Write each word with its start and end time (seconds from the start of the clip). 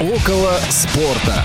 Около 0.00 0.58
спорта. 0.70 1.44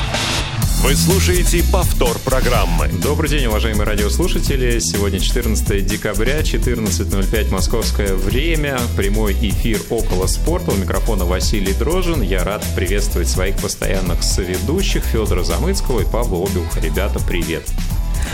Вы 0.81 0.95
слушаете 0.95 1.61
повтор 1.73 2.17
программы. 2.19 2.87
Добрый 3.03 3.29
день, 3.29 3.47
уважаемые 3.47 3.85
радиослушатели. 3.85 4.79
Сегодня 4.79 5.19
14 5.19 5.85
декабря, 5.85 6.39
14.05 6.39 7.51
московское 7.51 8.13
время. 8.13 8.79
Прямой 8.95 9.33
эфир 9.33 9.81
«Около 9.89 10.27
спорта». 10.27 10.71
У 10.71 10.75
микрофона 10.75 11.25
Василий 11.25 11.73
Дрожин. 11.73 12.21
Я 12.21 12.45
рад 12.45 12.65
приветствовать 12.77 13.27
своих 13.27 13.57
постоянных 13.57 14.23
соведущих 14.23 15.03
Федора 15.03 15.43
Замыцкого 15.43 15.99
и 15.99 16.05
Павла 16.05 16.47
Обиуха. 16.47 16.79
Ребята, 16.79 17.19
привет. 17.27 17.69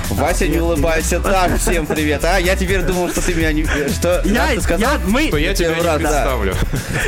Вася 0.10 0.48
не 0.48 0.60
улыбайся. 0.60 1.20
Так, 1.20 1.58
всем 1.60 1.86
привет. 1.86 2.24
А 2.26 2.38
я 2.40 2.56
теперь 2.56 2.82
думал, 2.82 3.10
что 3.10 3.22
ты 3.22 3.34
меня 3.34 3.52
не... 3.52 3.64
Что, 3.64 4.22
Я, 4.26 4.48
ты 4.56 4.62
сказал? 4.62 4.80
я, 4.94 5.00
мы, 5.08 5.28
Что 5.28 5.38
я 5.38 5.54
тебя 5.54 5.76
не 5.76 5.82
да. 5.84 5.96
представлю. 5.98 6.56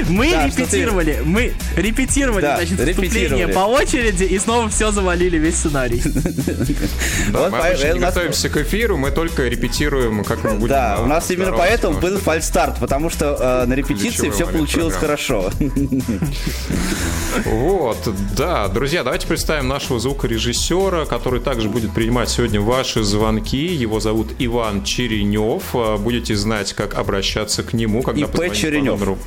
мы 0.09 0.31
Да, 0.31 0.47
что 0.49 0.57
ты- 0.57 0.61
репетировали, 0.63 1.21
мы 1.25 1.53
репетировали, 1.75 2.41
Да, 2.41 2.57
значит, 2.57 2.79
вступление 2.79 3.47
по 3.47 3.59
очереди 3.59 4.23
и 4.23 4.39
снова 4.39 4.69
все 4.69 4.91
завалили 4.91 5.37
весь 5.37 5.55
сценарий. 5.57 6.01
Да, 7.31 7.39
Вот 7.39 7.51
мы 7.51 7.57
обычно 7.59 7.93
не 7.93 7.99
готовимся 7.99 8.49
к 8.49 8.57
эфиру, 8.57 8.97
мы 8.97 9.11
только 9.11 9.47
репетируем, 9.47 10.23
как 10.23 10.43
мы 10.43 10.51
будем 10.51 10.67
Да, 10.67 10.99
у 11.01 11.05
нас 11.05 11.29
именно 11.31 11.51
поэтому 11.51 11.95
в 11.97 11.99
был 12.01 12.17
фальстарт, 12.19 12.79
потому 12.79 13.09
что 13.09 13.37
э, 13.39 13.65
на 13.65 13.73
репетиции 13.73 14.29
все 14.29 14.45
получилось 14.47 14.95
хорошо. 14.95 15.51
Вот, 17.45 17.97
да, 18.37 18.67
друзья, 18.67 19.03
давайте 19.03 19.25
представим 19.27 19.67
нашего 19.67 19.99
звукорежиссера, 19.99 21.05
который 21.05 21.39
также 21.39 21.67
будет 21.67 21.91
принимать 21.93 22.29
сегодня 22.29 22.61
ваши 22.73 23.03
звонки. 23.03 23.65
Его 23.67 23.99
зовут 23.99 24.29
Иван 24.39 24.83
Черенев. 24.83 25.63
А, 25.75 25.97
Будете 25.97 26.35
знать, 26.35 26.73
как 26.73 26.95
обращаться 26.95 27.61
к 27.63 27.73
нему, 27.73 28.01
когда 28.01 28.21
И.П. 28.21 28.31
позвоните 28.31 28.71
по 28.71 28.85
номеру 28.85 29.17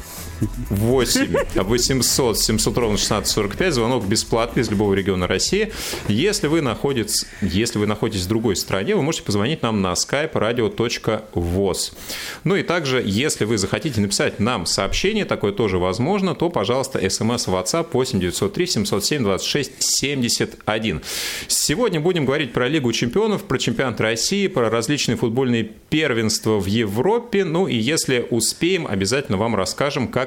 8 0.70 1.34
800 1.54 2.38
700 2.38 2.78
ровно 2.78 2.94
1645. 2.94 3.74
Звонок 3.74 4.06
бесплатный 4.06 4.62
из 4.62 4.70
любого 4.70 4.94
региона 4.94 5.26
России. 5.26 5.72
Если 6.08 6.46
вы 6.46 6.60
находитесь, 6.60 7.26
если 7.40 7.78
вы 7.78 7.86
находитесь 7.86 8.24
в 8.24 8.28
другой 8.28 8.56
стране, 8.56 8.94
вы 8.94 9.02
можете 9.02 9.24
позвонить 9.24 9.62
нам 9.62 9.80
на 9.82 9.92
skype 9.92 10.32
radio.voz. 10.32 11.92
Ну 12.44 12.56
и 12.56 12.62
также, 12.62 13.02
если 13.04 13.44
вы 13.44 13.58
захотите 13.58 14.00
написать 14.00 14.38
нам 14.40 14.66
сообщение, 14.66 15.24
такое 15.24 15.52
тоже 15.52 15.78
возможно, 15.78 16.34
то, 16.34 16.50
пожалуйста, 16.50 16.98
смс 17.08 17.46
в 17.46 17.54
WhatsApp 17.54 17.88
8 17.92 18.20
903 18.20 18.66
707 18.66 19.22
26 19.22 19.82
71. 19.82 21.02
Сегодня 21.48 22.00
будем 22.00 22.26
говорить 22.26 22.52
про 22.52 22.68
Лигу 22.68 22.92
чемпионов, 22.92 23.44
про 23.44 23.58
чемпионат 23.58 24.00
России, 24.00 24.46
про 24.48 24.68
различные 24.70 25.16
футбольные 25.16 25.64
первенства 25.64 26.58
в 26.58 26.66
Европе. 26.66 27.44
Ну 27.44 27.66
и 27.68 27.76
если 27.76 28.26
успеем, 28.30 28.86
обязательно 28.86 29.38
вам 29.38 29.56
расскажем, 29.56 30.08
как 30.08 30.25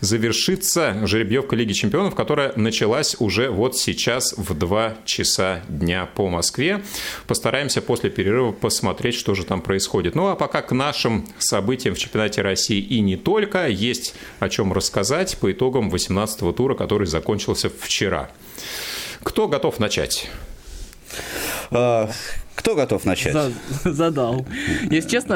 завершится 0.00 1.06
жеребьевка 1.06 1.56
Лиги 1.56 1.72
чемпионов, 1.72 2.14
которая 2.14 2.52
началась 2.56 3.16
уже 3.18 3.50
вот 3.50 3.76
сейчас 3.76 4.34
в 4.36 4.54
2 4.54 4.96
часа 5.04 5.62
дня 5.68 6.06
по 6.06 6.28
Москве. 6.28 6.82
Постараемся 7.26 7.82
после 7.82 8.10
перерыва 8.10 8.52
посмотреть, 8.52 9.14
что 9.14 9.34
же 9.34 9.44
там 9.44 9.60
происходит. 9.60 10.14
Ну 10.14 10.28
а 10.28 10.36
пока 10.36 10.62
к 10.62 10.72
нашим 10.72 11.26
событиям 11.38 11.94
в 11.94 11.98
чемпионате 11.98 12.42
России 12.42 12.80
и 12.80 13.00
не 13.00 13.16
только, 13.16 13.68
есть 13.68 14.14
о 14.40 14.48
чем 14.48 14.72
рассказать 14.72 15.36
по 15.38 15.50
итогам 15.52 15.90
18-го 15.90 16.52
тура, 16.52 16.74
который 16.74 17.06
закончился 17.06 17.70
вчера. 17.70 18.30
Кто 19.22 19.48
готов 19.48 19.78
начать? 19.78 20.28
Кто 22.58 22.74
готов 22.74 23.04
начать? 23.04 23.32
За- 23.32 23.52
Задал. 23.84 24.44
Если 24.90 25.08
честно, 25.08 25.34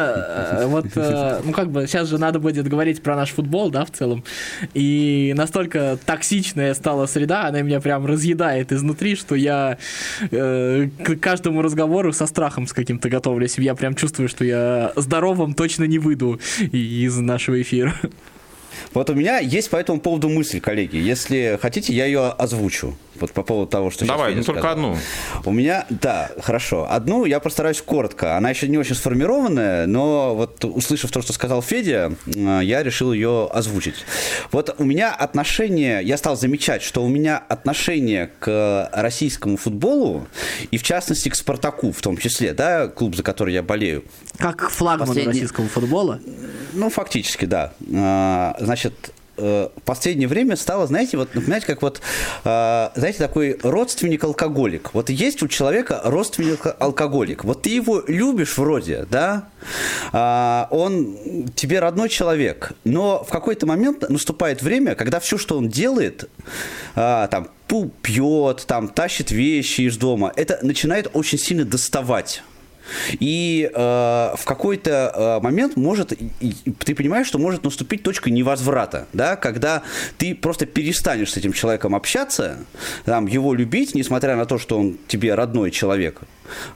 э, 0.58 0.66
вот, 0.66 0.86
э, 0.96 1.40
ну 1.44 1.52
как 1.52 1.70
бы, 1.70 1.86
сейчас 1.86 2.08
же 2.08 2.18
надо 2.18 2.40
будет 2.40 2.66
говорить 2.66 3.00
про 3.00 3.14
наш 3.14 3.30
футбол, 3.30 3.70
да, 3.70 3.84
в 3.84 3.92
целом. 3.92 4.24
И 4.74 5.32
настолько 5.36 5.96
токсичная 6.04 6.74
стала 6.74 7.06
среда, 7.06 7.46
она 7.46 7.62
меня 7.62 7.80
прям 7.80 8.06
разъедает 8.06 8.72
изнутри, 8.72 9.14
что 9.14 9.36
я 9.36 9.78
э, 10.32 10.88
к 11.04 11.16
каждому 11.20 11.62
разговору 11.62 12.12
со 12.12 12.26
страхом 12.26 12.66
с 12.66 12.72
каким-то 12.72 13.08
готовлюсь. 13.08 13.56
Я 13.56 13.76
прям 13.76 13.94
чувствую, 13.94 14.28
что 14.28 14.44
я 14.44 14.92
здоровым 14.96 15.54
точно 15.54 15.84
не 15.84 16.00
выйду 16.00 16.40
из 16.72 17.16
нашего 17.18 17.62
эфира. 17.62 17.94
Вот 18.94 19.08
у 19.10 19.14
меня 19.14 19.38
есть 19.38 19.70
по 19.70 19.76
этому 19.76 20.00
поводу 20.00 20.28
мысль, 20.28 20.60
коллеги. 20.60 20.96
Если 20.96 21.58
хотите, 21.62 21.94
я 21.94 22.04
ее 22.06 22.28
озвучу. 22.28 22.96
Вот 23.16 23.32
по 23.32 23.42
поводу 23.42 23.70
того, 23.70 23.90
что 23.90 24.00
сейчас 24.04 24.16
Давай, 24.16 24.34
ну 24.34 24.42
только 24.42 24.60
сказал. 24.60 24.76
одну. 24.76 24.98
У 25.44 25.52
меня, 25.52 25.86
да, 25.90 26.30
хорошо. 26.40 26.86
Одну 26.90 27.24
я 27.24 27.40
постараюсь 27.40 27.80
коротко. 27.82 28.36
Она 28.36 28.50
еще 28.50 28.68
не 28.68 28.78
очень 28.78 28.94
сформированная, 28.94 29.86
но 29.86 30.34
вот 30.34 30.64
услышав 30.64 31.10
то, 31.10 31.20
что 31.22 31.32
сказал 31.32 31.62
Федя, 31.62 32.14
э, 32.26 32.60
я 32.62 32.82
решил 32.82 33.12
ее 33.12 33.48
озвучить. 33.52 33.96
Вот 34.50 34.74
у 34.78 34.84
меня 34.84 35.12
отношение, 35.14 36.02
я 36.02 36.16
стал 36.16 36.36
замечать, 36.36 36.82
что 36.82 37.04
у 37.04 37.08
меня 37.08 37.36
отношение 37.48 38.30
к 38.40 38.88
российскому 38.92 39.56
футболу, 39.56 40.26
и 40.70 40.78
в 40.78 40.82
частности 40.82 41.28
к 41.28 41.34
Спартаку 41.34 41.92
в 41.92 42.00
том 42.00 42.16
числе, 42.16 42.52
да, 42.54 42.88
клуб, 42.88 43.14
за 43.14 43.22
который 43.22 43.52
я 43.54 43.62
болею, 43.62 44.04
Как 44.38 44.56
к 44.56 44.68
флагману 44.70 45.06
Последний- 45.08 45.32
российского 45.32 45.68
футбола. 45.68 46.18
ну, 46.72 46.88
фактически, 46.90 47.44
да. 47.44 47.72
А, 47.94 48.56
Значит, 48.58 48.94
э, 49.42 49.68
в 49.76 49.82
последнее 49.82 50.28
время 50.28 50.56
стало, 50.56 50.86
знаете, 50.86 51.16
вот 51.16 51.34
напоминать, 51.34 51.64
как 51.64 51.82
вот, 51.82 52.00
а, 52.44 52.92
знаете, 52.94 53.18
такой 53.18 53.58
родственник-алкоголик. 53.62 54.94
Вот 54.94 55.10
есть 55.10 55.42
у 55.42 55.48
человека 55.48 56.00
родственник-алкоголик. 56.04 57.44
Вот 57.44 57.62
ты 57.62 57.70
его 57.70 58.02
любишь 58.06 58.56
вроде, 58.56 59.06
да, 59.10 59.48
А, 60.12 60.68
он 60.70 61.48
тебе 61.54 61.80
родной 61.80 62.08
человек, 62.08 62.72
но 62.84 63.24
в 63.24 63.30
какой-то 63.30 63.66
момент 63.66 64.08
наступает 64.08 64.62
время, 64.62 64.94
когда 64.94 65.20
все, 65.20 65.38
что 65.38 65.56
он 65.56 65.68
делает, 65.68 66.28
а, 66.94 67.28
там, 67.28 67.48
пьет, 68.02 68.64
там, 68.66 68.88
тащит 68.88 69.30
вещи 69.30 69.82
из 69.82 69.96
дома, 69.96 70.32
это 70.36 70.58
начинает 70.62 71.08
очень 71.14 71.38
сильно 71.38 71.64
доставать. 71.64 72.42
И 73.20 73.70
э, 73.72 73.78
в 73.78 74.44
какой-то 74.44 75.12
э, 75.14 75.42
момент 75.42 75.76
может, 75.76 76.12
ты 76.78 76.94
понимаешь, 76.94 77.26
что 77.26 77.38
может 77.38 77.64
наступить 77.64 78.02
точка 78.02 78.30
невозврата, 78.30 79.06
да, 79.12 79.36
когда 79.36 79.82
ты 80.18 80.34
просто 80.34 80.66
перестанешь 80.66 81.32
с 81.32 81.36
этим 81.36 81.52
человеком 81.52 81.94
общаться, 81.94 82.58
там, 83.04 83.26
его 83.26 83.54
любить, 83.54 83.94
несмотря 83.94 84.36
на 84.36 84.46
то, 84.46 84.58
что 84.58 84.78
он 84.78 84.96
тебе 85.08 85.34
родной 85.34 85.70
человек, 85.70 86.20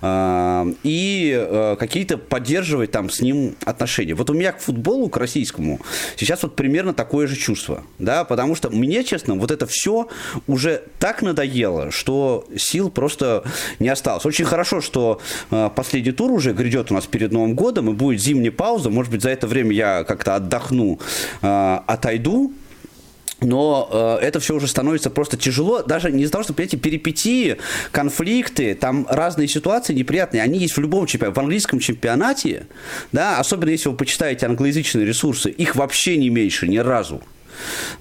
и 0.02 1.32
э, 1.36 1.76
какие-то 1.78 2.18
поддерживать 2.18 2.90
там 2.90 3.10
с 3.10 3.20
ним 3.20 3.56
отношения. 3.64 4.14
Вот 4.14 4.30
у 4.30 4.34
меня 4.34 4.52
к 4.52 4.60
футболу, 4.60 5.08
к 5.08 5.16
российскому, 5.16 5.80
сейчас 6.16 6.42
вот 6.42 6.56
примерно 6.56 6.94
такое 6.94 7.26
же 7.26 7.36
чувство, 7.36 7.82
да, 7.98 8.24
потому 8.24 8.54
что 8.54 8.70
мне, 8.70 9.04
честно, 9.04 9.34
вот 9.34 9.50
это 9.50 9.66
все 9.66 10.08
уже 10.46 10.82
так 10.98 11.22
надоело, 11.22 11.90
что 11.90 12.46
сил 12.56 12.90
просто 12.90 13.44
не 13.78 13.88
осталось. 13.88 14.24
Очень 14.26 14.44
хорошо, 14.44 14.80
что 14.80 15.20
э, 15.50 15.70
последний 15.74 16.12
тур 16.12 16.32
уже 16.32 16.52
грядет 16.52 16.90
у 16.90 16.94
нас 16.94 17.06
перед 17.06 17.32
Новым 17.32 17.54
годом, 17.54 17.90
и 17.90 17.92
будет 17.92 18.20
зимняя 18.20 18.52
пауза. 18.52 18.90
Может 18.90 19.12
быть, 19.12 19.22
за 19.22 19.30
это 19.30 19.46
время 19.46 19.72
я 19.72 20.04
как-то 20.04 20.36
отдохну, 20.36 20.98
э, 21.42 21.78
отойду. 21.86 22.52
Но 23.46 23.88
э, 24.20 24.24
это 24.26 24.40
все 24.40 24.56
уже 24.56 24.66
становится 24.66 25.08
просто 25.08 25.36
тяжело, 25.36 25.82
даже 25.82 26.10
не 26.10 26.24
из-за 26.24 26.32
того, 26.32 26.42
что, 26.42 26.52
понимаете, 26.52 26.78
перипетии, 26.78 27.58
конфликты, 27.92 28.74
там 28.74 29.06
разные 29.08 29.46
ситуации 29.46 29.94
неприятные, 29.94 30.42
они 30.42 30.58
есть 30.58 30.76
в 30.76 30.80
любом 30.80 31.06
чемпионате. 31.06 31.36
В 31.36 31.38
английском 31.38 31.78
чемпионате, 31.78 32.66
да, 33.12 33.38
особенно 33.38 33.70
если 33.70 33.88
вы 33.88 33.96
почитаете 33.96 34.46
англоязычные 34.46 35.06
ресурсы, 35.06 35.50
их 35.50 35.76
вообще 35.76 36.16
не 36.16 36.28
меньше 36.28 36.66
ни 36.66 36.78
разу. 36.78 37.22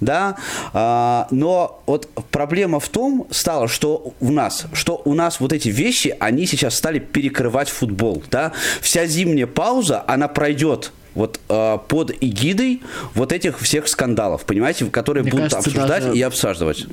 Да, 0.02 0.36
а, 0.74 1.28
но 1.32 1.82
вот 1.86 2.10
проблема 2.32 2.80
в 2.80 2.90
том 2.90 3.28
стала, 3.30 3.68
что 3.68 4.14
у 4.20 4.32
нас, 4.32 4.66
что 4.74 5.02
у 5.06 5.14
нас 5.14 5.40
вот 5.40 5.54
эти 5.54 5.70
вещи, 5.70 6.16
они 6.20 6.46
сейчас 6.46 6.76
стали 6.76 7.00
перекрывать 7.00 7.70
футбол, 7.70 8.22
да, 8.32 8.52
вся 8.82 9.06
зимняя 9.06 9.48
пауза, 9.48 10.04
она 10.08 10.28
пройдет 10.28 10.92
вот 11.16 11.40
э, 11.50 11.78
под 11.88 12.12
эгидой 12.22 12.82
вот 13.14 13.32
этих 13.32 13.60
всех 13.60 13.88
скандалов, 13.88 14.44
понимаете, 14.46 14.86
которые 14.86 15.24
Мне 15.24 15.32
будут 15.32 15.52
кажется, 15.52 15.70
обсуждать 15.70 16.04
даже- 16.06 16.18
и 16.18 16.22
обсаживать. 16.22 16.86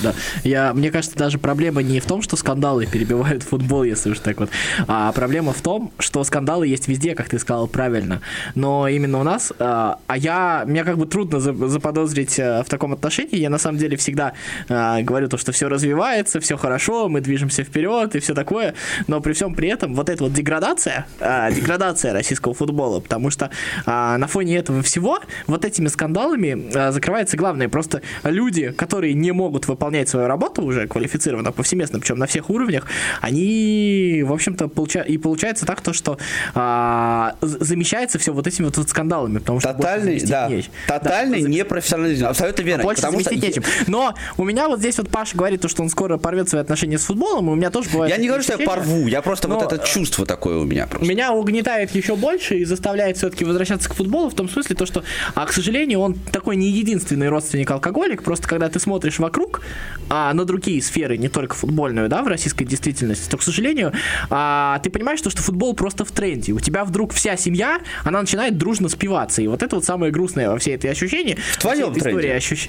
Да. 0.00 0.14
Я, 0.44 0.72
мне 0.72 0.90
кажется, 0.90 1.16
даже 1.18 1.38
проблема 1.38 1.82
не 1.82 2.00
в 2.00 2.06
том, 2.06 2.22
что 2.22 2.36
скандалы 2.36 2.86
перебивают 2.86 3.42
футбол, 3.42 3.82
если 3.84 4.10
уж 4.10 4.18
так 4.20 4.38
вот, 4.40 4.48
а 4.86 5.12
проблема 5.12 5.52
в 5.52 5.60
том, 5.60 5.92
что 5.98 6.22
скандалы 6.24 6.66
есть 6.68 6.88
везде, 6.88 7.14
как 7.14 7.28
ты 7.28 7.38
сказал 7.38 7.66
правильно. 7.66 8.20
Но 8.54 8.88
именно 8.88 9.18
у 9.20 9.22
нас, 9.24 9.52
а, 9.58 9.98
а 10.06 10.16
я, 10.16 10.64
мне 10.66 10.84
как 10.84 10.96
бы 10.96 11.06
трудно 11.06 11.40
за- 11.40 11.52
заподозрить 11.68 12.38
а, 12.38 12.62
в 12.62 12.68
таком 12.68 12.92
отношении. 12.92 13.36
Я 13.36 13.50
на 13.50 13.58
самом 13.58 13.78
деле 13.78 13.96
всегда 13.96 14.34
а, 14.68 15.02
говорю 15.02 15.28
то, 15.28 15.36
что 15.36 15.52
все 15.52 15.68
развивается, 15.68 16.40
все 16.40 16.56
хорошо, 16.56 17.08
мы 17.08 17.20
движемся 17.20 17.64
вперед 17.64 18.14
и 18.14 18.20
все 18.20 18.34
такое. 18.34 18.74
Но 19.08 19.20
при 19.20 19.32
всем 19.32 19.54
при 19.54 19.68
этом 19.68 19.94
вот 19.94 20.08
эта 20.08 20.22
вот 20.24 20.32
деградация, 20.32 21.06
а, 21.20 21.50
деградация 21.50 22.12
российского 22.12 22.54
футбола, 22.54 23.00
потому 23.00 23.30
что 23.30 23.50
а, 23.86 24.18
на 24.18 24.26
фоне 24.26 24.56
этого 24.56 24.82
всего 24.82 25.18
вот 25.46 25.64
этими 25.64 25.88
скандалами 25.88 26.70
а, 26.74 26.92
закрывается 26.92 27.36
главное. 27.36 27.68
Просто 27.68 28.02
люди, 28.22 28.70
которые 28.70 29.14
не 29.14 29.32
могут 29.32 29.66
выполнять 29.68 30.08
свою 30.08 30.26
работу 30.26 30.62
уже 30.62 30.86
квалифицированно, 30.86 31.52
повсеместно, 31.52 32.00
причем 32.00 32.18
на 32.18 32.26
всех 32.26 32.50
уровнях, 32.50 32.86
они, 33.20 34.22
в 34.26 34.32
общем-то, 34.32 34.68
получа... 34.68 35.00
и 35.00 35.18
получается 35.18 35.66
так, 35.66 35.80
то, 35.80 35.92
что 35.92 36.18
а, 36.54 37.36
замещается 37.40 38.18
все 38.18 38.32
вот 38.32 38.46
этими 38.46 38.66
вот, 38.66 38.76
вот 38.76 38.88
скандалами. 38.88 39.38
Потому 39.38 39.60
что 39.60 39.72
тотальный, 39.72 40.20
да, 40.20 40.48
не... 40.48 40.64
тотальный 40.86 41.42
да, 41.42 41.48
непрофессионализм. 41.48 42.26
Абсолютно 42.26 42.62
верно. 42.62 42.84
Больше 42.84 43.02
потому 43.02 43.20
что... 43.20 43.34
нечем. 43.34 43.62
Но 43.86 44.14
у 44.36 44.44
меня 44.44 44.68
вот 44.68 44.78
здесь 44.80 44.98
вот 44.98 45.08
Паша 45.08 45.36
говорит, 45.36 45.60
то, 45.60 45.68
что 45.68 45.82
он 45.82 45.88
скоро 45.88 46.18
порвет 46.18 46.48
свои 46.48 46.60
отношения 46.60 46.98
с 46.98 47.04
футболом, 47.04 47.48
и 47.48 47.52
у 47.52 47.54
меня 47.54 47.70
тоже 47.70 47.90
бывает... 47.90 48.12
Я 48.12 48.20
не 48.20 48.28
говорю, 48.28 48.42
что 48.42 48.56
я 48.58 48.66
порву, 48.66 49.06
я 49.06 49.22
просто 49.22 49.48
но... 49.48 49.58
вот 49.58 49.72
это 49.72 49.84
чувство 49.86 50.26
такое 50.26 50.58
у 50.58 50.64
меня 50.64 50.86
просто. 50.86 51.06
Меня 51.06 51.32
угнетает 51.32 51.94
еще 51.94 52.16
больше 52.16 52.58
и 52.58 52.64
заставляет 52.64 53.16
все-таки 53.16 53.44
возвращаться 53.54 53.88
к 53.88 53.94
футболу 53.94 54.28
в 54.28 54.34
том 54.34 54.48
смысле, 54.48 54.76
то, 54.76 54.86
что, 54.86 55.04
а, 55.34 55.46
к 55.46 55.52
сожалению, 55.52 56.00
он 56.00 56.14
такой 56.14 56.56
не 56.56 56.70
единственный 56.70 57.28
родственник 57.28 57.70
алкоголик, 57.70 58.22
просто 58.22 58.48
когда 58.48 58.68
ты 58.68 58.80
смотришь 58.80 59.18
вокруг, 59.18 59.62
а 60.10 60.32
на 60.34 60.44
другие 60.44 60.82
сферы, 60.82 61.16
не 61.16 61.28
только 61.28 61.54
футбольную, 61.54 62.08
да, 62.08 62.22
в 62.22 62.26
российской 62.26 62.64
действительности, 62.64 63.30
то, 63.30 63.36
к 63.36 63.42
сожалению, 63.42 63.92
а, 64.30 64.78
ты 64.80 64.90
понимаешь, 64.90 65.20
то, 65.20 65.30
что 65.30 65.42
футбол 65.42 65.74
просто 65.74 66.04
в 66.04 66.10
тренде. 66.10 66.52
У 66.52 66.60
тебя 66.60 66.84
вдруг 66.84 67.12
вся 67.12 67.36
семья, 67.36 67.80
она 68.04 68.20
начинает 68.20 68.58
дружно 68.58 68.88
спиваться. 68.88 69.40
И 69.40 69.46
вот 69.46 69.62
это 69.62 69.76
вот 69.76 69.84
самое 69.84 70.12
грустное 70.12 70.50
во 70.50 70.58
всей 70.58 70.74
этой 70.74 70.90
ощущении. 70.90 71.38
В 71.52 71.58
твоем 71.58 71.92
тренде? 71.92 72.10
Истории 72.10 72.30
ощущ... 72.30 72.68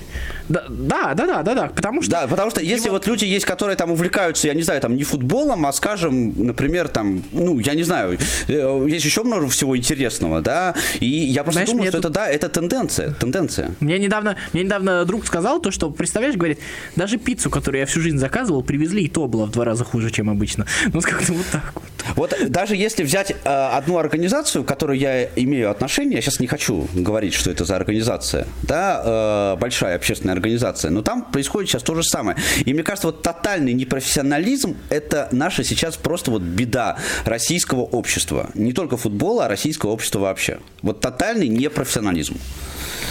да, 0.50 0.66
да, 0.70 1.14
да, 1.14 1.26
да, 1.26 1.44
да, 1.44 1.56
да, 1.56 1.68
потому 1.68 2.02
что... 2.02 2.12
Да, 2.12 2.28
потому 2.28 2.52
что 2.52 2.62
если 2.62 2.86
его... 2.86 2.96
вот 2.96 3.08
люди 3.08 3.26
есть, 3.26 3.46
которые 3.46 3.76
там 3.76 3.92
увлекаются, 3.92 4.48
я 4.48 4.54
не 4.54 4.62
знаю, 4.62 4.82
там 4.82 4.96
не 4.96 5.04
футболом, 5.04 5.66
а, 5.66 5.74
скажем, 5.74 6.34
например, 6.46 6.88
там, 6.88 7.24
ну, 7.32 7.60
я 7.60 7.74
не 7.74 7.84
знаю, 7.84 8.18
э, 8.48 8.86
есть 8.88 9.06
еще 9.06 9.24
много 9.24 9.48
всего 9.50 9.76
интересного, 9.76 10.42
да, 10.42 10.75
и 11.00 11.06
я 11.06 11.44
просто 11.44 11.60
Знаешь, 11.60 11.70
думаю, 11.70 11.92
что 11.92 12.02
тут... 12.02 12.12
это, 12.12 12.14
да, 12.14 12.28
это 12.30 12.50
тенденция, 12.50 13.12
тенденция. 13.12 13.72
Мне 13.80 14.00
недавно, 14.00 14.36
мне 14.54 14.64
недавно 14.64 15.06
друг 15.06 15.26
сказал 15.26 15.60
то, 15.60 15.72
что, 15.72 15.90
представляешь, 15.90 16.36
говорит, 16.36 16.60
даже 16.96 17.18
пиццу, 17.18 17.50
которую 17.50 17.82
я 17.82 17.86
всю 17.86 18.02
жизнь 18.02 18.18
заказывал, 18.18 18.64
привезли, 18.64 19.04
и 19.04 19.10
то 19.10 19.28
было 19.28 19.46
в 19.46 19.52
два 19.52 19.66
раза 19.66 19.84
хуже, 19.84 20.12
чем 20.12 20.30
обычно. 20.30 20.66
Ну, 20.94 21.02
как-то 21.02 21.34
вот 21.34 21.46
так 21.52 21.72
вот. 21.74 21.84
Вот 22.16 22.36
даже 22.50 22.76
если 22.76 23.04
взять 23.04 23.32
э, 23.32 23.36
одну 23.44 23.98
организацию, 23.98 24.64
к 24.64 24.68
которой 24.68 24.98
я 24.98 25.26
имею 25.36 25.72
отношение, 25.72 26.16
я 26.16 26.22
сейчас 26.22 26.40
не 26.40 26.48
хочу 26.48 26.88
говорить, 26.94 27.34
что 27.34 27.52
это 27.52 27.66
за 27.66 27.76
организация, 27.76 28.48
да, 28.64 29.54
э, 29.56 29.60
большая 29.60 29.96
общественная 29.96 30.34
организация, 30.34 30.92
но 30.92 31.02
там 31.02 31.24
происходит 31.24 31.70
сейчас 31.70 31.84
то 31.84 31.96
же 31.96 32.04
самое. 32.04 32.38
И 32.66 32.74
мне 32.74 32.84
кажется, 32.84 33.08
вот 33.08 33.22
тотальный 33.22 33.74
непрофессионализм– 33.74 34.78
это 34.90 35.30
наша 35.32 35.64
сейчас 35.64 35.98
просто 35.98 36.32
вот 36.32 36.42
беда 36.42 36.98
российского 37.26 37.82
общества. 37.82 38.50
Не 38.54 38.74
только 38.74 38.98
футбола, 38.98 39.46
а 39.46 39.48
российского 39.48 39.92
общества 39.92 40.20
вообще. 40.20 40.60
Вот 40.82 41.00
тотальный 41.02 41.48
непрофессионализм. 41.48 42.38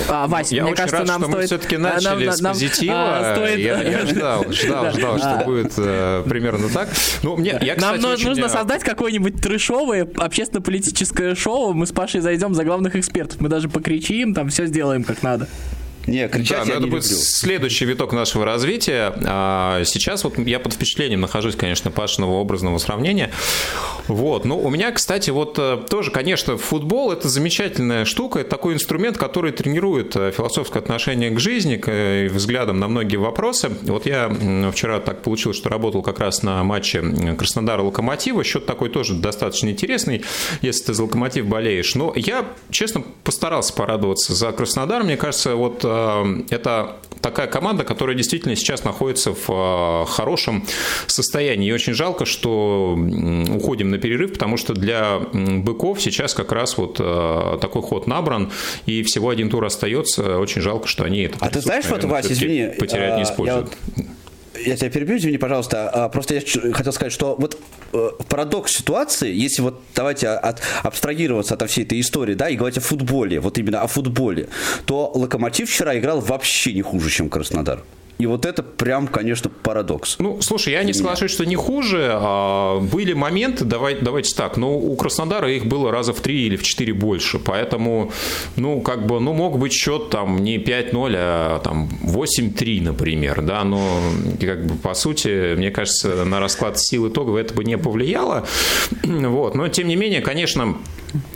А, 0.08 0.26
Вась, 0.26 0.52
я 0.52 0.62
мне 0.62 0.72
очень 0.72 0.76
кажется, 0.76 0.98
рад, 0.98 1.08
нам 1.08 1.20
что 1.20 1.30
стоит... 1.30 1.40
мы 1.40 1.46
все-таки 1.46 1.76
начали 1.76 2.26
нам, 2.26 2.34
с 2.34 2.40
позитива. 2.40 2.94
А, 2.96 3.34
стоит... 3.36 3.58
я, 3.58 3.82
я 3.82 4.06
ждал, 4.06 4.52
ждал, 4.52 4.92
ждал, 4.92 5.18
что 5.18 5.42
будет 5.44 5.72
э, 5.76 6.24
примерно 6.28 6.68
так. 6.68 6.88
Ну, 7.22 7.36
мне, 7.36 7.58
я, 7.62 7.74
кстати, 7.74 8.00
нам 8.00 8.12
очень... 8.12 8.28
нужно 8.28 8.48
создать 8.48 8.82
какое-нибудь 8.82 9.40
трешовое 9.40 10.08
общественно-политическое 10.16 11.34
шоу. 11.34 11.72
Мы 11.72 11.86
с 11.86 11.92
Пашей 11.92 12.20
зайдем 12.20 12.54
за 12.54 12.64
главных 12.64 12.96
экспертов. 12.96 13.40
Мы 13.40 13.48
даже 13.48 13.68
покричим, 13.68 14.34
там 14.34 14.48
все 14.48 14.66
сделаем 14.66 15.04
как 15.04 15.22
надо. 15.22 15.48
Не, 16.06 16.28
кричать 16.28 16.58
да, 16.58 16.64
я 16.64 16.72
это 16.74 16.84
не 16.84 16.90
будет 16.90 17.04
люблю. 17.04 17.18
следующий 17.18 17.84
виток 17.86 18.12
нашего 18.12 18.44
развития. 18.44 19.12
А 19.24 19.82
сейчас 19.84 20.24
вот 20.24 20.38
я 20.38 20.58
под 20.60 20.74
впечатлением 20.74 21.20
нахожусь, 21.20 21.56
конечно, 21.56 21.90
Пашиного 21.90 22.32
образного 22.32 22.78
сравнения. 22.78 23.30
Вот. 24.08 24.44
Ну, 24.44 24.58
у 24.58 24.68
меня, 24.70 24.92
кстати, 24.92 25.30
вот 25.30 25.58
э, 25.58 25.78
тоже, 25.88 26.10
конечно, 26.10 26.58
футбол– 26.58 27.10
это 27.12 27.28
замечательная 27.28 28.04
штука, 28.04 28.40
это 28.40 28.50
такой 28.50 28.74
инструмент, 28.74 29.16
который 29.16 29.52
тренирует 29.52 30.14
э, 30.16 30.30
философское 30.30 30.78
отношение 30.78 31.30
к 31.30 31.40
жизни, 31.40 31.76
к 31.76 31.88
э, 31.88 32.28
взглядам 32.28 32.78
на 32.78 32.88
многие 32.88 33.16
вопросы. 33.16 33.70
Вот 33.82 34.04
я 34.06 34.30
вчера 34.72 35.00
так 35.00 35.22
получилось, 35.22 35.56
что 35.56 35.70
работал 35.70 36.02
как 36.02 36.20
раз 36.20 36.42
на 36.42 36.62
матче 36.64 37.00
Краснодар-Локомотива. 37.00 38.44
Счет 38.44 38.66
такой 38.66 38.90
тоже 38.90 39.14
достаточно 39.14 39.70
интересный, 39.70 40.22
если 40.60 40.86
ты 40.86 40.94
за 40.94 41.04
Локомотив 41.04 41.46
болеешь. 41.46 41.94
Но 41.94 42.12
я, 42.14 42.44
честно, 42.70 43.02
постарался 43.22 43.72
порадоваться 43.72 44.34
за 44.34 44.52
Краснодар. 44.52 45.02
Мне 45.02 45.16
кажется, 45.16 45.54
вот 45.54 45.84
это 45.84 46.96
такая 47.20 47.46
команда, 47.46 47.84
которая 47.84 48.14
действительно 48.14 48.54
сейчас 48.54 48.84
находится 48.84 49.34
в 49.34 50.06
хорошем 50.06 50.64
состоянии. 51.06 51.68
И 51.68 51.72
очень 51.72 51.94
жалко, 51.94 52.26
что 52.26 52.98
уходим 53.54 53.93
на 53.94 53.98
перерыв, 53.98 54.32
потому 54.32 54.56
что 54.56 54.74
для 54.74 55.20
быков 55.32 56.00
сейчас 56.00 56.34
как 56.34 56.52
раз 56.52 56.76
вот 56.76 56.96
э, 57.00 57.58
такой 57.60 57.82
ход 57.82 58.06
набран, 58.06 58.50
и 58.86 59.02
всего 59.02 59.30
один 59.30 59.50
тур 59.50 59.64
остается. 59.64 60.38
Очень 60.38 60.62
жалко, 60.62 60.86
что 60.86 61.04
они 61.04 61.22
это 61.22 61.36
А 61.40 61.48
ты 61.48 61.60
знаешь, 61.60 61.84
наверное, 61.84 62.08
вот, 62.08 62.16
Вася, 62.16 62.32
извини, 62.32 62.74
потерять 62.78 63.16
не 63.16 63.22
а, 63.22 63.24
используют. 63.24 63.72
Я 63.96 64.04
я 64.64 64.76
тебя 64.76 64.90
перебью, 64.90 65.16
извини, 65.16 65.38
пожалуйста. 65.38 65.90
А, 65.90 66.08
просто 66.08 66.34
я 66.34 66.40
хотел 66.72 66.92
сказать, 66.92 67.12
что 67.12 67.36
вот 67.36 67.58
э, 67.92 68.10
парадокс 68.28 68.72
ситуации, 68.72 69.32
если 69.32 69.62
вот 69.62 69.80
давайте 69.94 70.28
от, 70.28 70.62
абстрагироваться 70.82 71.54
от 71.54 71.70
всей 71.70 71.84
этой 71.84 72.00
истории, 72.00 72.34
да, 72.34 72.48
и 72.48 72.56
говорить 72.56 72.78
о 72.78 72.80
футболе, 72.80 73.40
вот 73.40 73.58
именно 73.58 73.82
о 73.82 73.86
футболе, 73.86 74.48
то 74.86 75.10
Локомотив 75.14 75.68
вчера 75.68 75.98
играл 75.98 76.20
вообще 76.20 76.72
не 76.72 76.82
хуже, 76.82 77.10
чем 77.10 77.28
Краснодар. 77.28 77.82
И 78.18 78.26
вот 78.26 78.46
это 78.46 78.62
прям, 78.62 79.08
конечно, 79.08 79.50
парадокс. 79.50 80.16
Ну, 80.18 80.40
слушай, 80.40 80.72
я 80.72 80.84
не 80.84 80.92
соглашусь, 80.92 81.30
что 81.30 81.44
не 81.44 81.56
хуже. 81.56 82.10
А 82.12 82.78
были 82.80 83.12
моменты, 83.12 83.64
давай, 83.64 83.96
давайте 84.00 84.34
так, 84.34 84.56
но 84.56 84.76
у 84.76 84.94
Краснодара 84.96 85.50
их 85.50 85.66
было 85.66 85.90
раза 85.90 86.12
в 86.12 86.20
три 86.20 86.46
или 86.46 86.56
в 86.56 86.62
четыре 86.62 86.92
больше. 86.92 87.38
Поэтому, 87.38 88.12
ну, 88.56 88.80
как 88.80 89.06
бы, 89.06 89.18
ну, 89.18 89.32
мог 89.32 89.58
быть 89.58 89.72
счет 89.72 90.10
там 90.10 90.38
не 90.38 90.58
5-0, 90.58 91.14
а 91.16 91.60
там 91.60 91.88
8-3, 92.02 92.82
например, 92.82 93.42
да, 93.42 93.64
но 93.64 94.00
как 94.40 94.66
бы 94.66 94.76
по 94.76 94.94
сути, 94.94 95.54
мне 95.56 95.70
кажется, 95.70 96.24
на 96.24 96.38
расклад 96.38 96.78
сил 96.78 97.08
итоговый 97.08 97.42
это 97.42 97.54
бы 97.54 97.64
не 97.64 97.78
повлияло. 97.78 98.46
Вот, 99.34 99.54
но 99.54 99.68
тем 99.68 99.88
не 99.88 99.96
менее, 99.96 100.20
конечно, 100.20 100.76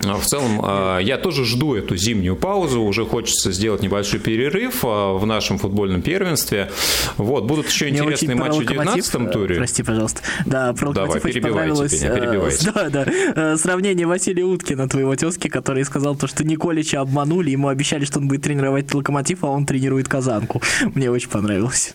в 0.01 0.25
целом, 0.25 0.61
а, 0.63 0.99
я 0.99 1.19
тоже 1.19 1.45
жду 1.45 1.75
эту 1.75 1.97
зимнюю 1.97 2.37
паузу. 2.37 2.83
Уже 2.83 3.05
хочется 3.05 3.53
сделать 3.53 3.83
небольшой 3.83 4.21
перерыв 4.21 4.85
а, 4.85 5.15
в 5.15 5.27
нашем 5.27 5.59
футбольном 5.59 6.03
первенстве. 6.03 6.71
Вот, 7.17 7.45
будут 7.45 7.69
еще 7.69 7.89
интересные 7.89 8.37
матчи 8.37 8.59
в 8.59 8.67
19 8.67 9.15
э, 9.15 9.27
туре. 9.31 9.57
Прости, 9.57 9.83
пожалуйста. 9.83 10.23
Да, 10.47 10.73
про 10.73 10.93
Давай, 10.93 11.21
перебивайте 11.21 11.97
меня, 11.97 12.13
э, 12.13 12.21
перебивайте. 12.21 12.71
Да, 12.73 12.89
да. 12.91 13.07
Э, 13.07 13.57
сравнение 13.57 14.07
Василия 14.07 14.45
Уткина, 14.45 14.89
твоего 14.89 15.15
тезки, 15.17 15.49
который 15.49 15.85
сказал 15.85 16.17
то, 16.17 16.27
что 16.27 16.45
Николича 16.45 17.01
обманули, 17.01 17.51
ему 17.51 17.69
обещали, 17.69 18.05
что 18.05 18.19
он 18.19 18.29
будет 18.29 18.43
тренировать 18.43 18.93
локомотив, 18.95 19.45
а 19.45 19.49
он 19.49 19.67
тренирует 19.67 20.09
казанку. 20.09 20.63
Мне 20.95 21.11
очень 21.11 21.29
понравилось. 21.29 21.95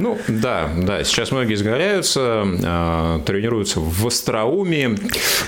Ну, 0.00 0.16
да, 0.28 0.70
да, 0.76 1.02
сейчас 1.02 1.32
многие 1.32 1.56
сгоряются, 1.56 2.44
э, 2.46 3.20
тренируются 3.26 3.80
в 3.80 4.06
остроумии. 4.06 4.96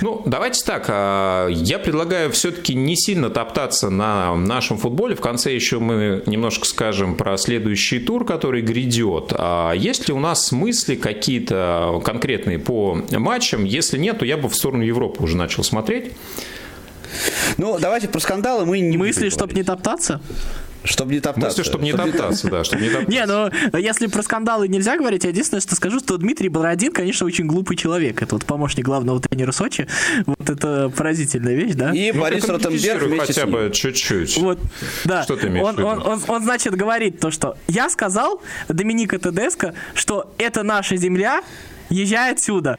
Ну, 0.00 0.22
давайте 0.26 0.64
так, 0.64 0.86
э, 0.88 1.48
я 1.52 1.78
предлагаю 1.78 2.32
все-таки 2.32 2.74
не 2.74 2.96
сильно 2.96 3.30
топтаться 3.30 3.90
на 3.90 4.34
нашем 4.34 4.76
футболе. 4.76 5.14
В 5.14 5.20
конце 5.20 5.54
еще 5.54 5.78
мы 5.78 6.24
немножко 6.26 6.66
скажем 6.66 7.14
про 7.14 7.36
следующий 7.36 8.00
тур, 8.00 8.24
который 8.24 8.62
грядет. 8.62 9.32
А 9.36 9.72
есть 9.72 10.08
ли 10.08 10.14
у 10.14 10.18
нас 10.18 10.50
мысли 10.50 10.96
какие-то 10.96 12.02
конкретные 12.04 12.58
по 12.58 12.98
матчам? 13.12 13.64
Если 13.64 13.98
нет, 13.98 14.18
то 14.18 14.24
я 14.24 14.36
бы 14.36 14.48
в 14.48 14.56
сторону 14.56 14.82
Европы 14.82 15.22
уже 15.22 15.36
начал 15.36 15.62
смотреть. 15.62 16.12
Ну, 17.56 17.78
давайте 17.78 18.08
про 18.08 18.20
скандалы 18.20 18.66
мы 18.66 18.80
не 18.80 18.96
Мысли, 18.96 19.28
чтобы 19.28 19.54
не 19.54 19.62
топтаться? 19.62 20.20
Чтобы 20.82 21.12
не 21.12 21.20
топтаться. 21.20 21.58
Мысли, 21.58 21.62
чтобы 21.62 21.84
не 21.84 21.92
топтаться, 21.92 22.48
да, 22.48 22.64
чтобы 22.64 22.82
не 22.82 22.88
топтаться. 22.90 23.10
Не, 23.10 23.26
ну, 23.26 23.78
если 23.78 24.06
про 24.06 24.22
скандалы 24.22 24.66
нельзя 24.66 24.96
говорить, 24.96 25.24
единственное, 25.24 25.60
что 25.60 25.74
скажу, 25.74 26.00
что 26.00 26.16
Дмитрий 26.16 26.48
Бородин, 26.48 26.92
конечно, 26.92 27.26
очень 27.26 27.46
глупый 27.46 27.76
человек. 27.76 28.22
Это 28.22 28.34
вот 28.34 28.46
помощник 28.46 28.84
главного 28.84 29.20
тренера 29.20 29.52
Сочи. 29.52 29.86
Вот 30.24 30.48
это 30.48 30.90
поразительная 30.96 31.54
вещь, 31.54 31.74
да? 31.74 31.92
И 31.92 32.12
ну, 32.12 32.20
Борис 32.20 32.48
Ротенберг 32.48 33.02
вместе 33.02 33.26
хотя 33.26 33.46
бы 33.46 33.70
чуть-чуть. 33.72 34.38
Вот, 34.38 34.58
да. 35.04 35.22
Что 35.22 35.36
ты 35.36 35.48
имеешь 35.48 35.66
он, 35.66 35.74
в 35.74 35.78
виду? 35.78 35.88
Он, 35.88 36.02
он, 36.02 36.22
он, 36.26 36.42
значит, 36.44 36.74
говорит 36.74 37.20
то, 37.20 37.30
что 37.30 37.56
я 37.68 37.90
сказал 37.90 38.40
Доминика 38.68 39.18
Тедеско, 39.18 39.74
что 39.94 40.32
это 40.38 40.62
наша 40.62 40.96
земля, 40.96 41.42
езжай 41.90 42.32
отсюда. 42.32 42.78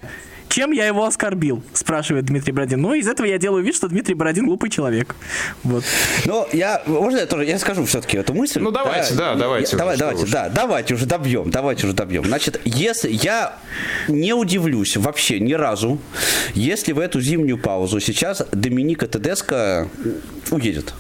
Чем 0.52 0.72
я 0.74 0.86
его 0.86 1.06
оскорбил? 1.06 1.64
Спрашивает 1.72 2.26
Дмитрий 2.26 2.52
Бородин. 2.52 2.82
Ну, 2.82 2.94
из 2.94 3.08
этого 3.08 3.26
я 3.26 3.38
делаю 3.38 3.64
вид, 3.64 3.74
что 3.74 3.88
Дмитрий 3.88 4.16
Бородин 4.16 4.46
глупый 4.46 4.70
человек. 4.70 5.16
Вот. 5.64 5.86
Ну, 6.26 6.46
я, 6.52 6.84
можно 6.86 7.20
я 7.20 7.26
тоже, 7.26 7.46
я 7.46 7.58
скажу 7.58 7.86
все-таки 7.86 8.18
эту 8.18 8.34
мысль? 8.34 8.60
Ну, 8.60 8.70
давайте, 8.70 9.14
да, 9.14 9.34
да 9.34 9.40
давайте. 9.40 9.72
Я, 9.72 9.78
давай, 9.78 9.98
давайте, 9.98 10.26
да, 10.26 10.50
давайте 10.50 10.94
уже 10.96 11.06
добьем, 11.06 11.52
давайте 11.52 11.86
уже 11.86 11.96
добьем. 11.96 12.26
Значит, 12.26 12.60
если 12.66 13.10
я 13.10 13.60
не 14.10 14.34
удивлюсь 14.34 14.98
вообще 14.98 15.40
ни 15.40 15.54
разу, 15.54 16.00
если 16.54 16.92
в 16.92 17.00
эту 17.00 17.22
зимнюю 17.22 17.58
паузу 17.58 18.02
сейчас 18.02 18.44
Доминика 18.52 19.08
Тедеско 19.08 19.88
уедет. 20.52 20.94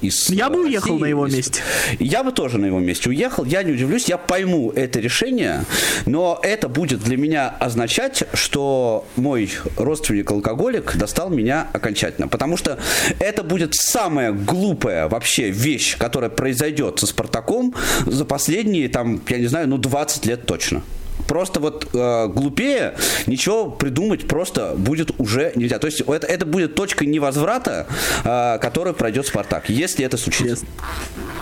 Из 0.00 0.28
Я 0.30 0.48
бы 0.48 0.56
России, 0.56 0.68
уехал 0.68 0.98
на 0.98 1.06
его 1.06 1.26
из- 1.26 1.34
месте. 1.34 1.60
Я 1.98 2.22
бы 2.24 2.32
тоже 2.32 2.58
на 2.58 2.66
его 2.66 2.78
месте 2.78 3.08
уехал. 3.10 3.44
Я 3.44 3.62
не 3.62 3.72
удивлюсь, 3.72 4.06
я 4.08 4.18
пойму 4.18 4.70
это 4.72 5.00
решение, 5.00 5.64
но 6.06 6.38
это 6.42 6.68
будет 6.68 7.00
для 7.02 7.16
меня 7.16 7.48
означать, 7.60 8.24
что 8.34 9.06
мой 9.16 9.50
родственник-алкоголик 9.76 10.96
достал 10.96 11.30
меня 11.30 11.68
окончательно. 11.72 12.28
Потому 12.28 12.56
что 12.56 12.78
это 13.18 13.42
будет 13.42 13.74
самая 13.74 14.32
глупая 14.32 15.08
вообще 15.08 15.50
вещь, 15.50 15.96
которая 15.98 16.30
произойдет 16.30 16.98
со 17.00 17.06
Спартаком 17.06 17.74
за 18.06 18.24
последние, 18.24 18.88
там, 18.88 19.20
я 19.28 19.38
не 19.38 19.46
знаю, 19.46 19.68
ну 19.68 19.78
20 19.78 20.26
лет 20.26 20.46
точно. 20.46 20.82
Просто 21.26 21.60
вот 21.60 21.88
э, 21.92 22.28
глупее 22.28 22.94
ничего 23.26 23.70
придумать 23.70 24.26
просто 24.28 24.74
будет 24.76 25.12
уже 25.18 25.52
нельзя. 25.54 25.78
То 25.78 25.86
есть 25.86 26.00
это, 26.00 26.26
это 26.26 26.46
будет 26.46 26.74
точка 26.74 27.06
невозврата, 27.06 27.86
э, 28.24 28.58
которой 28.60 28.94
пройдет 28.94 29.26
Спартак, 29.26 29.68
если 29.68 30.04
это 30.04 30.16
случится. 30.16 30.66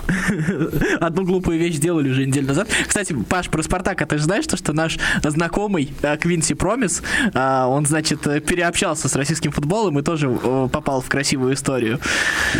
Одну 0.99 1.23
глупую 1.23 1.59
вещь 1.59 1.75
сделали 1.75 2.09
уже 2.09 2.25
неделю 2.25 2.47
назад. 2.47 2.67
Кстати, 2.87 3.15
Паш, 3.29 3.49
про 3.49 3.63
Спартака, 3.63 4.05
ты 4.05 4.17
же 4.17 4.23
знаешь, 4.23 4.45
то, 4.47 4.57
что 4.57 4.73
наш 4.73 4.97
знакомый 5.23 5.93
э, 6.01 6.17
Квинси 6.17 6.53
Промис, 6.53 7.01
э, 7.33 7.63
он, 7.65 7.85
значит, 7.85 8.25
э, 8.27 8.39
переобщался 8.39 9.09
с 9.09 9.15
российским 9.15 9.51
футболом 9.51 9.99
и 9.99 10.01
тоже 10.01 10.29
попал 10.29 11.01
в 11.01 11.09
красивую 11.09 11.53
историю. 11.53 11.99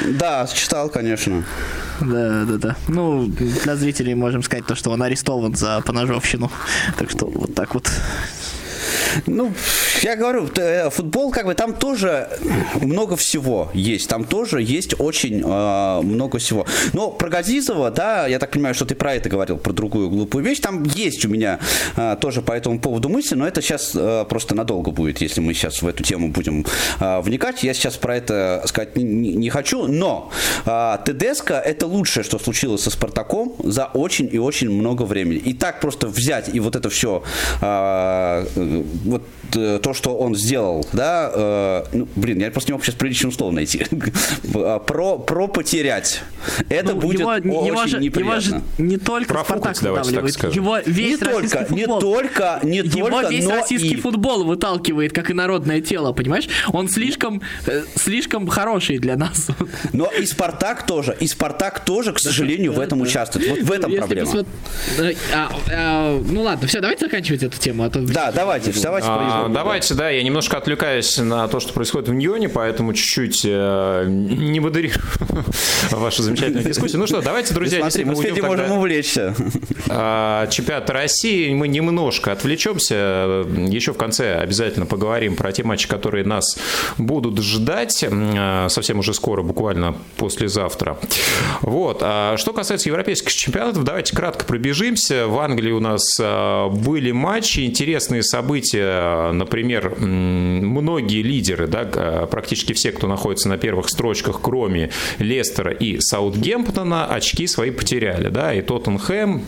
Да, 0.06 0.48
читал, 0.48 0.89
конечно. 0.89 1.44
Да, 2.01 2.46
да, 2.46 2.58
да. 2.58 2.75
Ну, 2.88 3.27
для 3.27 3.75
зрителей 3.75 4.15
можем 4.15 4.44
сказать 4.44 4.65
то, 4.65 4.75
что 4.75 4.92
он 4.92 5.01
арестован 5.01 5.56
за 5.56 5.82
поножовщину. 5.82 6.51
Так 6.98 7.12
что 7.13 7.27
вот 7.27 7.53
так 7.53 7.74
вот. 7.74 7.89
Ну, 9.25 9.51
я 10.01 10.15
говорю, 10.15 10.50
э, 10.55 10.89
футбол, 10.89 11.31
как 11.31 11.45
бы, 11.45 11.55
там 11.55 11.73
тоже 11.73 12.27
много 12.81 13.15
всего 13.15 13.69
есть. 13.73 14.09
Там 14.09 14.23
тоже 14.23 14.62
есть 14.62 15.00
очень 15.00 15.41
э, 15.43 16.01
много 16.01 16.38
всего. 16.39 16.65
Но 16.93 17.09
про 17.12 17.29
Газизова, 17.29 17.91
да, 17.91 18.27
я 18.27 18.39
так 18.39 18.51
понимаю, 18.51 18.75
что 18.75 18.85
ты 18.85 18.95
про 18.95 19.15
это 19.15 19.29
говорил, 19.29 19.57
про 19.57 19.73
другую 19.73 20.09
глупую 20.09 20.43
вещь. 20.43 20.59
Там 20.59 20.83
есть 20.83 21.25
у 21.25 21.29
меня 21.29 21.59
э, 21.95 22.17
тоже 22.19 22.41
по 22.41 22.51
этому 22.51 22.79
поводу 22.79 23.09
мысли, 23.09 23.35
но 23.35 23.47
это 23.47 23.62
сейчас 23.62 23.91
э, 23.95 24.25
просто 24.27 24.55
надолго 24.55 24.91
будет, 24.91 25.21
если 25.21 25.41
мы 25.41 25.53
сейчас 25.53 25.81
в 25.81 25.88
эту 25.88 26.03
тему 26.03 26.29
будем 26.29 26.65
э, 27.00 27.21
вникать. 27.21 27.63
Я 27.63 27.73
сейчас 27.73 27.95
про 27.97 28.17
это 28.17 28.63
сказать 28.65 28.95
не, 28.95 29.03
не- 29.33 29.50
хочу, 29.50 29.88
но 29.88 30.31
э, 30.65 30.97
ТДСК 31.05 31.51
это 31.51 31.85
лучшее, 31.88 32.23
что 32.23 32.39
случилось 32.39 32.81
со 32.81 32.89
Спартаком 32.89 33.53
за 33.63 33.85
очень 33.85 34.27
и 34.31 34.39
очень 34.39 34.69
много 34.69 35.03
времени. 35.03 35.38
И 35.38 35.53
так 35.53 35.79
просто 35.79 36.07
взять 36.07 36.50
и 36.53 36.59
вот 36.59 36.75
это 36.75 36.89
все 36.89 37.23
вот 39.06 39.24
то, 39.53 39.93
что 39.93 40.15
он 40.17 40.36
сделал, 40.36 40.86
да, 40.93 41.31
э, 41.33 41.83
ну, 41.93 42.07
блин, 42.15 42.39
я 42.39 42.51
просто 42.51 42.72
не 42.72 42.74
мог 42.74 42.83
сейчас 42.86 42.95
приличное 42.95 43.31
слово 43.31 43.51
найти. 43.51 43.86
Про, 44.51 45.17
про 45.19 45.48
потерять. 45.48 46.22
Это 46.69 46.93
Ну, 46.93 47.00
будет 47.01 47.19
его, 47.22 47.29
очень 47.29 47.65
его 47.67 47.86
же, 47.86 47.95
его 47.98 48.00
неприятно. 48.03 48.41
же 48.41 48.62
не 48.77 48.98
только 48.98 49.33
Спартак 49.43 49.77
давайте 49.81 50.12
так 50.12 50.29
скажем. 50.29 50.63
его 50.63 50.77
весь 50.86 51.19
не 51.22 51.25
российский 51.25 51.57
только, 51.57 51.74
не 51.74 51.81
футбол. 51.81 52.00
только, 52.01 52.60
не 52.63 52.77
Его 52.77 53.10
только, 53.10 53.29
весь 53.29 53.45
но 53.45 53.55
российский 53.55 53.93
и... 53.93 53.95
футбол 54.01 54.43
выталкивает, 54.43 55.13
как 55.13 55.29
и 55.29 55.33
народное 55.33 55.81
тело, 55.81 56.12
понимаешь? 56.13 56.48
Он 56.72 56.89
слишком, 56.89 57.41
э, 57.65 57.83
слишком 57.95 58.48
хороший 58.48 58.98
для 59.00 59.15
нас. 59.15 59.48
Но 59.93 60.07
и 60.07 60.25
Спартак 60.25 60.86
тоже, 60.86 61.15
и 61.19 61.27
Спартак 61.27 61.86
тоже, 61.86 62.13
к 62.13 62.19
сожалению, 62.19 62.74
в 62.74 62.79
этом 62.79 63.01
участвует. 63.01 63.50
Вот 63.50 63.60
в 63.62 63.72
этом 63.72 63.89
Если 63.91 64.00
проблема. 64.00 64.31
посмотр- 64.31 64.48
э, 65.00 65.13
а, 65.33 65.51
а, 65.72 66.22
ну 66.29 66.41
ладно, 66.41 66.67
все, 66.67 66.81
давайте 66.81 67.05
заканчивать 67.05 67.43
эту 67.43 67.57
тему. 67.60 67.83
А 67.83 67.89
то... 67.89 68.00
Да, 68.01 68.31
давайте, 68.31 68.72
давайте 68.81 69.07
А, 69.10 69.42
производим. 69.45 69.53
давайте, 69.53 69.93
да, 69.93 70.09
я 70.09 70.23
немножко 70.23 70.57
отвлекаюсь 70.57 71.17
на 71.17 71.47
то, 71.47 71.59
что 71.59 71.73
происходит 71.73 72.09
в 72.09 72.13
Ньоне, 72.13 72.50
поэтому 72.50 72.93
чуть-чуть 72.93 73.41
э, 73.45 74.05
не 74.07 74.59
модерирую 74.59 75.01
вашу 75.91 76.23
замечательную 76.23 76.63
дискуссию. 76.65 77.00
Ну 77.00 77.07
что, 77.07 77.21
давайте, 77.21 77.53
друзья, 77.53 77.79
Смотри, 77.79 78.05
мы 78.05 78.15
уйдем 78.15 78.45
можем 78.45 78.71
увлечься. 78.71 79.35
а, 79.89 80.47
чемпионата 80.47 80.93
России. 80.93 81.53
Мы 81.53 81.67
немножко 81.67 82.31
отвлечемся. 82.31 83.45
Еще 83.67 83.93
в 83.93 83.97
конце 83.97 84.35
обязательно 84.35 84.85
поговорим 84.85 85.35
про 85.35 85.51
те 85.51 85.63
матчи, 85.63 85.88
которые 85.88 86.25
нас 86.25 86.57
будут 86.97 87.39
ждать 87.41 88.03
м, 88.03 88.69
совсем 88.69 89.00
уже 89.00 89.13
скоро, 89.13 89.41
буквально 89.41 89.95
послезавтра. 90.17 90.97
Вот. 91.62 92.00
А 92.01 92.35
что 92.38 92.53
касается 92.53 92.89
европейских 92.89 93.31
чемпионатов, 93.33 93.83
давайте 93.83 94.15
кратко 94.15 94.45
пробежимся. 94.45 95.27
В 95.27 95.39
Англии 95.39 95.71
у 95.71 95.79
нас 95.79 96.01
а, 96.19 96.69
были 96.69 97.12
матчи, 97.12 97.62
интересные 97.65 98.23
события. 98.23 99.31
Например, 99.34 99.96
многие 100.00 101.22
лидеры, 101.22 101.68
да, 101.68 101.90
а, 101.96 102.28
практически 102.28 102.74
все, 102.74 102.92
кто 102.92 103.08
находится 103.08 103.50
на 103.50 103.58
первых 103.58 103.90
строчках, 103.90 104.42
кроме 104.42 104.92
Лестера 105.20 105.72
и 105.72 106.00
Саутгемптона, 106.00 107.06
очки 107.08 107.48
свои 107.48 107.72
потеряли. 107.72 108.30
Да, 108.30 108.54
и 108.54 108.62
Тоттенхэм, 108.62 109.44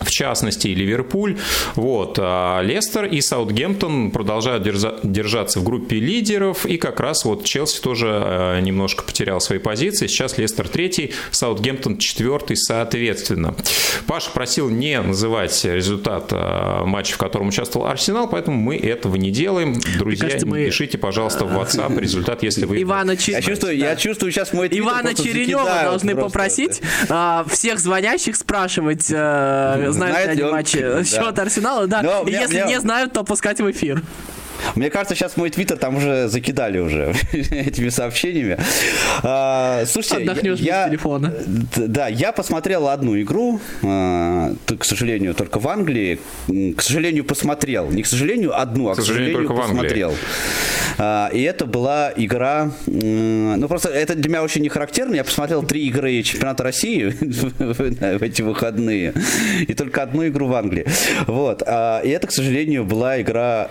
в 0.00 0.10
частности, 0.10 0.68
и 0.68 0.74
Ливерпуль. 0.74 1.38
Вот. 1.76 2.18
А 2.20 2.60
Лестер 2.62 3.04
и 3.06 3.20
Саутгемптон 3.20 4.10
продолжают 4.10 4.66
держа- 4.66 4.98
держаться 5.02 5.60
в 5.60 5.64
группе 5.64 5.96
лидеров, 6.00 6.66
и 6.66 6.76
как 6.78 7.00
раз 7.00 7.24
вот 7.24 7.44
Челси 7.44 7.80
тоже 7.80 8.08
э, 8.08 8.60
немножко 8.60 9.04
потерял 9.04 9.40
свои 9.40 9.58
позиции. 9.58 10.06
Сейчас 10.06 10.36
Лестер 10.38 10.68
третий, 10.68 11.12
Саутгемптон 11.30 11.98
четвертый, 11.98 12.56
соответственно. 12.56 13.54
Паша 14.06 14.30
просил 14.30 14.68
не 14.68 15.00
называть 15.00 15.64
результат 15.64 16.28
э, 16.32 16.84
матча, 16.84 17.14
в 17.14 17.18
котором 17.18 17.48
участвовал 17.48 17.86
Арсенал, 17.86 18.28
поэтому 18.28 18.56
мы 18.58 18.76
этого 18.76 19.16
не 19.16 19.30
делаем. 19.30 19.78
Друзья, 19.98 20.26
кажется, 20.26 20.46
мы- 20.46 20.66
пишите, 20.66 20.98
пожалуйста, 20.98 21.44
в 21.44 21.52
WhatsApp 21.56 21.98
результат, 22.00 22.42
если 22.42 22.64
вы... 22.66 22.82
Ивана, 22.82 23.16
Че- 23.16 23.32
Я 23.32 23.42
чувствую, 23.42 23.76
я 23.76 23.96
чувствую 23.96 24.32
сейчас 24.32 24.52
мой 24.52 24.68
Ивана 24.70 25.14
Черенева 25.14 25.82
должны 25.84 26.12
просто. 26.14 26.30
попросить 26.30 26.82
а, 27.08 27.44
всех 27.48 27.78
звонящих 27.78 28.36
спрашивать, 28.36 29.10
э, 29.10 29.83
знают 29.92 30.36
ли 30.36 30.42
они 30.42 30.52
матчи 30.52 30.78
счет 31.04 31.38
Арсенала, 31.38 31.86
да. 31.86 32.22
И 32.26 32.30
если 32.30 32.66
не 32.66 32.80
знают, 32.80 33.12
то 33.12 33.24
пускать 33.24 33.60
в 33.60 33.70
эфир. 33.70 34.02
Мне 34.74 34.90
кажется, 34.90 35.14
сейчас 35.14 35.36
мой 35.36 35.50
твиттер 35.50 35.76
там 35.76 35.96
уже 35.96 36.28
закидали 36.28 36.78
уже 36.78 37.14
этими 37.32 37.88
сообщениями. 37.88 38.56
А, 39.22 39.84
слушайте, 39.86 40.16
Отдохнешь 40.30 40.58
без 40.58 40.66
я, 40.66 40.88
телефона. 40.88 41.34
Д- 41.46 41.86
Да, 41.86 42.08
я 42.08 42.32
посмотрел 42.32 42.88
одну 42.88 43.20
игру, 43.20 43.60
а, 43.82 44.52
к 44.78 44.84
сожалению, 44.84 45.34
только 45.34 45.58
в 45.58 45.68
Англии. 45.68 46.18
К 46.76 46.82
сожалению, 46.82 47.24
посмотрел. 47.24 47.90
Не 47.90 48.02
к 48.02 48.06
сожалению, 48.06 48.58
одну, 48.58 48.88
а 48.90 48.94
к 48.94 48.96
сожалению, 48.96 49.34
сожалению, 49.34 49.48
только 49.48 49.62
посмотрел. 49.62 50.14
А, 50.98 51.28
И 51.32 51.42
это 51.42 51.66
была 51.66 52.12
игра... 52.16 52.70
Ну, 52.86 53.68
просто 53.68 53.88
это 53.90 54.14
для 54.14 54.28
меня 54.30 54.42
очень 54.42 54.62
не 54.62 54.68
характерно. 54.68 55.14
Я 55.14 55.24
посмотрел 55.24 55.62
три 55.62 55.86
игры 55.86 56.22
чемпионата 56.22 56.62
России 56.62 57.04
в 57.58 58.22
эти 58.22 58.42
выходные. 58.42 59.12
И 59.66 59.74
только 59.74 60.02
одну 60.02 60.26
игру 60.26 60.46
в 60.48 60.54
Англии. 60.54 60.86
Вот. 61.26 61.62
А, 61.66 62.00
И 62.00 62.08
это, 62.10 62.26
к 62.26 62.32
сожалению, 62.32 62.84
была 62.84 63.20
игра 63.20 63.68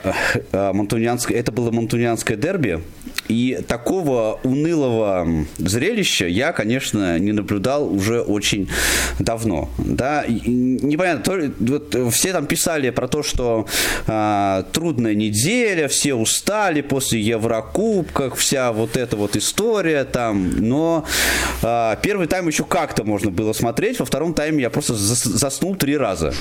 монтунианская... 0.74 1.38
Это 1.38 1.52
было 1.52 1.72
монтунианское 1.72 2.36
дерби. 2.38 2.82
И 3.30 3.60
такого 3.68 4.40
унылого 4.44 5.46
зрелища 5.58 6.28
я, 6.28 6.52
конечно, 6.52 7.18
не 7.20 7.32
наблюдал 7.32 7.92
уже 7.92 8.22
очень 8.22 8.70
давно. 9.20 9.70
Да, 9.78 10.24
И- 10.24 10.50
непонятно, 10.50 11.24
то 11.24 11.52
вот 11.60 12.14
все 12.14 12.34
там 12.34 12.46
писали 12.48 12.90
про 12.90 13.08
то, 13.08 13.24
что 13.24 13.68
а, 14.08 14.64
трудная 14.74 15.16
неделя, 15.16 15.88
все 15.88 16.16
устали 16.16 16.82
после 16.82 17.22
Еврокубков, 17.22 18.38
вся 18.38 18.72
вот 18.74 18.98
эта 18.98 19.16
вот 19.16 19.36
история 19.36 20.04
там, 20.04 20.50
но 20.58 21.06
а, 21.62 21.96
первый 21.98 22.28
тайм 22.28 22.48
еще 22.48 22.64
как-то 22.66 23.04
можно 23.04 23.32
было 23.32 23.54
смотреть, 23.54 24.00
во 24.00 24.06
втором 24.06 24.34
тайме 24.34 24.64
я 24.64 24.70
просто 24.70 24.94
зас- 24.94 25.28
заснул 25.30 25.76
три 25.76 25.96
раза. 25.98 26.34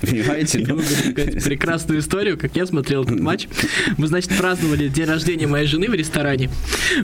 Понимаете? 0.00 0.60
Я 0.60 0.68
Ну, 0.68 0.76
могу 0.76 0.88
рассказать 0.88 1.44
прекрасную 1.44 2.00
историю, 2.00 2.38
как 2.38 2.54
я 2.56 2.66
смотрел 2.66 3.04
этот 3.04 3.20
матч. 3.20 3.48
Мы, 3.96 4.06
значит, 4.06 4.36
праздновали 4.36 4.88
день 4.88 5.06
рождения 5.06 5.46
моей 5.46 5.66
жены 5.66 5.88
в 5.88 5.94
ресторане. 5.94 6.50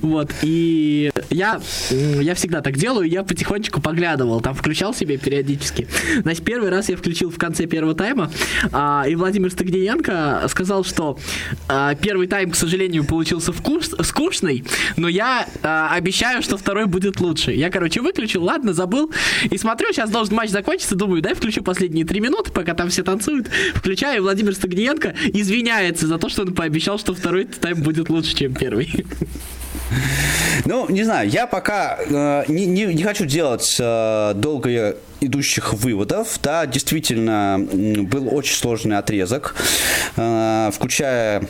Вот. 0.00 0.30
И 0.42 1.10
я, 1.30 1.60
я 1.90 2.34
всегда 2.34 2.60
так 2.60 2.76
делаю, 2.76 3.08
я 3.08 3.22
потихонечку 3.22 3.80
поглядывал, 3.80 4.40
там 4.40 4.54
включал 4.54 4.94
себе 4.94 5.18
периодически. 5.18 5.88
Значит, 6.22 6.44
первый 6.44 6.70
раз 6.70 6.88
я 6.88 6.96
включил 6.96 7.30
в 7.30 7.38
конце 7.38 7.66
первого 7.66 7.94
тайма, 7.94 8.30
а, 8.72 9.04
и 9.08 9.14
Владимир 9.14 9.50
Стогниенко 9.50 10.46
сказал, 10.48 10.84
что 10.84 11.18
а, 11.68 11.94
первый 11.94 12.26
тайм, 12.26 12.50
к 12.50 12.56
сожалению, 12.56 13.04
получился 13.04 13.52
вкус, 13.52 13.94
скучный, 14.02 14.64
но 14.96 15.08
я 15.08 15.46
а, 15.62 15.90
обещаю, 15.92 16.42
что 16.42 16.56
второй 16.56 16.86
будет 16.86 17.20
лучше. 17.20 17.52
Я, 17.52 17.70
короче, 17.70 18.00
выключил, 18.00 18.44
ладно, 18.44 18.72
забыл. 18.72 19.10
И 19.50 19.58
смотрю, 19.58 19.92
сейчас 19.92 20.10
должен 20.10 20.34
матч 20.34 20.50
закончиться, 20.50 20.94
думаю, 20.94 21.22
дай 21.22 21.34
включу 21.34 21.62
последние 21.62 22.04
три 22.04 22.20
минуты, 22.20 22.50
пока 22.52 22.74
там 22.74 22.83
все 22.88 23.02
танцуют. 23.02 23.48
Включаю, 23.74 24.18
и 24.18 24.20
Владимир 24.20 24.54
Стогниенко 24.54 25.14
извиняется 25.32 26.06
за 26.06 26.18
то, 26.18 26.28
что 26.28 26.42
он 26.42 26.54
пообещал, 26.54 26.98
что 26.98 27.14
второй 27.14 27.44
тайм 27.44 27.82
будет 27.82 28.08
лучше, 28.08 28.34
чем 28.34 28.54
первый. 28.54 29.04
Ну, 30.64 30.88
не 30.88 31.04
знаю, 31.04 31.28
я 31.28 31.46
пока 31.46 31.98
э, 31.98 32.44
не, 32.48 32.66
не, 32.66 32.86
не 32.86 33.02
хочу 33.02 33.26
делать 33.26 33.76
э, 33.78 34.32
долго 34.34 34.96
идущих 35.20 35.74
выводов. 35.74 36.38
Да, 36.42 36.66
действительно, 36.66 37.58
был 37.60 38.34
очень 38.34 38.56
сложный 38.56 38.98
отрезок, 38.98 39.54
э, 40.16 40.70
включая 40.72 41.42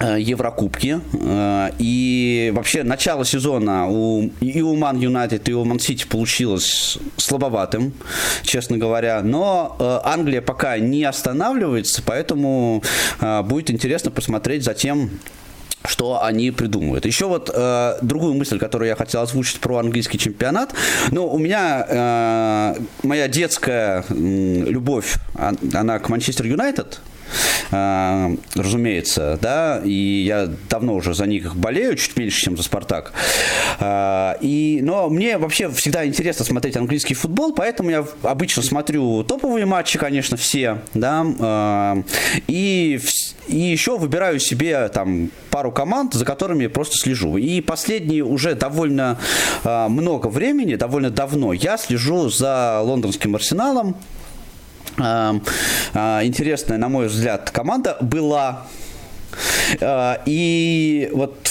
Еврокубки. 0.00 1.00
Э, 1.12 1.70
и 1.78 2.52
вообще 2.54 2.82
начало 2.82 3.24
сезона 3.24 3.86
у, 3.88 4.30
и 4.40 4.62
у 4.62 4.74
Ман 4.74 4.98
Юнайтед, 4.98 5.48
и 5.48 5.54
у 5.54 5.64
Ман 5.64 5.78
Сити 5.78 6.06
получилось 6.06 6.98
слабоватым, 7.16 7.92
честно 8.42 8.78
говоря. 8.78 9.22
Но 9.22 9.76
э, 9.78 10.00
Англия 10.04 10.40
пока 10.40 10.78
не 10.78 11.04
останавливается, 11.04 12.02
поэтому 12.04 12.82
будет 13.44 13.70
интересно 13.70 14.10
посмотреть 14.10 14.64
за 14.64 14.74
тем, 14.74 15.10
что 15.84 16.22
они 16.22 16.50
придумывают. 16.50 17.06
Еще 17.06 17.26
вот 17.26 17.50
э, 17.52 17.98
другую 18.02 18.34
мысль, 18.34 18.58
которую 18.58 18.88
я 18.88 18.96
хотел 18.96 19.22
озвучить 19.22 19.60
про 19.60 19.78
английский 19.78 20.18
чемпионат. 20.18 20.74
Ну, 21.10 21.26
у 21.26 21.38
меня 21.38 21.86
э, 21.88 22.74
моя 23.02 23.28
детская 23.28 24.04
э, 24.08 24.14
любовь, 24.14 25.16
она 25.74 25.98
к 25.98 26.08
Манчестер 26.08 26.46
Юнайтед, 26.46 27.00
а, 27.00 27.11
разумеется, 27.70 29.38
да, 29.40 29.80
и 29.84 30.24
я 30.26 30.48
давно 30.68 30.94
уже 30.94 31.14
за 31.14 31.26
них 31.26 31.56
болею, 31.56 31.96
чуть 31.96 32.16
меньше, 32.16 32.40
чем 32.42 32.56
за 32.56 32.62
«Спартак». 32.62 33.12
А, 33.80 34.36
и, 34.40 34.80
но 34.82 35.08
мне 35.08 35.38
вообще 35.38 35.70
всегда 35.70 36.06
интересно 36.06 36.44
смотреть 36.44 36.76
английский 36.76 37.14
футбол, 37.14 37.54
поэтому 37.54 37.90
я 37.90 38.06
обычно 38.22 38.62
смотрю 38.62 39.24
топовые 39.24 39.66
матчи, 39.66 39.98
конечно, 39.98 40.36
все, 40.36 40.82
да, 40.94 41.24
а, 41.40 42.02
и, 42.46 43.00
и 43.48 43.56
еще 43.56 43.98
выбираю 43.98 44.38
себе 44.38 44.88
там 44.88 45.30
пару 45.50 45.72
команд, 45.72 46.14
за 46.14 46.24
которыми 46.24 46.66
просто 46.66 46.96
слежу. 46.96 47.36
И 47.36 47.60
последние 47.60 48.24
уже 48.24 48.54
довольно 48.54 49.18
много 49.64 50.28
времени, 50.28 50.74
довольно 50.74 51.10
давно 51.10 51.52
я 51.52 51.76
слежу 51.76 52.28
за 52.28 52.80
лондонским 52.82 53.34
арсеналом, 53.34 53.96
а, 53.96 54.21
интересная, 54.98 56.78
на 56.78 56.88
мой 56.88 57.06
взгляд, 57.06 57.50
команда 57.50 57.96
была. 58.00 58.66
А, 59.80 60.20
и 60.26 61.10
вот 61.12 61.48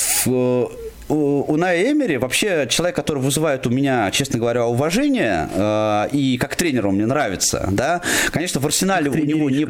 у 1.12 1.58
Ная 1.58 1.91
Эмери 1.91 2.18
вообще 2.18 2.68
человек, 2.70 2.96
который 2.96 3.22
вызывает 3.22 3.68
у 3.68 3.70
меня, 3.70 4.10
честно 4.12 4.39
говоря, 4.39 4.65
уважение, 4.65 5.50
э, 5.53 6.08
и 6.12 6.38
как 6.38 6.56
тренеру 6.56 6.91
мне 6.91 7.06
нравится, 7.06 7.68
да, 7.72 8.01
конечно, 8.32 8.60
в 8.62 8.65
Арсенале 8.65 9.12
как 9.12 9.22
у 9.22 9.25
него 9.25 9.50
не... 9.50 9.68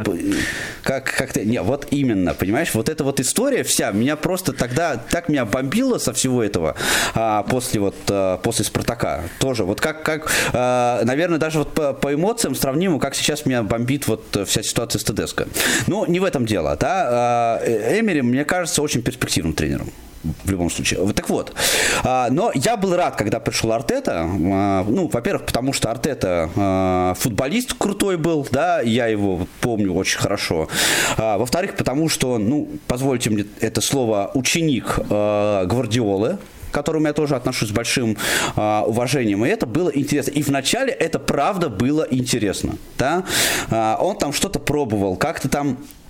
Как, 0.83 1.05
как 1.05 1.36
не, 1.36 1.62
вот 1.62 1.88
именно, 1.91 2.33
понимаешь, 2.33 2.74
вот 2.74 2.89
эта 2.89 3.03
вот 3.03 3.19
история 3.19 3.63
вся, 3.63 3.91
меня 3.91 4.15
просто 4.15 4.53
тогда 4.53 4.98
так 4.98 5.29
меня 5.29 5.45
бомбило 5.45 5.98
со 5.98 6.13
всего 6.13 6.43
этого 6.43 6.75
а, 7.13 7.43
после 7.43 7.79
вот, 7.79 7.95
а, 8.10 8.38
после 8.38 8.65
Спартака, 8.65 9.24
тоже, 9.39 9.63
вот 9.63 9.81
как, 9.81 10.03
как 10.03 10.31
а, 10.53 11.03
наверное, 11.03 11.39
даже 11.39 11.60
вот 11.60 11.74
по, 11.74 11.93
по 11.93 12.13
эмоциям 12.13 12.55
сравнимо, 12.55 13.00
как 13.00 13.15
сейчас 13.15 13.45
меня 13.45 13.63
бомбит 13.63 14.07
вот 14.07 14.45
вся 14.48 14.63
ситуация 14.63 15.00
с 15.00 15.03
ТДСК. 15.03 15.48
Но 15.88 16.05
не 16.05 16.19
в 16.19 16.24
этом 16.24 16.45
дело, 16.45 16.77
да, 16.79 17.07
а, 17.10 18.00
Эмери, 18.00 18.21
мне 18.21 18.45
кажется, 18.45 18.81
очень 18.81 19.01
перспективным 19.01 19.53
тренером 19.53 19.91
в 20.23 20.49
любом 20.49 20.69
случае. 20.69 21.11
Так 21.13 21.29
вот, 21.29 21.53
а, 22.03 22.29
но 22.29 22.51
я 22.53 22.77
был 22.77 22.95
рад, 22.95 23.15
когда 23.15 23.39
пришел 23.39 23.71
Артета. 23.71 24.29
А, 24.29 24.85
ну, 24.87 25.07
во-первых, 25.07 25.45
потому 25.45 25.73
что 25.73 25.91
Артета 25.91 26.49
а, 26.55 27.13
футболист 27.15 27.73
крутой 27.77 28.17
был, 28.17 28.47
да, 28.51 28.81
я 28.81 29.07
его 29.07 29.47
помню 29.61 29.93
очень 29.93 30.19
хорошо. 30.19 30.67
Во-вторых, 31.17 31.75
потому 31.75 32.09
что, 32.09 32.37
ну, 32.37 32.69
позвольте 32.87 33.29
мне 33.29 33.45
это 33.59 33.81
слово, 33.81 34.31
ученик 34.33 34.99
Гвардиолы, 35.07 36.37
к 36.71 36.73
которому 36.73 37.07
я 37.07 37.13
тоже 37.13 37.35
отношусь 37.35 37.69
с 37.69 37.71
большим 37.71 38.17
э, 38.55 38.81
уважением. 38.85 39.45
И 39.45 39.49
это 39.49 39.65
было 39.65 39.89
интересно. 39.89 40.31
И 40.31 40.41
вначале 40.41 40.91
это 40.93 41.19
правда 41.19 41.69
было 41.69 42.07
интересно. 42.09 42.75
Да? 42.97 43.25
Э, 43.69 43.97
он 43.99 44.17
там 44.17 44.33
что-то 44.33 44.59
пробовал, 44.59 45.17
как-то 45.17 45.49
там 45.49 45.77
а, 45.77 46.00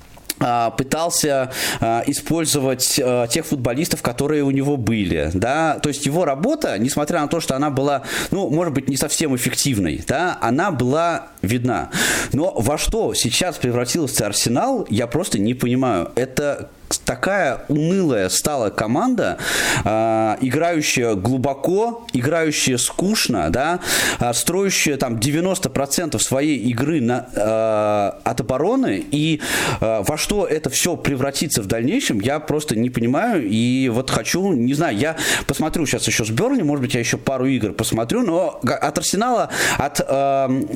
пытался 0.78 1.52
а, 1.80 2.04
использовать 2.08 3.00
а, 3.04 3.28
тех 3.28 3.46
футболистов, 3.46 4.02
которые 4.02 4.44
у 4.44 4.52
него 4.52 4.78
были, 4.78 5.30
да, 5.34 5.80
то 5.80 5.90
есть 5.90 6.06
его 6.06 6.26
работа, 6.26 6.78
несмотря 6.78 7.22
на 7.22 7.28
то, 7.28 7.40
что 7.40 7.56
она 7.56 7.70
была, 7.70 8.04
ну, 8.32 8.50
может 8.50 8.74
быть, 8.74 8.90
не 8.90 8.98
совсем 8.98 9.36
эффективной, 9.36 10.04
да, 10.08 10.38
она 10.42 10.72
была 10.72 11.28
видна. 11.42 11.90
Но 12.34 12.54
во 12.58 12.78
что 12.78 13.14
сейчас 13.14 13.58
превратился 13.58 14.26
Арсенал, 14.26 14.86
я 14.90 15.08
просто 15.08 15.40
не 15.40 15.54
понимаю. 15.54 16.12
Это 16.16 16.70
такая 16.98 17.62
унылая 17.68 18.30
стала 18.30 18.70
команда, 18.70 19.38
э, 19.84 20.38
играющая 20.42 21.16
глубоко, 21.16 22.06
играющая 22.14 22.78
скучно, 22.78 23.50
да, 23.50 23.80
э, 24.20 24.34
строящая 24.34 24.98
там 24.98 25.18
90% 25.18 26.22
своей 26.22 26.58
игры 26.58 27.02
на, 27.02 27.28
э, 27.34 28.30
от 28.30 28.42
обороны, 28.42 29.04
и 29.12 29.42
э, 29.80 30.04
во 30.08 30.18
что 30.18 30.46
это 30.46 30.70
все 30.70 30.96
превратится 30.98 31.62
в 31.62 31.68
дальнейшем, 31.68 32.20
я 32.20 32.40
просто 32.40 32.76
не 32.76 32.90
понимаю, 32.90 33.48
и 33.48 33.90
вот 33.90 34.10
хочу, 34.10 34.54
не 34.54 34.74
знаю, 34.74 34.98
я 34.98 35.16
посмотрю 35.48 35.86
сейчас 35.86 36.08
еще 36.08 36.26
с 36.26 36.30
Берни, 36.30 36.64
может 36.64 36.84
быть, 36.84 36.94
я 36.94 37.00
еще 37.00 37.18
пару 37.18 37.46
игр 37.46 37.74
посмотрю, 37.74 38.22
но 38.22 38.60
от 38.64 38.98
Арсенала, 38.98 39.50
от 39.78 40.00
э, 40.00 40.04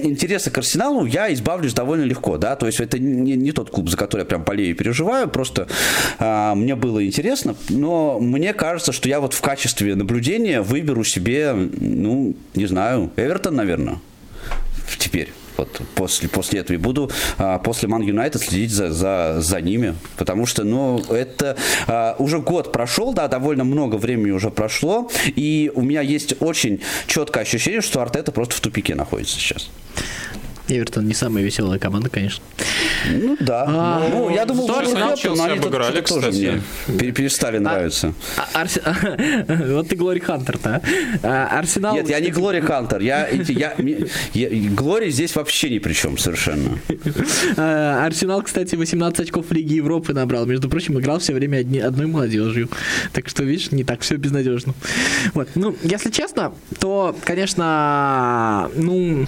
интереса 0.04 0.52
к 0.52 0.58
Арсеналу 0.58 1.06
я 1.06 1.34
избавлюсь 1.34 1.74
довольно 1.74 2.04
легко, 2.04 2.38
да, 2.38 2.56
то 2.56 2.68
есть 2.68 2.80
это 2.80 3.00
не, 3.00 3.36
не 3.36 3.52
тот 3.52 3.70
клуб, 3.70 3.90
за 3.90 3.98
который 3.98 4.22
я 4.22 4.26
прям 4.26 4.44
болею 4.44 4.72
и 4.72 4.74
переживаю, 4.74 5.28
просто 5.28 5.68
а, 6.20 6.55
мне 6.55 6.75
было 6.75 7.05
интересно, 7.05 7.55
но 7.70 8.20
мне 8.20 8.53
кажется, 8.53 8.91
что 8.91 9.09
я 9.09 9.20
вот 9.20 9.33
в 9.33 9.41
качестве 9.41 9.96
наблюдения 9.96 10.61
выберу 10.61 11.03
себе, 11.03 11.53
ну, 11.53 12.35
не 12.53 12.65
знаю, 12.65 13.11
Эвертон, 13.15 13.55
наверное, 13.55 14.00
теперь 14.98 15.31
вот 15.57 15.81
после, 15.96 16.29
после 16.29 16.59
этого 16.59 16.75
и 16.75 16.79
буду 16.79 17.09
а, 17.37 17.59
после 17.59 17.87
Ман 17.87 18.01
Юнайтед 18.01 18.41
следить 18.41 18.72
за, 18.72 18.91
за, 18.91 19.37
за 19.39 19.61
ними, 19.61 19.96
потому 20.18 20.46
что, 20.46 20.63
ну, 20.63 21.00
это 21.09 21.57
а, 21.87 22.15
уже 22.20 22.39
год 22.39 22.72
прошел, 22.72 23.13
да, 23.13 23.27
довольно 23.27 23.63
много 23.63 23.96
времени 23.96 24.31
уже 24.31 24.51
прошло, 24.51 25.09
и 25.25 25.72
у 25.75 25.81
меня 25.81 26.01
есть 26.01 26.35
очень 26.41 26.81
четкое 27.07 27.44
ощущение, 27.44 27.81
что 27.81 28.01
Артета 28.01 28.31
просто 28.31 28.55
в 28.55 28.59
тупике 28.59 28.96
находится 28.96 29.35
сейчас. 29.35 29.70
Эвертон 30.68 31.08
не 31.08 31.14
самая 31.14 31.44
веселая 31.44 31.80
команда, 31.80 32.10
конечно. 32.10 32.44
Ну 33.12 33.38
да. 33.40 33.66
А, 33.68 34.10
ну, 34.10 34.30
я 34.30 34.46
думал, 34.46 34.68
что 34.68 34.80
Арсенал 34.80 35.46
они 35.46 35.60
обыграли, 35.60 36.01
кстати. 36.01 36.62
Мне 36.88 37.12
перестали 37.12 37.58
а, 37.58 37.62
нравиться. 37.62 38.14
А, 38.38 38.62
Арс... 38.62 38.80
вот 39.48 39.90
ты 39.90 39.96
Глори 39.96 40.20
Хантер-то, 40.20 40.82
а? 41.22 41.60
Арсенал... 41.60 41.96
Нет, 41.96 42.10
я 42.10 42.20
не 42.20 42.32
Глори 42.32 42.62
Хантер. 42.62 43.01
Я, 43.01 43.28
я, 43.30 43.75
я, 44.34 44.70
Глори 44.72 45.12
здесь 45.12 45.36
вообще 45.36 45.70
ни 45.70 45.80
при 45.80 45.94
чем 45.94 46.18
совершенно. 46.18 46.80
А, 47.58 48.06
Арсенал, 48.06 48.42
кстати, 48.42 48.75
18 48.75 49.20
очков 49.20 49.48
в 49.50 49.54
Лиге 49.54 49.75
Европы 49.75 50.14
набрал. 50.14 50.46
Между 50.46 50.70
прочим, 50.70 51.00
играл 51.00 51.20
все 51.20 51.34
время 51.34 51.58
одни, 51.58 51.80
одной 51.80 52.08
молодежью. 52.08 52.70
Так 53.14 53.30
что, 53.30 53.44
видишь, 53.44 53.72
не 53.72 53.84
так 53.84 54.01
все 54.01 54.16
безнадежно. 54.16 54.74
Вот. 55.34 55.50
Ну, 55.56 55.75
если 55.84 56.10
честно, 56.10 56.54
то, 56.80 57.16
конечно, 57.24 58.70
ну, 58.75 59.28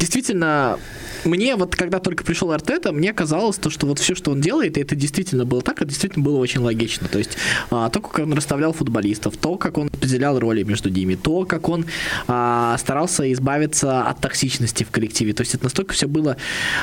действительно, 0.00 0.78
мне 1.24 1.54
вот 1.54 1.76
когда 1.76 2.00
только 2.00 2.24
пришел 2.24 2.50
Артета, 2.50 2.92
мне 2.92 3.12
казалось, 3.12 3.56
то, 3.56 3.68
что 3.70 3.86
вот 3.86 3.98
все, 3.98 4.14
что 4.14 4.30
он 4.32 4.40
делает, 4.40 4.78
это 4.78 4.96
действительно 4.96 5.44
было 5.44 5.60
так, 5.60 5.76
это 5.76 5.86
действительно 5.86 6.24
было 6.24 6.38
очень 6.38 6.60
логично. 6.60 7.06
То 7.06 7.18
есть 7.18 7.36
а, 7.70 7.90
то, 7.90 8.00
как 8.00 8.26
он 8.26 8.32
расставлял 8.32 8.72
футболистов, 8.72 9.36
то, 9.36 9.56
как 9.56 9.76
он 9.78 9.88
определял 9.88 10.38
роли 10.38 10.62
между 10.62 10.88
ними, 10.88 11.14
то, 11.14 11.44
как 11.44 11.68
он 11.68 11.84
а, 12.26 12.76
старался 12.78 13.30
избавиться 13.32 14.02
от 14.02 14.20
токсичности 14.20 14.84
в 14.84 14.90
коллективе. 14.90 15.34
То 15.34 15.42
есть 15.42 15.54
это 15.54 15.64
настолько 15.64 15.92
все 15.92 16.08
было 16.08 16.38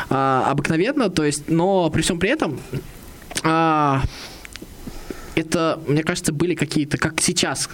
а, 0.09 0.49
обыкновенно, 0.49 1.09
то 1.09 1.25
есть, 1.25 1.49
но 1.49 1.89
при 1.89 2.03
всем 2.03 2.19
при 2.19 2.29
этом 2.29 2.59
а, 3.43 4.03
это, 5.35 5.79
мне 5.87 6.03
кажется, 6.03 6.31
были 6.31 6.53
какие-то, 6.53 6.97
как 6.97 7.21
сейчас 7.21 7.69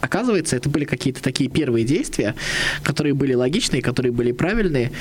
оказывается, 0.00 0.56
это 0.56 0.68
были 0.68 0.84
какие-то 0.84 1.22
такие 1.22 1.50
первые 1.50 1.84
действия, 1.84 2.34
которые 2.82 3.14
были 3.14 3.34
логичные, 3.34 3.82
которые 3.82 4.12
были 4.12 4.32
правильные, 4.32 4.92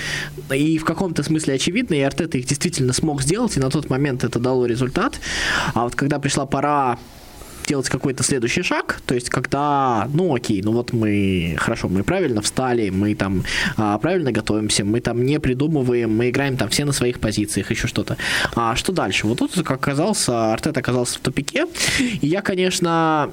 и 0.53 0.77
в 0.77 0.85
каком-то 0.85 1.23
смысле 1.23 1.55
очевидные, 1.55 2.01
и 2.01 2.03
Артета 2.03 2.37
их 2.37 2.45
действительно 2.45 2.93
смог 2.93 3.21
сделать, 3.21 3.57
и 3.57 3.59
на 3.59 3.69
тот 3.69 3.89
момент 3.89 4.23
это 4.23 4.39
дало 4.39 4.65
результат. 4.65 5.19
А 5.73 5.83
вот 5.83 5.95
когда 5.95 6.19
пришла 6.19 6.45
пора 6.45 6.97
делать 7.65 7.89
какой-то 7.89 8.23
следующий 8.23 8.61
шаг, 8.61 9.01
то 9.05 9.15
есть 9.15 9.29
когда, 9.29 10.07
ну 10.13 10.35
окей, 10.35 10.61
ну 10.61 10.71
вот 10.71 10.93
мы, 10.93 11.55
хорошо, 11.57 11.89
мы 11.89 12.03
правильно 12.03 12.41
встали, 12.41 12.89
мы 12.89 13.15
там 13.15 13.43
а, 13.77 13.97
правильно 13.97 14.31
готовимся, 14.31 14.85
мы 14.85 15.01
там 15.01 15.25
не 15.25 15.39
придумываем, 15.39 16.15
мы 16.15 16.29
играем 16.29 16.57
там 16.57 16.69
все 16.69 16.85
на 16.85 16.91
своих 16.91 17.19
позициях, 17.19 17.71
еще 17.71 17.87
что-то. 17.87 18.17
А 18.55 18.75
что 18.75 18.91
дальше? 18.91 19.27
Вот 19.27 19.39
тут, 19.39 19.53
как 19.55 19.71
оказался, 19.71 20.53
Артет 20.53 20.77
оказался 20.77 21.17
в 21.17 21.21
тупике, 21.21 21.65
и 21.99 22.27
я, 22.27 22.41
конечно, 22.41 23.31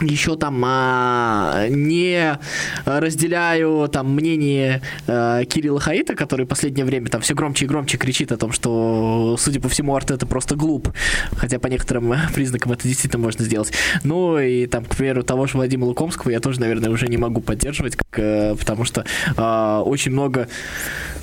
еще 0.00 0.36
там 0.36 0.62
а, 0.66 1.68
не 1.68 2.38
разделяю 2.84 3.88
там 3.88 4.14
мнение 4.14 4.82
а, 5.06 5.44
Кирилла 5.44 5.80
Хаита, 5.80 6.14
который 6.14 6.46
в 6.46 6.48
последнее 6.48 6.84
время 6.84 7.08
там 7.08 7.20
все 7.20 7.34
громче 7.34 7.64
и 7.64 7.68
громче 7.68 7.96
кричит 7.96 8.32
о 8.32 8.36
том, 8.36 8.52
что, 8.52 9.36
судя 9.38 9.60
по 9.60 9.68
всему, 9.68 9.94
Арт 9.94 10.10
это 10.10 10.26
просто 10.26 10.56
глуп, 10.56 10.92
хотя 11.36 11.58
по 11.58 11.68
некоторым 11.68 12.14
признакам 12.34 12.72
это 12.72 12.88
действительно 12.88 13.22
можно 13.22 13.44
сделать. 13.44 13.72
Ну 14.02 14.38
и 14.38 14.66
там, 14.66 14.84
к 14.84 14.96
примеру, 14.96 15.22
того 15.22 15.46
же 15.46 15.56
Владимира 15.56 15.86
Лукомского 15.86 16.30
я 16.30 16.40
тоже, 16.40 16.60
наверное, 16.60 16.90
уже 16.90 17.06
не 17.06 17.16
могу 17.16 17.40
поддерживать, 17.40 17.96
как, 17.96 18.58
потому 18.58 18.84
что 18.84 19.04
а, 19.36 19.82
очень 19.82 20.12
много 20.12 20.48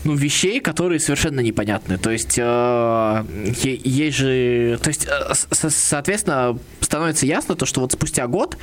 ну, 0.04 0.16
вещей, 0.16 0.60
которые 0.60 1.00
совершенно 1.00 1.42
непонятны. 1.42 1.98
То 1.98 2.12
есть, 2.12 2.38
э, 2.38 3.24
есть 3.64 4.18
же... 4.18 4.80
То 4.82 4.90
есть, 4.90 5.08
э, 5.08 5.34
соответственно, 5.70 6.58
становится 6.80 7.26
ясно 7.26 7.56
то, 7.56 7.66
что 7.66 7.82
вот 7.82 7.92
спустя 7.92 8.28
год, 8.28 8.58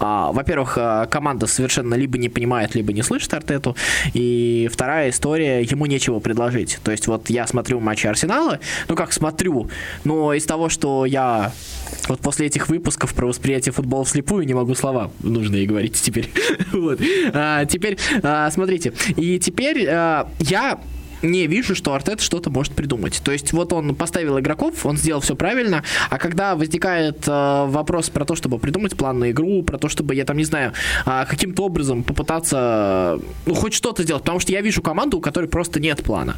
э, 0.00 0.28
во-первых, 0.32 0.78
э, 0.78 1.06
команда 1.10 1.46
совершенно 1.46 1.94
либо 1.94 2.18
не 2.18 2.28
понимает, 2.28 2.74
либо 2.74 2.92
не 2.92 3.02
слышит 3.02 3.32
Артету, 3.34 3.76
и 4.14 4.68
вторая 4.72 5.10
история, 5.10 5.62
ему 5.62 5.86
нечего 5.86 6.20
предложить. 6.20 6.78
То 6.84 6.90
есть, 6.90 7.06
вот 7.06 7.30
я 7.30 7.46
смотрю 7.46 7.80
матчи 7.80 8.06
Арсенала, 8.06 8.60
ну, 8.88 8.94
как 8.94 9.12
смотрю, 9.12 9.70
но 10.04 10.34
из 10.34 10.44
того, 10.44 10.68
что 10.68 11.06
я 11.06 11.52
вот 12.08 12.20
после 12.20 12.46
этих 12.46 12.68
выпусков 12.68 13.14
про 13.14 13.26
восприятие 13.26 13.72
футбола 13.72 14.04
вслепую 14.04 14.46
не 14.46 14.54
могу 14.54 14.74
слова 14.74 15.10
нужные 15.20 15.66
говорить 15.66 15.94
теперь. 16.00 16.30
вот. 16.72 17.00
а, 17.32 17.64
теперь, 17.64 17.98
а, 18.22 18.50
смотрите, 18.50 18.92
и 19.16 19.38
теперь 19.38 19.86
а, 19.88 20.28
я 20.38 20.78
не 21.22 21.46
вижу, 21.46 21.74
что 21.74 21.94
Артет 21.94 22.20
что-то 22.20 22.50
может 22.50 22.74
придумать. 22.74 23.20
То 23.22 23.32
есть 23.32 23.52
вот 23.52 23.72
он 23.72 23.94
поставил 23.94 24.38
игроков, 24.38 24.86
он 24.86 24.96
сделал 24.96 25.20
все 25.20 25.36
правильно, 25.36 25.82
а 26.10 26.18
когда 26.18 26.54
возникает 26.54 27.26
э, 27.26 27.64
вопрос 27.66 28.10
про 28.10 28.24
то, 28.24 28.34
чтобы 28.34 28.58
придумать 28.58 28.96
план 28.96 29.18
на 29.18 29.30
игру, 29.30 29.62
про 29.62 29.78
то, 29.78 29.88
чтобы, 29.88 30.14
я 30.14 30.24
там 30.24 30.36
не 30.36 30.44
знаю, 30.44 30.72
э, 31.06 31.24
каким-то 31.28 31.64
образом 31.64 32.04
попытаться, 32.04 33.18
ну, 33.46 33.54
хоть 33.54 33.74
что-то 33.74 34.02
сделать, 34.02 34.22
потому 34.22 34.40
что 34.40 34.52
я 34.52 34.60
вижу 34.60 34.82
команду, 34.82 35.18
у 35.18 35.20
которой 35.20 35.46
просто 35.46 35.80
нет 35.80 36.02
плана. 36.02 36.36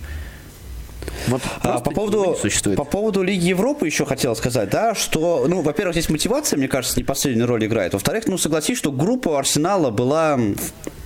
Вот 1.28 1.42
а, 1.62 1.80
по, 1.80 1.90
поводу, 1.90 2.36
по 2.76 2.84
поводу 2.84 3.22
Лиги 3.22 3.46
Европы 3.48 3.86
еще 3.86 4.04
хотел 4.04 4.34
сказать, 4.36 4.70
да, 4.70 4.94
что, 4.94 5.46
ну, 5.48 5.62
во-первых, 5.62 5.94
здесь 5.94 6.08
мотивация, 6.08 6.56
мне 6.56 6.68
кажется, 6.68 6.98
не 6.98 7.04
последнюю 7.04 7.46
роль 7.46 7.64
играет. 7.66 7.92
Во-вторых, 7.92 8.26
ну, 8.26 8.38
согласись, 8.38 8.78
что 8.78 8.92
группа 8.92 9.38
Арсенала 9.38 9.90
была 9.90 10.38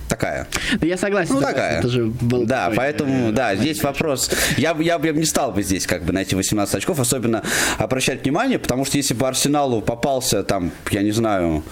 такая. 0.07 0.47
Да 0.79 0.87
я 0.87 0.97
согласен. 0.97 1.35
Ну, 1.35 1.41
такая. 1.41 1.79
Это 1.79 1.89
же 1.89 2.05
был 2.05 2.45
да, 2.45 2.63
такой, 2.63 2.77
поэтому, 2.77 3.29
э, 3.29 3.31
да, 3.31 3.55
здесь 3.55 3.81
вопрос. 3.83 4.29
Я, 4.57 4.75
я, 4.79 4.99
я 5.03 5.13
бы 5.13 5.13
не 5.13 5.25
стал 5.25 5.51
бы 5.51 5.63
здесь 5.63 5.85
как 5.87 6.03
бы 6.03 6.13
на 6.13 6.19
эти 6.19 6.35
18 6.35 6.75
очков 6.75 6.99
особенно 6.99 7.43
обращать 7.77 8.23
внимание, 8.23 8.59
потому 8.59 8.85
что 8.85 8.97
если 8.97 9.13
бы 9.13 9.27
Арсеналу 9.27 9.81
попался 9.81 10.43
там, 10.43 10.71
я 10.91 11.01
не 11.01 11.11
знаю... 11.11 11.63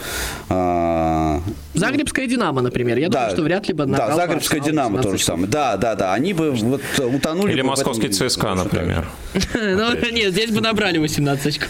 Э, 0.50 1.40
Загребская 1.74 2.28
Динамо, 2.28 2.62
например. 2.62 2.98
Я 2.98 3.10
да, 3.10 3.20
думаю, 3.20 3.36
что 3.36 3.42
вряд 3.44 3.68
ли 3.68 3.74
бы 3.74 3.86
Да, 3.86 4.16
Загребская 4.16 4.60
Динамо 4.60 5.02
тоже 5.02 5.24
самое. 5.24 5.48
Да, 5.48 5.78
да, 5.78 5.96
да. 5.96 6.14
Они 6.14 6.34
бы 6.34 6.52
вот 6.52 6.82
утонули... 7.00 7.52
Или 7.52 7.62
московский 7.62 8.10
ЦСКА, 8.10 8.56
например. 8.56 9.08
Ну, 9.54 10.12
нет, 10.12 10.32
здесь 10.32 10.52
бы 10.52 10.62
набрали 10.62 10.98
18 10.98 11.46
очков. 11.48 11.70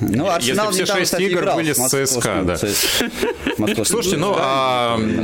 Ну, 0.00 0.28
Арсенал 0.28 0.70
Если 0.70 0.84
все 0.84 0.96
6 0.96 1.20
игр 1.20 1.54
были 1.54 1.72
с 1.72 1.88
ЦСКА, 1.88 2.42
да. 2.44 2.56
Слушайте, 3.84 4.18
ну, 4.18 4.34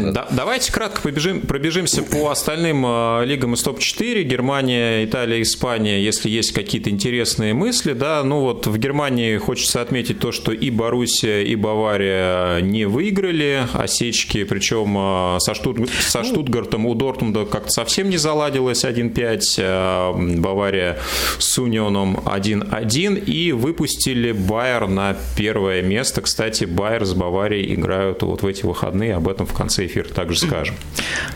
а, 0.02 0.12
да, 0.12 0.26
давайте 0.30 0.72
кратко 0.72 1.00
побежим, 1.02 1.40
пробежимся 1.40 2.02
по 2.02 2.30
остальным 2.30 2.84
э, 2.86 3.24
лигам 3.24 3.54
из 3.54 3.62
топ-4. 3.62 4.22
Германия, 4.22 5.04
Италия, 5.04 5.42
Испания, 5.42 6.02
если 6.02 6.28
есть 6.28 6.52
какие-то 6.52 6.90
интересные 6.90 7.54
мысли. 7.54 7.92
Да, 7.92 8.22
ну 8.24 8.40
вот 8.40 8.66
в 8.66 8.76
Германии 8.78 9.36
хочется 9.38 9.80
отметить 9.80 10.18
то, 10.18 10.32
что 10.32 10.52
и 10.52 10.70
Боруссия, 10.70 11.42
и 11.42 11.54
Бавария 11.54 12.60
не 12.60 12.84
выиграли 12.84 13.66
осечки, 13.72 14.44
причем 14.44 14.96
э, 14.98 15.38
со, 15.40 15.54
Штут... 15.54 15.78
со 15.90 16.18
ну. 16.18 16.24
Штутгартом 16.24 16.86
у 16.86 16.94
Дортмунда 16.94 17.44
как-то 17.44 17.70
совсем 17.70 18.10
не 18.10 18.16
заладилось 18.16 18.84
1-5. 18.84 19.40
Э, 19.58 20.12
Бавария 20.38 20.98
с 21.38 21.58
Унионом 21.58 22.16
1-1 22.16 23.24
и 23.24 23.52
выпустили 23.52 24.32
Байер 24.32 24.88
на 24.88 25.16
первое 25.36 25.82
место. 25.82 26.22
Кстати, 26.22 26.64
Байер 26.64 27.04
с 27.04 27.14
Баварией 27.14 27.74
играют 27.74 28.22
вот 28.22 28.42
в 28.42 28.46
эти 28.46 28.64
выходные, 28.64 29.14
об 29.14 29.28
этом 29.28 29.46
в 29.46 29.52
конце 29.52 29.86
эфира 29.86 29.91
также 30.14 30.38
скажем. 30.38 30.74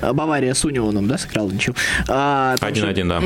Бавария 0.01 0.55
с 0.55 0.65
Унионом, 0.65 1.09
да, 1.09 1.19
сыграла 1.19 1.51
ничего? 1.51 1.77
А, 2.09 2.57
Один-один, 2.61 3.09
да. 3.09 3.23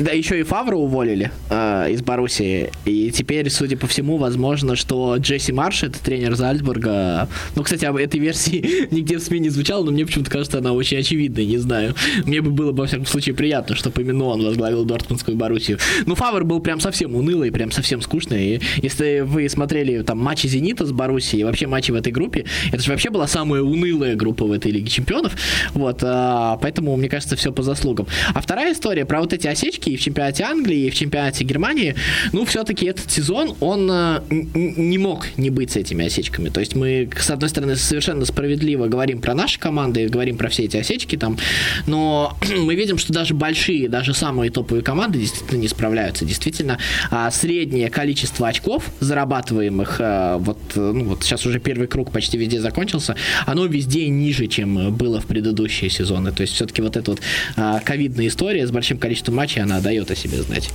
Да, 0.00 0.12
еще 0.12 0.40
и 0.40 0.44
Фавра 0.44 0.76
уволили 0.76 1.30
э, 1.50 1.92
из 1.92 2.00
Боруссии. 2.00 2.70
И 2.86 3.10
теперь, 3.10 3.50
судя 3.50 3.76
по 3.76 3.86
всему, 3.86 4.16
возможно, 4.16 4.74
что 4.74 5.16
Джесси 5.18 5.52
Марш, 5.52 5.82
это 5.82 6.02
тренер 6.02 6.36
Зальцбурга. 6.36 7.28
Ну, 7.54 7.62
кстати, 7.62 7.84
об 7.84 7.96
этой 7.96 8.18
версии 8.18 8.88
нигде 8.90 9.18
в 9.18 9.20
СМИ 9.20 9.40
не 9.40 9.50
звучало, 9.50 9.84
но 9.84 9.90
мне 9.90 10.06
почему-то 10.06 10.30
кажется, 10.30 10.56
она 10.56 10.72
очень 10.72 10.96
очевидная, 10.98 11.44
не 11.44 11.58
знаю. 11.58 11.94
Мне 12.24 12.40
бы 12.40 12.50
было, 12.50 12.72
во 12.72 12.86
всяком 12.86 13.04
случае, 13.04 13.34
приятно, 13.34 13.76
чтобы 13.76 14.00
именно 14.00 14.24
он 14.24 14.42
возглавил 14.42 14.86
Дортмундскую 14.86 15.36
Боруссию. 15.36 15.78
Ну, 16.06 16.14
Фавр 16.14 16.44
был 16.44 16.60
прям 16.60 16.80
совсем 16.80 17.14
унылый, 17.14 17.52
прям 17.52 17.70
совсем 17.70 18.00
скучный. 18.00 18.56
И 18.56 18.60
если 18.80 19.20
вы 19.20 19.50
смотрели 19.50 20.00
там 20.00 20.18
матчи 20.18 20.46
Зенита 20.46 20.86
с 20.86 20.92
Боруссией 20.92 21.42
и 21.42 21.44
вообще 21.44 21.66
матчи 21.66 21.90
в 21.90 21.94
этой 21.94 22.10
группе, 22.10 22.46
это 22.72 22.82
же 22.82 22.90
вообще 22.90 23.10
была 23.10 23.26
самая 23.26 23.60
унылая 23.60 24.16
группа 24.16 24.46
в 24.46 24.49
этой 24.52 24.70
Лиге 24.70 24.88
Чемпионов. 24.88 25.36
Вот, 25.74 26.00
а, 26.02 26.58
поэтому, 26.60 26.96
мне 26.96 27.08
кажется, 27.08 27.36
все 27.36 27.52
по 27.52 27.62
заслугам. 27.62 28.06
А 28.34 28.40
вторая 28.40 28.72
история 28.72 29.04
про 29.04 29.20
вот 29.20 29.32
эти 29.32 29.46
осечки 29.46 29.90
и 29.90 29.96
в 29.96 30.00
чемпионате 30.00 30.44
Англии, 30.44 30.86
и 30.86 30.90
в 30.90 30.94
чемпионате 30.94 31.44
Германии, 31.44 31.94
ну, 32.32 32.44
все-таки 32.44 32.86
этот 32.86 33.10
сезон, 33.10 33.56
он 33.60 33.90
э, 33.90 34.20
не 34.30 34.98
мог 34.98 35.26
не 35.36 35.50
быть 35.50 35.72
с 35.72 35.76
этими 35.76 36.06
осечками. 36.06 36.48
То 36.48 36.60
есть 36.60 36.74
мы, 36.74 37.08
с 37.18 37.30
одной 37.30 37.48
стороны, 37.48 37.76
совершенно 37.76 38.24
справедливо 38.24 38.86
говорим 38.86 39.20
про 39.20 39.34
наши 39.34 39.58
команды, 39.58 40.08
говорим 40.08 40.36
про 40.36 40.48
все 40.48 40.64
эти 40.64 40.76
осечки 40.76 41.16
там, 41.16 41.38
но 41.86 42.36
мы 42.58 42.74
видим, 42.74 42.98
что 42.98 43.12
даже 43.12 43.34
большие, 43.34 43.88
даже 43.88 44.14
самые 44.14 44.50
топовые 44.50 44.82
команды 44.82 45.18
действительно 45.18 45.58
не 45.58 45.68
справляются. 45.68 46.24
Действительно, 46.24 46.78
а, 47.10 47.30
среднее 47.30 47.90
количество 47.90 48.48
очков, 48.48 48.84
зарабатываемых, 49.00 49.96
э, 50.00 50.36
вот, 50.38 50.58
ну, 50.74 51.04
вот 51.04 51.24
сейчас 51.24 51.46
уже 51.46 51.60
первый 51.60 51.86
круг 51.86 52.10
почти 52.12 52.38
везде 52.38 52.60
закончился, 52.60 53.16
оно 53.46 53.66
везде 53.66 54.08
ниже, 54.08 54.39
чем 54.48 54.94
было 54.94 55.20
в 55.20 55.26
предыдущие 55.26 55.90
сезоны. 55.90 56.32
То 56.32 56.42
есть 56.42 56.54
все-таки 56.54 56.82
вот 56.82 56.96
эта 56.96 57.10
вот 57.12 57.20
а, 57.56 57.80
ковидная 57.80 58.28
история 58.28 58.66
с 58.66 58.70
большим 58.70 58.98
количеством 58.98 59.36
матчей, 59.36 59.62
она 59.62 59.80
дает 59.80 60.10
о 60.10 60.16
себе 60.16 60.42
знать. 60.42 60.70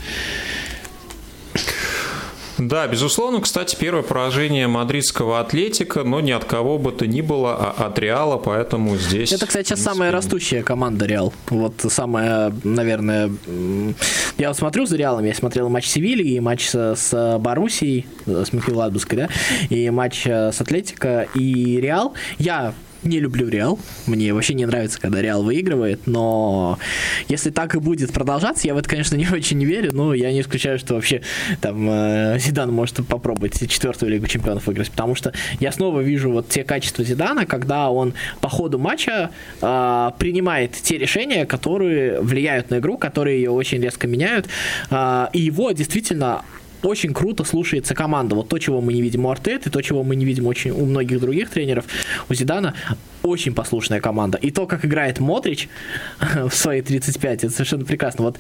Да, 2.57 2.87
безусловно. 2.87 3.41
Кстати, 3.41 3.75
первое 3.77 4.01
поражение 4.01 4.67
мадридского 4.67 5.39
Атлетика, 5.41 6.03
но 6.03 6.21
ни 6.21 6.31
от 6.31 6.45
кого 6.45 6.77
бы 6.77 6.91
то 6.91 7.05
ни 7.05 7.21
было, 7.21 7.55
а 7.55 7.87
от 7.87 7.99
Реала, 7.99 8.37
поэтому 8.37 8.97
здесь... 8.97 9.33
Это, 9.33 9.45
кстати, 9.45 9.67
сейчас 9.67 9.81
самая 9.81 10.11
растущая 10.11 10.63
команда 10.63 11.05
Реал. 11.05 11.33
Вот 11.49 11.73
самая, 11.89 12.53
наверное... 12.63 13.29
Я 14.37 14.49
вот 14.49 14.57
смотрю 14.57 14.85
за 14.85 14.95
Реалом, 14.95 15.25
я 15.25 15.33
смотрел 15.33 15.69
матч 15.69 15.87
Севильи 15.87 16.35
и 16.35 16.39
матч 16.39 16.69
с, 16.69 16.95
с 16.95 17.37
Боруссией, 17.39 18.07
с 18.25 18.53
Михайловской, 18.53 19.17
да, 19.17 19.29
и 19.69 19.89
матч 19.89 20.25
с 20.25 20.61
Атлетика 20.61 21.27
и 21.35 21.79
Реал. 21.81 22.13
Я 22.37 22.73
не 23.05 23.19
люблю 23.19 23.47
Реал. 23.47 23.79
Мне 24.07 24.33
вообще 24.33 24.53
не 24.53 24.65
нравится, 24.65 24.99
когда 24.99 25.21
Реал 25.21 25.43
выигрывает, 25.43 26.07
но 26.07 26.79
если 27.27 27.49
так 27.49 27.75
и 27.75 27.79
будет 27.79 28.11
продолжаться, 28.13 28.67
я 28.67 28.73
в 28.73 28.77
это, 28.77 28.89
конечно, 28.89 29.15
не 29.17 29.27
очень 29.27 29.63
верю, 29.63 29.91
но 29.93 30.13
я 30.13 30.31
не 30.31 30.41
исключаю, 30.41 30.79
что 30.79 30.95
вообще 30.95 31.21
там 31.61 31.89
э, 31.89 32.37
Зидан 32.39 32.71
может 32.71 33.05
попробовать 33.07 33.59
четвертую 33.69 34.11
Лигу 34.11 34.27
Чемпионов 34.27 34.67
выиграть, 34.67 34.91
потому 34.91 35.15
что 35.15 35.33
я 35.59 35.71
снова 35.71 36.01
вижу 36.01 36.31
вот 36.31 36.49
те 36.49 36.63
качества 36.63 37.03
Зидана, 37.03 37.45
когда 37.45 37.89
он 37.89 38.13
по 38.41 38.49
ходу 38.49 38.79
матча 38.79 39.29
э, 39.61 40.11
принимает 40.17 40.73
те 40.73 40.97
решения, 40.97 41.45
которые 41.45 42.21
влияют 42.21 42.69
на 42.69 42.79
игру, 42.79 42.97
которые 42.97 43.37
ее 43.37 43.51
очень 43.51 43.81
резко 43.81 44.07
меняют, 44.07 44.47
э, 44.89 45.27
и 45.33 45.41
его 45.41 45.71
действительно 45.71 46.43
очень 46.85 47.13
круто 47.13 47.43
слушается 47.43 47.95
команда. 47.95 48.35
Вот 48.35 48.49
то, 48.49 48.57
чего 48.57 48.81
мы 48.81 48.93
не 48.93 49.01
видим 49.01 49.25
у 49.25 49.31
Артет, 49.31 49.67
и 49.67 49.69
то, 49.69 49.81
чего 49.81 50.03
мы 50.03 50.15
не 50.15 50.25
видим 50.25 50.47
очень 50.47 50.71
у 50.71 50.85
многих 50.85 51.19
других 51.19 51.49
тренеров, 51.49 51.85
у 52.29 52.33
Зидана 52.33 52.73
очень 53.23 53.53
послушная 53.53 53.99
команда. 53.99 54.37
И 54.37 54.51
то, 54.51 54.67
как 54.67 54.85
играет 54.85 55.19
Модрич 55.19 55.67
в 56.35 56.53
свои 56.53 56.81
35, 56.81 57.43
это 57.45 57.53
совершенно 57.53 57.85
прекрасно. 57.85 58.25
Вот, 58.25 58.37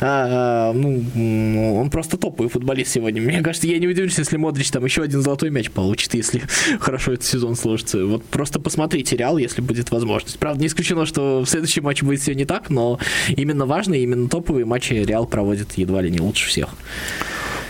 а, 0.00 0.70
а, 0.70 0.72
ну, 0.72 1.76
он 1.76 1.90
просто 1.90 2.16
топовый 2.16 2.48
футболист 2.48 2.92
сегодня. 2.92 3.20
Мне 3.20 3.40
кажется, 3.42 3.66
я 3.66 3.78
не 3.78 3.88
удивлюсь, 3.88 4.16
если 4.18 4.36
Модрич 4.36 4.70
там 4.70 4.84
еще 4.84 5.02
один 5.02 5.22
золотой 5.22 5.50
мяч 5.50 5.70
получит, 5.70 6.14
если 6.14 6.42
хорошо 6.80 7.12
этот 7.12 7.26
сезон 7.26 7.56
сложится. 7.56 8.04
Вот 8.04 8.24
просто 8.24 8.60
посмотрите 8.60 9.16
реал, 9.16 9.38
если 9.38 9.60
будет 9.60 9.90
возможность. 9.90 10.38
Правда, 10.38 10.60
не 10.60 10.68
исключено, 10.68 11.04
что 11.06 11.40
в 11.40 11.46
следующем 11.46 11.84
матче 11.84 12.04
будет 12.04 12.20
все 12.20 12.34
не 12.34 12.44
так, 12.44 12.70
но 12.70 12.98
именно 13.36 13.66
важные, 13.66 14.02
именно 14.02 14.28
топовые 14.28 14.64
матчи 14.64 14.94
Реал 14.94 15.26
проводит 15.26 15.72
едва 15.76 16.02
ли 16.02 16.10
не 16.10 16.20
лучше 16.20 16.48
всех. 16.48 16.74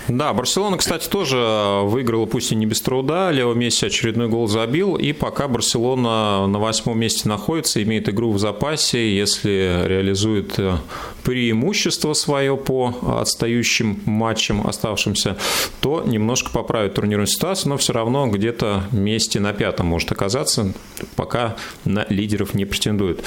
Да, 0.09 0.33
Барселона, 0.33 0.79
кстати, 0.79 1.07
тоже 1.07 1.37
выиграла, 1.85 2.25
пусть 2.25 2.51
и 2.53 2.55
не 2.55 2.64
без 2.64 2.81
труда. 2.81 3.31
Лео 3.31 3.53
Месси 3.53 3.87
очередной 3.87 4.29
гол 4.29 4.49
забил. 4.49 4.97
И 4.97 5.12
пока 5.12 5.49
Барселона 5.49 6.47
на 6.47 6.59
восьмом 6.59 6.99
месте 6.99 7.29
находится, 7.29 7.83
имеет 7.83 8.09
игру 8.09 8.33
в 8.33 8.38
запасе. 8.38 9.14
Если 9.14 9.83
реализует 9.85 10.59
э, 10.59 10.77
преимущество 11.25 12.14
свое 12.14 12.57
по 12.57 12.94
отстающим 13.21 14.01
матчам 14.07 14.66
оставшимся, 14.66 15.37
то 15.83 16.03
немножко 16.07 16.51
поправит 16.53 16.94
турнирную 16.94 17.27
ситуацию, 17.27 17.71
но 17.71 17.77
все 17.77 17.92
равно 17.92 18.29
где-то 18.29 18.85
месте 18.92 19.40
на 19.40 19.53
пятом 19.53 19.88
может 19.88 20.11
оказаться, 20.11 20.73
пока 21.16 21.57
на 21.85 22.07
лидеров 22.09 22.55
не 22.55 22.64
претендует. 22.64 23.23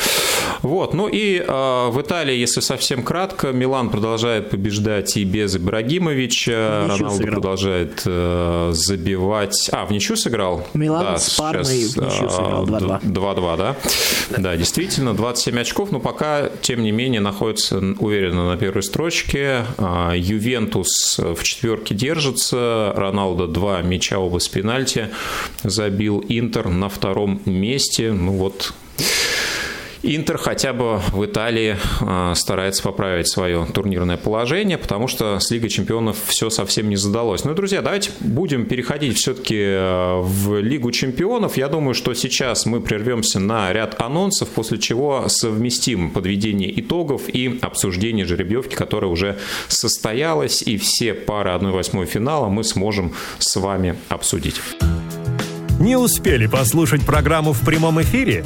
Вот. 0.64 0.96
Ну 0.96 1.08
и 1.08 1.38
э, 1.38 1.46
в 1.48 2.02
Италии, 2.02 2.36
если 2.36 2.62
совсем 2.62 3.04
кратко, 3.04 3.52
Милан 3.52 3.92
продолжает 3.92 4.50
побеждать 4.50 5.16
и 5.16 5.24
без 5.26 5.56
Ибрагимовича. 5.56 6.71
Роналду 6.88 7.28
продолжает 7.28 8.04
э, 8.06 8.72
забивать. 8.74 9.70
А, 9.72 9.86
в 9.86 9.92
ничью 9.92 10.16
сыграл? 10.16 10.68
Милан 10.74 11.06
да, 11.06 11.18
с 11.18 11.36
Пармой 11.36 11.86
в 11.86 11.98
ничью 11.98 12.30
сыграл 12.30 12.66
2-2. 12.66 13.04
2-2, 13.04 13.58
да? 13.58 13.76
Да, 14.38 14.56
действительно, 14.56 15.14
27 15.14 15.60
очков, 15.60 15.92
но 15.92 16.00
пока, 16.00 16.50
тем 16.62 16.84
не 16.84 16.92
менее, 16.92 17.22
находится 17.22 17.78
уверенно 17.78 18.50
на 18.50 18.58
первой 18.58 18.84
строчке. 18.84 19.66
А, 19.78 20.14
Ювентус 20.16 21.20
в 21.20 21.44
четверке 21.44 21.96
держится, 21.96 22.94
Роналдо 22.96 23.48
два 23.48 23.82
мяча 23.82 24.20
оба 24.20 24.40
с 24.40 24.48
пенальти 24.48 25.10
забил, 25.64 26.24
Интер 26.28 26.70
на 26.70 26.90
втором 26.90 27.42
месте. 27.46 28.12
Ну 28.12 28.34
вот, 28.34 28.74
Интер 30.04 30.38
хотя 30.40 30.74
бы 30.74 31.00
в 31.12 31.24
Италии 31.26 31.78
а, 32.02 32.34
старается 32.34 32.82
поправить 32.82 33.28
свое 33.28 33.68
турнирное 33.72 34.18
положение, 34.18 34.80
потому 34.80 35.08
что 35.08 35.40
с 35.40 35.52
Лигой 35.52 35.70
чемпионов 35.70 36.18
все 36.26 36.50
совсем 36.50 36.90
не 36.90 36.96
задалось. 36.96 37.44
Ну, 37.44 37.54
друзья, 37.54 37.84
давайте 37.84 38.10
будем 38.20 38.66
переходить 38.66 39.18
все-таки 39.18 39.60
а, 39.60 40.22
в 40.22 40.60
Лигу 40.60 40.92
чемпионов. 40.92 41.56
Я 41.56 41.68
думаю, 41.68 41.94
что 41.94 42.16
сейчас 42.16 42.66
мы 42.66 42.82
прервемся 42.82 43.40
на 43.40 43.72
ряд 43.72 44.02
анонсов, 44.02 44.50
после 44.50 44.80
чего 44.80 45.26
совместим 45.28 46.10
подведение 46.10 46.80
итогов 46.80 47.30
и 47.30 47.60
обсуждение 47.62 48.26
жеребьевки, 48.26 48.74
которая 48.74 49.12
уже 49.12 49.38
состоялась, 49.68 50.64
и 50.64 50.78
все 50.78 51.14
пары 51.14 51.52
1-8 51.52 52.06
финала 52.08 52.48
мы 52.48 52.64
сможем 52.64 53.14
с 53.38 53.56
вами 53.56 53.96
обсудить. 54.10 54.56
Не 55.80 55.96
успели 55.96 56.48
послушать 56.48 57.06
программу 57.06 57.54
в 57.54 57.64
прямом 57.64 58.02
эфире? 58.02 58.46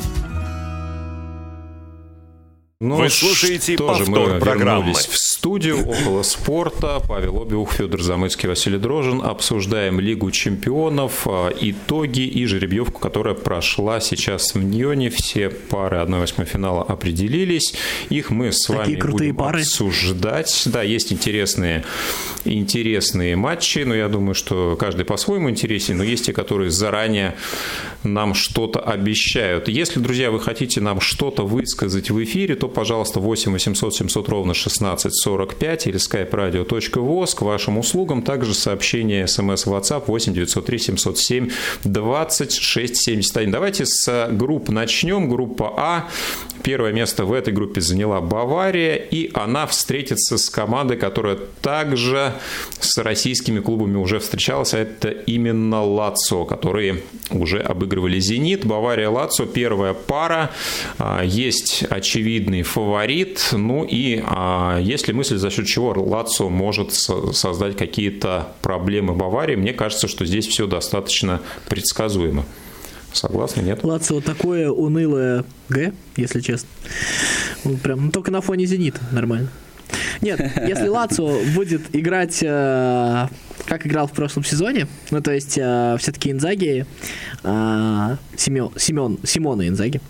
Ну, 2.81 2.95
Вы 2.95 3.11
слушаете 3.11 3.77
повтор 3.77 4.33
мы 4.33 4.39
программы. 4.39 4.91
в 4.93 5.15
студию 5.41 5.87
«Около 5.87 6.21
спорта». 6.21 7.01
Павел 7.07 7.41
Обиух, 7.41 7.73
Федор 7.73 7.99
Замыцкий, 7.99 8.47
Василий 8.47 8.77
Дрожин. 8.77 9.23
Обсуждаем 9.23 9.99
Лигу 9.99 10.29
чемпионов, 10.29 11.25
а, 11.25 11.49
итоги 11.59 12.27
и 12.27 12.45
жеребьевку, 12.45 12.99
которая 12.99 13.33
прошла 13.33 13.99
сейчас 14.01 14.53
в 14.53 14.63
Ньоне. 14.63 15.09
Все 15.09 15.49
пары 15.49 15.97
1-8 15.97 16.45
финала 16.45 16.83
определились. 16.83 17.73
Их 18.11 18.29
мы 18.29 18.51
с 18.51 18.69
вами 18.69 19.01
будем 19.01 19.35
пары. 19.35 19.61
обсуждать. 19.61 20.61
Да, 20.67 20.83
есть 20.83 21.11
интересные, 21.11 21.85
интересные 22.45 23.35
матчи, 23.35 23.79
но 23.79 23.95
я 23.95 24.09
думаю, 24.09 24.35
что 24.35 24.75
каждый 24.79 25.05
по-своему 25.05 25.49
интересен. 25.49 25.97
Но 25.97 26.03
есть 26.03 26.27
те, 26.27 26.33
которые 26.33 26.69
заранее 26.69 27.35
нам 28.03 28.35
что-то 28.35 28.79
обещают. 28.79 29.67
Если, 29.69 29.99
друзья, 29.99 30.29
вы 30.29 30.39
хотите 30.39 30.81
нам 30.81 31.01
что-то 31.01 31.47
высказать 31.47 32.11
в 32.11 32.23
эфире, 32.23 32.55
то 32.55 32.67
пожалуйста, 32.67 33.19
8 33.19 33.51
800 33.51 33.95
700 33.95 34.29
ровно 34.29 34.53
16 34.53 35.11
45 35.31 35.87
или 35.87 35.97
skype-radio.voz 35.97 37.35
к 37.35 37.41
вашим 37.41 37.77
услугам. 37.77 38.21
Также 38.21 38.53
сообщение 38.53 39.27
смс 39.27 39.65
WhatsApp 39.65 40.03
8 40.07 40.33
903 40.33 40.79
707 40.79 41.49
26 41.85 42.97
71. 42.97 43.51
Давайте 43.51 43.85
с 43.85 44.27
групп 44.31 44.69
начнем. 44.69 45.29
Группа 45.29 45.73
А. 45.77 46.09
Первое 46.63 46.91
место 46.91 47.25
в 47.25 47.33
этой 47.33 47.53
группе 47.53 47.81
заняла 47.81 48.21
Бавария, 48.21 48.95
и 48.95 49.31
она 49.33 49.65
встретится 49.65 50.37
с 50.37 50.49
командой, 50.49 50.97
которая 50.97 51.37
также 51.61 52.33
с 52.79 52.97
российскими 52.97 53.59
клубами 53.59 53.97
уже 53.97 54.19
встречалась, 54.19 54.73
а 54.73 54.79
это 54.79 55.09
именно 55.09 55.83
Лацо, 55.83 56.45
которые 56.45 57.01
уже 57.31 57.59
обыгрывали 57.59 58.19
«Зенит». 58.19 58.65
Бавария-Лацо– 58.65 59.45
первая 59.53 59.93
пара. 59.93 60.51
А, 60.99 61.23
есть 61.23 61.83
очевидный 61.89 62.61
фаворит. 62.61 63.49
Ну 63.53 63.83
и 63.83 64.21
а, 64.23 64.79
есть 64.79 65.07
ли 65.07 65.13
мысль, 65.21 65.37
за 65.37 65.51
счет 65.51 65.67
чего 65.67 65.93
Лацо 65.95 66.49
может 66.49 66.93
создать 66.93 67.77
какие-то 67.77 68.53
проблемы 68.63 69.13
Баварии? 69.13 69.55
Мне 69.55 69.71
кажется, 69.71 70.07
что 70.07 70.25
здесь 70.25 70.47
все 70.47 70.65
достаточно 70.65 71.41
предсказуемо. 71.69 72.43
Согласны, 73.13 73.61
нет? 73.61 73.83
Лацио 73.83 74.19
такое 74.19 74.71
унылое 74.71 75.45
Г, 75.69 75.93
если 76.17 76.39
честно. 76.39 76.69
Ну, 77.63 77.77
прям, 77.77 78.05
ну, 78.05 78.11
только 78.11 78.31
на 78.31 78.41
фоне 78.41 78.65
Зенита 78.65 78.99
нормально. 79.11 79.51
Нет, 80.21 80.39
если 80.67 80.87
Лацио 80.87 81.39
будет 81.55 81.95
играть 81.95 82.39
э, 82.41 83.27
как 83.65 83.85
играл 83.85 84.07
в 84.07 84.11
прошлом 84.11 84.43
сезоне. 84.43 84.87
Ну, 85.11 85.21
то 85.21 85.31
есть, 85.31 85.57
э, 85.57 85.95
все-таки 85.99 86.31
Инзаги, 86.31 86.85
э, 87.43 88.15
Семен, 88.35 88.69
Семен, 88.75 89.19
Симона 89.23 89.67
Инзаги, 89.67 90.01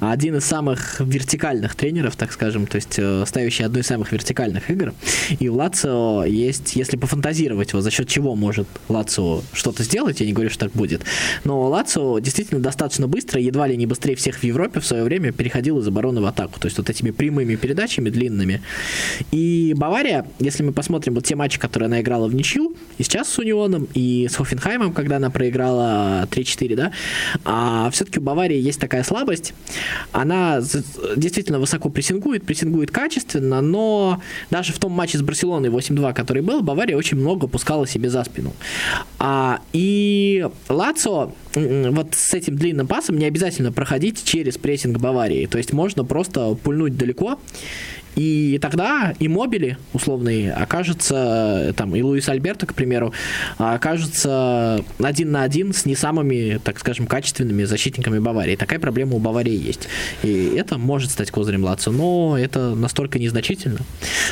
один 0.00 0.36
из 0.36 0.44
самых 0.44 1.00
вертикальных 1.00 1.74
тренеров, 1.74 2.16
так 2.16 2.32
скажем, 2.32 2.66
то 2.66 2.76
есть, 2.76 2.94
э, 2.98 3.24
ставящий 3.26 3.64
одну 3.64 3.80
из 3.80 3.86
самых 3.86 4.12
вертикальных 4.12 4.70
игр. 4.70 4.94
И 5.38 5.48
у 5.48 5.54
Лацио 5.54 6.24
есть, 6.24 6.76
если 6.76 6.96
пофантазировать, 6.96 7.72
вот, 7.72 7.82
за 7.82 7.90
счет 7.90 8.08
чего 8.08 8.34
может 8.34 8.68
Лацио 8.88 9.42
что-то 9.52 9.82
сделать, 9.82 10.20
я 10.20 10.26
не 10.26 10.32
говорю, 10.32 10.50
что 10.50 10.66
так 10.66 10.72
будет, 10.72 11.02
но 11.44 11.68
Лацио 11.68 12.18
действительно 12.18 12.60
достаточно 12.60 13.08
быстро, 13.08 13.40
едва 13.40 13.66
ли 13.66 13.76
не 13.76 13.86
быстрее 13.86 14.14
всех 14.14 14.36
в 14.36 14.44
Европе 14.44 14.80
в 14.80 14.86
свое 14.86 15.04
время 15.04 15.32
переходил 15.32 15.78
из 15.78 15.88
обороны 15.88 16.20
в 16.20 16.26
атаку, 16.26 16.60
то 16.60 16.66
есть, 16.66 16.78
вот 16.78 16.90
этими 16.90 17.10
прямыми 17.10 17.56
передачами 17.56 18.10
длинными. 18.10 18.62
И 19.32 19.57
Бавария, 19.76 20.26
если 20.38 20.62
мы 20.62 20.72
посмотрим 20.72 21.14
вот 21.14 21.24
те 21.24 21.36
матчи, 21.36 21.58
которые 21.58 21.86
она 21.86 22.00
играла 22.00 22.28
в 22.28 22.34
ничью, 22.34 22.74
и 22.98 23.02
сейчас 23.02 23.28
с 23.28 23.38
Унионом, 23.38 23.88
и 23.94 24.28
с 24.30 24.36
Хофенхаймом, 24.36 24.92
когда 24.92 25.16
она 25.16 25.30
проиграла 25.30 26.26
3-4, 26.30 26.76
да, 26.76 26.92
а 27.44 27.90
все-таки 27.90 28.18
у 28.18 28.22
Баварии 28.22 28.58
есть 28.58 28.80
такая 28.80 29.02
слабость. 29.04 29.54
Она 30.12 30.60
действительно 31.16 31.58
высоко 31.58 31.88
прессингует, 31.90 32.44
прессингует 32.44 32.90
качественно, 32.90 33.60
но 33.60 34.20
даже 34.50 34.72
в 34.72 34.78
том 34.78 34.92
матче 34.92 35.18
с 35.18 35.22
Барселоной 35.22 35.70
8-2, 35.70 36.14
который 36.14 36.42
был, 36.42 36.62
Бавария 36.62 36.96
очень 36.96 37.18
много 37.18 37.46
пускала 37.46 37.86
себе 37.86 38.10
за 38.10 38.24
спину. 38.24 38.52
А, 39.18 39.60
и 39.72 40.46
Лацо 40.68 41.32
вот 41.54 42.14
с 42.14 42.34
этим 42.34 42.56
длинным 42.56 42.86
пасом 42.86 43.18
не 43.18 43.24
обязательно 43.26 43.72
проходить 43.72 44.24
через 44.24 44.58
прессинг 44.58 44.98
Баварии. 44.98 45.46
То 45.46 45.58
есть 45.58 45.72
можно 45.72 46.04
просто 46.04 46.54
пульнуть 46.54 46.96
далеко 46.96 47.38
и 48.18 48.58
тогда 48.58 49.14
и 49.20 49.28
мобили 49.28 49.78
условные 49.92 50.52
окажется, 50.52 51.72
там, 51.76 51.94
и 51.94 52.02
Луис 52.02 52.28
Альберто, 52.28 52.66
к 52.66 52.74
примеру, 52.74 53.12
окажется 53.58 54.84
один 55.00 55.30
на 55.30 55.42
один 55.44 55.72
с 55.72 55.86
не 55.86 55.94
самыми, 55.94 56.58
так 56.64 56.80
скажем, 56.80 57.06
качественными 57.06 57.62
защитниками 57.62 58.18
Баварии. 58.18 58.56
Такая 58.56 58.80
проблема 58.80 59.14
у 59.14 59.18
Баварии 59.20 59.54
есть. 59.54 59.88
И 60.24 60.52
это 60.56 60.78
может 60.78 61.12
стать 61.12 61.30
козырем 61.30 61.62
Лацо, 61.62 61.92
но 61.92 62.36
это 62.36 62.74
настолько 62.74 63.20
незначительно, 63.20 63.78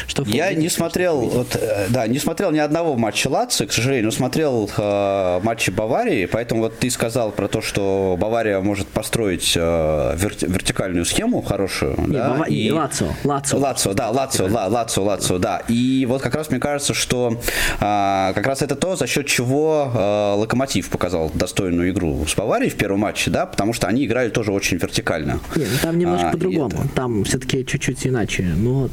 что... 0.09 0.25
Я 0.25 0.53
не 0.53 0.69
смотрел, 0.69 1.21
вот, 1.21 1.55
э, 1.55 1.87
да, 1.89 2.09
не 2.09 2.19
смотрел 2.19 2.51
ни 2.51 2.59
одного 2.59 2.97
матча 2.97 3.29
Лацо, 3.29 3.67
к 3.67 3.73
сожалению, 3.73 4.07
но 4.07 4.11
смотрел 4.11 4.69
э, 4.77 5.41
матчи 5.45 5.71
Баварии, 5.71 6.27
поэтому 6.27 6.63
вот 6.63 6.79
ты 6.81 6.91
сказал 6.91 7.31
про 7.31 7.47
то, 7.47 7.63
что 7.63 8.17
Бавария 8.19 8.61
может 8.61 8.89
построить 8.89 9.53
э, 9.57 10.17
вертикальную 10.17 11.05
схему 11.05 11.41
хорошую. 11.41 11.95
Не, 11.99 12.15
да, 12.15 12.31
Бава... 12.31 12.45
и... 12.45 12.71
Лацо, 12.73 13.15
Лацо. 13.23 13.57
Лацо, 13.57 13.76
да, 13.85 14.11
Лацо, 14.11 14.47
Ла, 14.47 14.67
Лацо, 14.67 15.03
Лацо, 15.03 15.39
да. 15.39 15.63
И 15.69 16.07
вот 16.09 16.23
как 16.23 16.35
раз 16.35 16.51
мне 16.51 16.61
кажется, 16.61 16.95
что 16.95 17.41
а, 17.81 18.33
как 18.35 18.47
раз 18.47 18.63
это 18.63 18.75
то, 18.77 18.97
за 18.97 19.07
счет 19.07 19.27
чего 19.27 19.91
а, 19.95 20.35
Локомотив 20.35 20.89
показал 20.89 21.31
достойную 21.35 21.91
игру 21.91 22.25
с 22.27 22.35
Баварией 22.35 22.71
в 22.71 22.77
первом 22.77 23.01
матче, 23.01 23.31
да, 23.31 23.47
потому 23.47 23.73
что 23.73 23.87
они 23.87 24.07
играли 24.07 24.31
тоже 24.31 24.53
очень 24.53 24.77
вертикально. 24.79 25.41
Нет, 25.55 25.69
ну 25.73 25.79
там 25.83 25.99
немножко 25.99 26.29
а, 26.29 26.33
по-другому. 26.33 26.85
Это... 26.85 26.89
Там 26.95 27.25
все-таки 27.25 27.65
чуть-чуть 27.65 28.07
иначе. 28.07 28.43
Но 28.43 28.89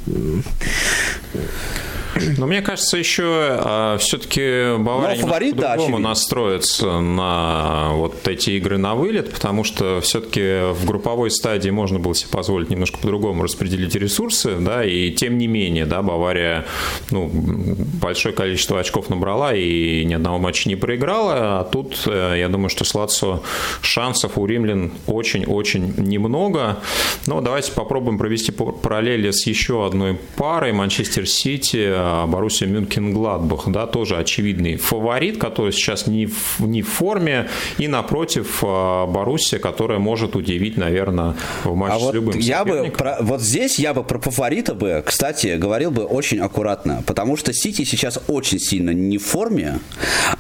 но 2.38 2.48
мне 2.48 2.62
кажется, 2.62 2.98
еще 2.98 3.24
а, 3.26 3.98
все-таки 3.98 4.78
Бавария 4.78 5.22
фаворит, 5.22 5.56
по-другому 5.56 5.98
да, 5.98 6.10
настроится 6.10 7.00
на 7.00 7.92
вот 7.94 8.28
эти 8.28 8.52
игры 8.52 8.78
на 8.78 8.96
вылет, 8.96 9.32
потому 9.32 9.64
что 9.64 10.02
все-таки 10.02 10.72
в 10.74 10.86
групповой 10.86 11.32
стадии 11.32 11.70
можно 11.70 12.00
было 12.00 12.16
себе 12.16 12.30
позволить 12.32 12.70
немножко 12.70 12.98
по-другому 12.98 13.44
распределить 13.44 13.96
ресурсы, 13.96 14.58
да, 14.60 14.84
и 14.84 15.12
тем 15.12 15.38
не 15.38 15.48
менее, 15.48 15.86
да, 15.86 16.02
Бавария, 16.02 16.66
ну, 17.10 17.30
большое 17.34 18.34
количество 18.34 18.80
очков 18.80 19.10
набрала 19.10 19.54
и 19.54 20.04
ни 20.06 20.14
одного 20.14 20.38
матча 20.38 20.70
не 20.70 20.76
проиграла, 20.76 21.60
а 21.60 21.64
тут, 21.64 22.04
э, 22.06 22.36
я 22.38 22.50
думаю, 22.50 22.70
что 22.70 22.84
с 22.84 22.94
Лацо 22.96 23.42
шансов 23.82 24.38
у 24.38 24.46
римлян 24.46 24.92
очень-очень 25.08 25.94
немного. 25.98 26.80
Но 27.28 27.42
давайте 27.42 27.72
попробуем 27.72 28.18
провести 28.18 28.52
параллели 28.52 29.32
с 29.32 29.46
еще 29.48 29.86
одной 29.86 30.18
парой. 30.36 30.72
Манчестер 30.72 31.28
Сити 31.28 31.92
Боруссия 32.28 32.68
Мюнхен-Гладбах, 32.68 33.72
да, 33.72 33.88
тоже 33.88 34.18
очевидный 34.18 34.78
фаворит, 34.78 35.38
который 35.38 35.72
сейчас 35.72 36.08
не 36.08 36.26
в, 36.26 36.60
не 36.60 36.82
в 36.82 36.90
форме, 36.90 37.50
и 37.78 37.88
напротив 37.88 38.62
Боруссия, 38.62 39.60
которая 39.60 40.00
может 40.00 40.36
удивить, 40.36 40.78
наверное, 40.78 41.36
в 41.64 41.76
матче 41.76 41.96
а 41.96 42.00
с 42.00 42.02
вот 42.04 42.14
любым 42.16 42.40
я 42.40 42.66
бы 42.66 42.92
про, 42.96 43.18
Вот 43.22 43.42
здесь 43.42 43.80
я 43.80 43.94
бы 43.94 44.04
про 44.04 44.20
фаворита 44.20 44.74
бы, 44.74 45.04
кстати, 45.06 45.58
говорил 45.58 45.92
бы 45.92 46.04
очень 46.04 46.40
аккуратно, 46.40 47.04
потому 47.06 47.38
что 47.38 47.54
Сити 47.54 47.84
сейчас 47.84 48.20
очень 48.28 48.60
сильно 48.60 48.92
не 48.92 49.18
в 49.18 49.26
форме, 49.26 49.80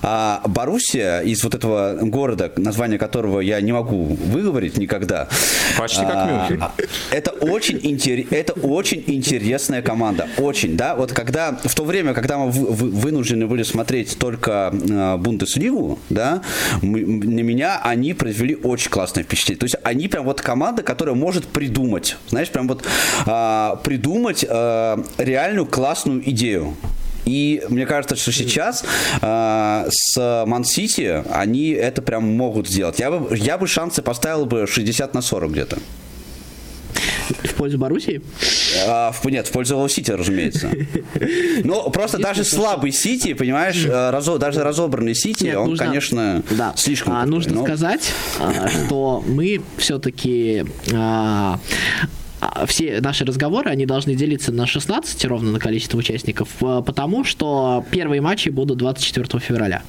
а 0.02 0.42
Боруссия 0.46 1.22
из 1.22 1.44
вот 1.44 1.56
этого 1.56 1.98
города, 2.02 2.52
название 2.58 3.00
которого 3.00 3.40
я 3.40 3.60
не 3.62 3.72
могу 3.72 4.06
выговорить 4.06 4.78
никогда. 4.78 5.28
Почти 5.78 6.02
как 6.02 6.16
а, 6.16 6.48
Мюнхен. 6.50 6.64
Это 7.12 7.32
очень, 7.32 7.80
интерес, 7.82 8.28
это 8.32 8.54
очень 8.54 9.04
интересная 9.08 9.82
команда. 9.82 10.28
Очень, 10.38 10.76
да. 10.78 10.96
Вот 10.96 11.12
когда, 11.14 11.53
в 11.64 11.76
то 11.76 11.84
время, 11.84 12.14
когда 12.14 12.38
мы 12.38 12.50
вынуждены 12.52 13.48
были 13.48 13.64
смотреть 13.64 14.18
только 14.18 14.74
а, 14.74 15.18
Бундеслигу, 15.18 16.00
да, 16.10 16.42
на 16.82 17.42
меня 17.42 17.80
они 17.84 18.14
произвели 18.14 18.56
очень 18.56 18.90
классное 18.90 19.24
впечатление. 19.24 19.60
То 19.60 19.66
есть 19.66 19.76
они 19.84 20.08
прям 20.08 20.26
вот 20.26 20.42
команда, 20.42 20.84
которая 20.84 21.16
может 21.16 21.48
придумать, 21.48 22.18
знаешь, 22.30 22.50
прям 22.50 22.68
вот 22.68 22.84
а, 23.26 23.78
придумать 23.84 24.46
а, 24.48 25.04
реальную 25.18 25.66
классную 25.66 26.30
идею. 26.30 26.76
И 27.26 27.64
мне 27.70 27.86
кажется, 27.86 28.18
что 28.18 28.34
сейчас 28.34 28.84
э, 29.22 29.88
с 29.90 30.46
Ман-Сити 30.46 31.24
они 31.32 31.70
это 31.70 32.02
прям 32.02 32.24
могут 32.36 32.68
сделать. 32.68 33.00
Я 33.00 33.12
бы, 33.12 33.36
я 33.38 33.58
бы 33.58 33.66
шансы 33.66 34.02
поставил 34.02 34.46
бы 34.46 34.68
60 34.68 35.14
на 35.14 35.22
40 35.22 35.52
где-то. 35.52 35.78
В 37.30 37.54
пользу 37.56 37.78
Боруссии? 37.78 38.22
А, 38.88 39.12
в, 39.12 39.26
нет, 39.26 39.48
в 39.48 39.52
пользу 39.52 39.88
Сити, 39.88 40.12
разумеется. 40.12 40.70
Но 41.64 41.90
просто 41.90 42.18
даже 42.18 42.44
слабый 42.44 42.92
Сити, 42.92 43.34
понимаешь, 43.34 43.86
э, 43.86 44.10
разо, 44.10 44.38
даже 44.38 44.64
разобранный 44.64 45.16
Сити, 45.16 45.46
нет, 45.46 45.58
он, 45.58 45.70
нужно, 45.72 45.86
конечно, 45.86 46.44
да. 46.52 46.74
слишком... 46.76 47.14
А, 47.14 47.26
нужно 47.26 47.56
но... 47.56 47.64
сказать, 47.64 48.12
а, 48.40 48.70
что 48.70 49.24
мы 49.26 49.62
все-таки 49.78 50.66
а, 50.94 51.60
а, 52.42 52.66
все 52.66 53.00
наши 53.02 53.26
разговоры, 53.26 53.70
они 53.70 53.86
должны 53.86 54.16
делиться 54.16 54.52
на 54.52 54.68
16 54.68 55.26
ровно 55.26 55.52
на 55.52 55.60
количество 55.60 55.98
участников, 55.98 56.50
а, 56.62 56.82
потому 56.82 57.24
что 57.24 57.86
первые 57.92 58.22
матчи 58.22 58.50
будут 58.50 58.78
24 58.78 59.40
февраля. 59.40 59.84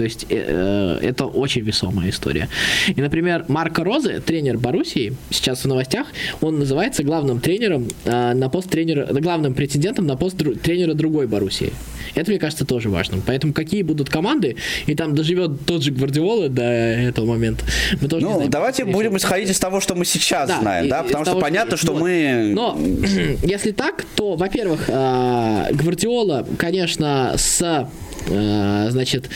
То 0.00 0.04
есть 0.04 0.24
э, 0.30 0.98
э, 1.02 1.06
это 1.08 1.26
очень 1.26 1.60
весомая 1.60 2.08
история. 2.08 2.48
И, 2.86 3.02
например, 3.02 3.44
Марко 3.48 3.84
Розе, 3.84 4.20
тренер 4.20 4.56
Боруссии, 4.56 5.12
сейчас 5.28 5.64
в 5.64 5.68
новостях, 5.68 6.06
он 6.40 6.58
называется 6.58 7.02
главным 7.02 7.38
тренером 7.38 7.86
э, 8.06 8.32
на 8.32 8.48
пост 8.48 8.70
тренера, 8.70 9.04
главным 9.12 9.52
претендентом 9.52 10.06
на 10.06 10.16
пост 10.16 10.38
дру, 10.38 10.54
тренера 10.54 10.94
другой 10.94 11.26
Боруссии. 11.26 11.74
Это, 12.14 12.30
мне 12.30 12.40
кажется, 12.40 12.64
тоже 12.64 12.88
важным. 12.88 13.22
Поэтому 13.26 13.52
какие 13.52 13.82
будут 13.82 14.08
команды, 14.08 14.56
и 14.86 14.94
там 14.94 15.14
доживет 15.14 15.66
тот 15.66 15.82
же 15.82 15.90
Гвардиола 15.90 16.48
до 16.48 16.62
этого 16.62 17.26
момента. 17.26 17.66
Мы 18.00 18.08
тоже 18.08 18.24
ну, 18.24 18.36
знаем, 18.36 18.50
давайте 18.50 18.86
будем 18.86 19.18
исходить 19.18 19.50
из 19.50 19.58
того, 19.58 19.80
что 19.80 19.94
мы 19.94 20.06
сейчас 20.06 20.48
да, 20.48 20.60
знаем, 20.60 20.88
да, 20.88 21.02
потому 21.02 21.24
что 21.26 21.32
того, 21.32 21.42
понятно, 21.42 21.76
что, 21.76 21.88
что 21.88 21.92
вот. 21.92 22.02
мы... 22.04 22.52
Но 22.54 22.78
если 23.42 23.72
так, 23.72 24.06
то, 24.16 24.34
во-первых, 24.34 24.86
э, 24.88 25.74
Гвардиола, 25.74 26.46
конечно, 26.56 27.34
с 27.36 27.86
значит, 28.26 29.30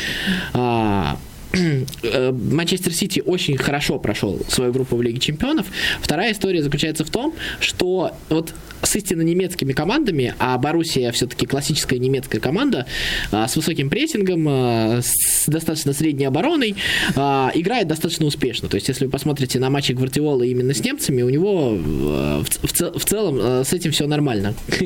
а, 0.52 1.18
э, 1.52 2.32
Манчестер 2.32 2.92
Сити 2.92 3.22
очень 3.24 3.56
хорошо 3.56 3.98
прошел 3.98 4.40
свою 4.48 4.72
группу 4.72 4.96
в 4.96 5.02
Лиге 5.02 5.20
Чемпионов. 5.20 5.66
Вторая 6.00 6.32
история 6.32 6.62
заключается 6.62 7.04
в 7.04 7.10
том, 7.10 7.34
что 7.60 8.12
вот 8.28 8.54
с 8.84 8.96
истинно 8.96 9.22
немецкими 9.22 9.72
командами, 9.72 10.34
а 10.38 10.56
Боруссия 10.58 11.10
все-таки 11.12 11.46
классическая 11.46 11.98
немецкая 11.98 12.40
команда 12.40 12.86
а, 13.30 13.48
с 13.48 13.56
высоким 13.56 13.90
прессингом, 13.90 14.46
а, 14.48 15.00
с 15.02 15.46
достаточно 15.46 15.92
средней 15.92 16.26
обороной, 16.26 16.76
а, 17.16 17.50
играет 17.54 17.88
достаточно 17.88 18.26
успешно. 18.26 18.68
То 18.68 18.76
есть, 18.76 18.88
если 18.88 19.06
вы 19.06 19.10
посмотрите 19.10 19.58
на 19.58 19.70
матчи 19.70 19.92
Гвардиолы 19.92 20.48
именно 20.48 20.74
с 20.74 20.80
немцами, 20.80 21.22
у 21.22 21.28
него 21.28 21.70
в, 21.70 22.44
в, 22.44 22.98
в 22.98 23.04
целом 23.04 23.64
с 23.64 23.72
этим 23.72 23.92
все 23.92 24.06
нормально. 24.06 24.54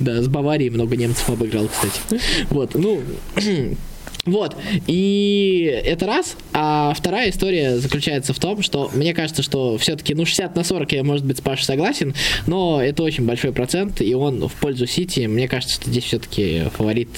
Да, 0.00 0.22
с 0.22 0.28
Баварией 0.28 0.70
много 0.70 0.96
немцев 0.96 1.28
обыграл, 1.28 1.68
кстати. 1.68 2.22
Вот, 2.50 2.74
ну, 2.74 3.00
вот. 4.30 4.56
И 4.86 5.80
это 5.84 6.06
раз. 6.06 6.36
А 6.52 6.92
вторая 6.94 7.30
история 7.30 7.76
заключается 7.78 8.32
в 8.32 8.38
том, 8.38 8.62
что 8.62 8.90
мне 8.94 9.14
кажется, 9.14 9.42
что 9.42 9.78
все-таки, 9.78 10.14
ну, 10.14 10.24
60 10.24 10.56
на 10.56 10.64
40 10.64 10.92
я, 10.92 11.04
может 11.04 11.24
быть, 11.24 11.38
с 11.38 11.40
Пашей 11.40 11.64
согласен, 11.64 12.14
но 12.46 12.82
это 12.82 13.02
очень 13.02 13.24
большой 13.24 13.52
процент, 13.52 14.00
и 14.00 14.14
он 14.14 14.48
в 14.48 14.52
пользу 14.54 14.86
Сити. 14.86 15.20
Мне 15.20 15.48
кажется, 15.48 15.76
что 15.76 15.90
здесь 15.90 16.04
все-таки 16.04 16.64
фаворит 16.76 17.08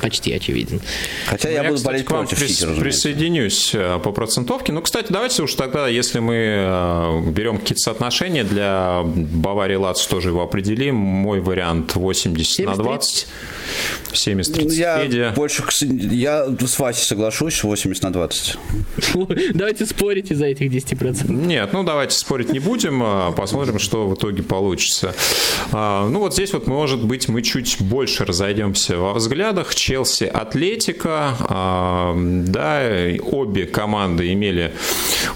почти 0.00 0.32
очевиден. 0.32 0.80
Хотя 1.26 1.50
я, 1.50 1.62
я 1.62 1.70
буду 1.70 1.82
болеть 1.82 2.06
против 2.06 2.40
прис- 2.40 2.48
Сити, 2.48 2.80
присоединюсь 2.80 3.70
э, 3.74 3.98
по 4.02 4.12
процентовке. 4.12 4.72
Ну, 4.72 4.82
кстати, 4.82 5.06
давайте 5.10 5.42
уж 5.42 5.54
тогда, 5.54 5.88
если 5.88 6.18
мы 6.20 6.34
э, 6.36 7.20
берем 7.30 7.58
какие-то 7.58 7.80
соотношения, 7.80 8.44
для 8.44 9.02
Баварии 9.04 9.76
Лац 9.76 10.06
тоже 10.06 10.28
его 10.28 10.42
определим. 10.42 10.94
Мой 10.96 11.40
вариант 11.40 11.94
80 11.94 12.48
70 12.58 12.66
на 12.66 12.76
20. 12.82 13.26
70-30 14.12 14.72
Я 14.72 14.98
Федя. 15.04 15.32
больше, 15.36 15.62
я 15.80 16.47
с 16.66 16.78
Васей 16.78 17.04
соглашусь, 17.04 17.62
80 17.62 18.02
на 18.02 18.12
20. 18.12 18.58
Давайте 19.54 19.86
спорить 19.86 20.30
из-за 20.30 20.46
этих 20.46 20.70
10%. 20.70 21.30
Нет, 21.30 21.72
ну 21.72 21.82
давайте 21.82 22.16
спорить 22.16 22.52
не 22.52 22.58
будем, 22.58 23.02
а 23.02 23.32
посмотрим, 23.32 23.78
что 23.78 24.08
в 24.08 24.14
итоге 24.14 24.42
получится. 24.42 25.14
А, 25.72 26.08
ну 26.08 26.20
вот 26.20 26.34
здесь 26.34 26.52
вот, 26.52 26.66
может 26.66 27.04
быть, 27.04 27.28
мы 27.28 27.42
чуть 27.42 27.80
больше 27.80 28.24
разойдемся 28.24 28.96
во 28.96 29.14
взглядах. 29.14 29.74
Челси, 29.74 30.24
Атлетика, 30.24 31.36
а, 31.40 32.14
да, 32.16 32.82
обе 33.22 33.66
команды 33.66 34.32
имели 34.32 34.74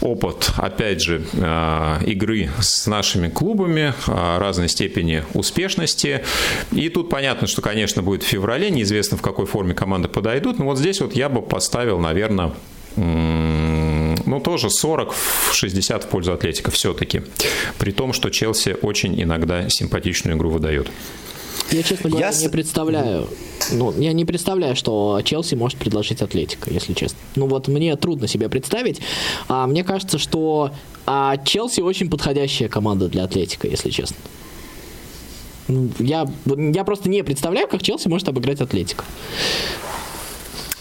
опыт, 0.01 0.51
опять 0.57 1.03
же, 1.03 1.23
игры 2.07 2.51
с 2.61 2.87
нашими 2.87 3.29
клубами 3.29 3.95
разной 4.07 4.69
степени 4.69 5.25
успешности. 5.35 6.23
И 6.73 6.89
тут 6.89 7.09
понятно, 7.11 7.47
что, 7.47 7.63
конечно, 7.63 8.03
будет 8.03 8.23
в 8.23 8.27
феврале, 8.27 8.71
неизвестно, 8.71 9.17
в 9.17 9.23
какой 9.23 9.47
форме 9.47 9.75
команды 9.75 10.09
подойдут. 10.09 10.59
Но 10.59 10.67
вот 10.67 10.79
здесь 10.79 11.01
вот 11.05 11.15
я 11.15 11.29
бы 11.29 11.43
поставил, 11.43 11.99
наверное, 11.99 12.53
ну, 12.97 14.41
тоже 14.41 14.69
40-60 14.69 16.01
в 16.01 16.09
пользу 16.09 16.33
Атлетика 16.33 16.71
все-таки. 16.71 17.23
При 17.79 17.93
том, 17.93 18.13
что 18.13 18.31
Челси 18.31 18.77
очень 18.83 19.21
иногда 19.23 19.69
симпатичную 19.69 20.37
игру 20.37 20.51
выдает. 20.51 20.91
Я, 21.71 21.83
честно 21.83 22.11
говоря, 22.11 22.31
я... 22.31 22.39
не 22.39 22.49
представляю. 22.49 23.29
Ну, 23.71 23.95
я 23.99 24.13
не 24.13 24.25
представляю, 24.25 24.77
что 24.77 25.21
Челси 25.25 25.55
может 25.55 25.79
предложить 25.79 26.21
Атлетика, 26.21 26.71
если 26.71 26.93
честно. 26.93 27.19
Ну 27.37 27.47
вот 27.47 27.69
мне 27.69 27.97
трудно 27.97 28.29
себе 28.29 28.49
представить. 28.49 29.01
А 29.49 29.67
мне 29.67 29.85
кажется, 29.85 30.19
что 30.19 30.73
а 31.07 31.37
Челси 31.39 31.81
очень 31.81 32.11
подходящая 32.11 32.69
команда 32.69 33.09
для 33.09 33.25
Атлетика, 33.25 33.67
если 33.69 33.91
честно. 33.91 34.17
Ну, 35.69 35.89
я, 35.99 36.27
я 36.45 36.85
просто 36.85 37.09
не 37.09 37.23
представляю, 37.23 37.69
как 37.69 37.83
Челси 37.83 38.09
может 38.09 38.29
обыграть 38.29 38.61
Атлетику. 38.61 39.05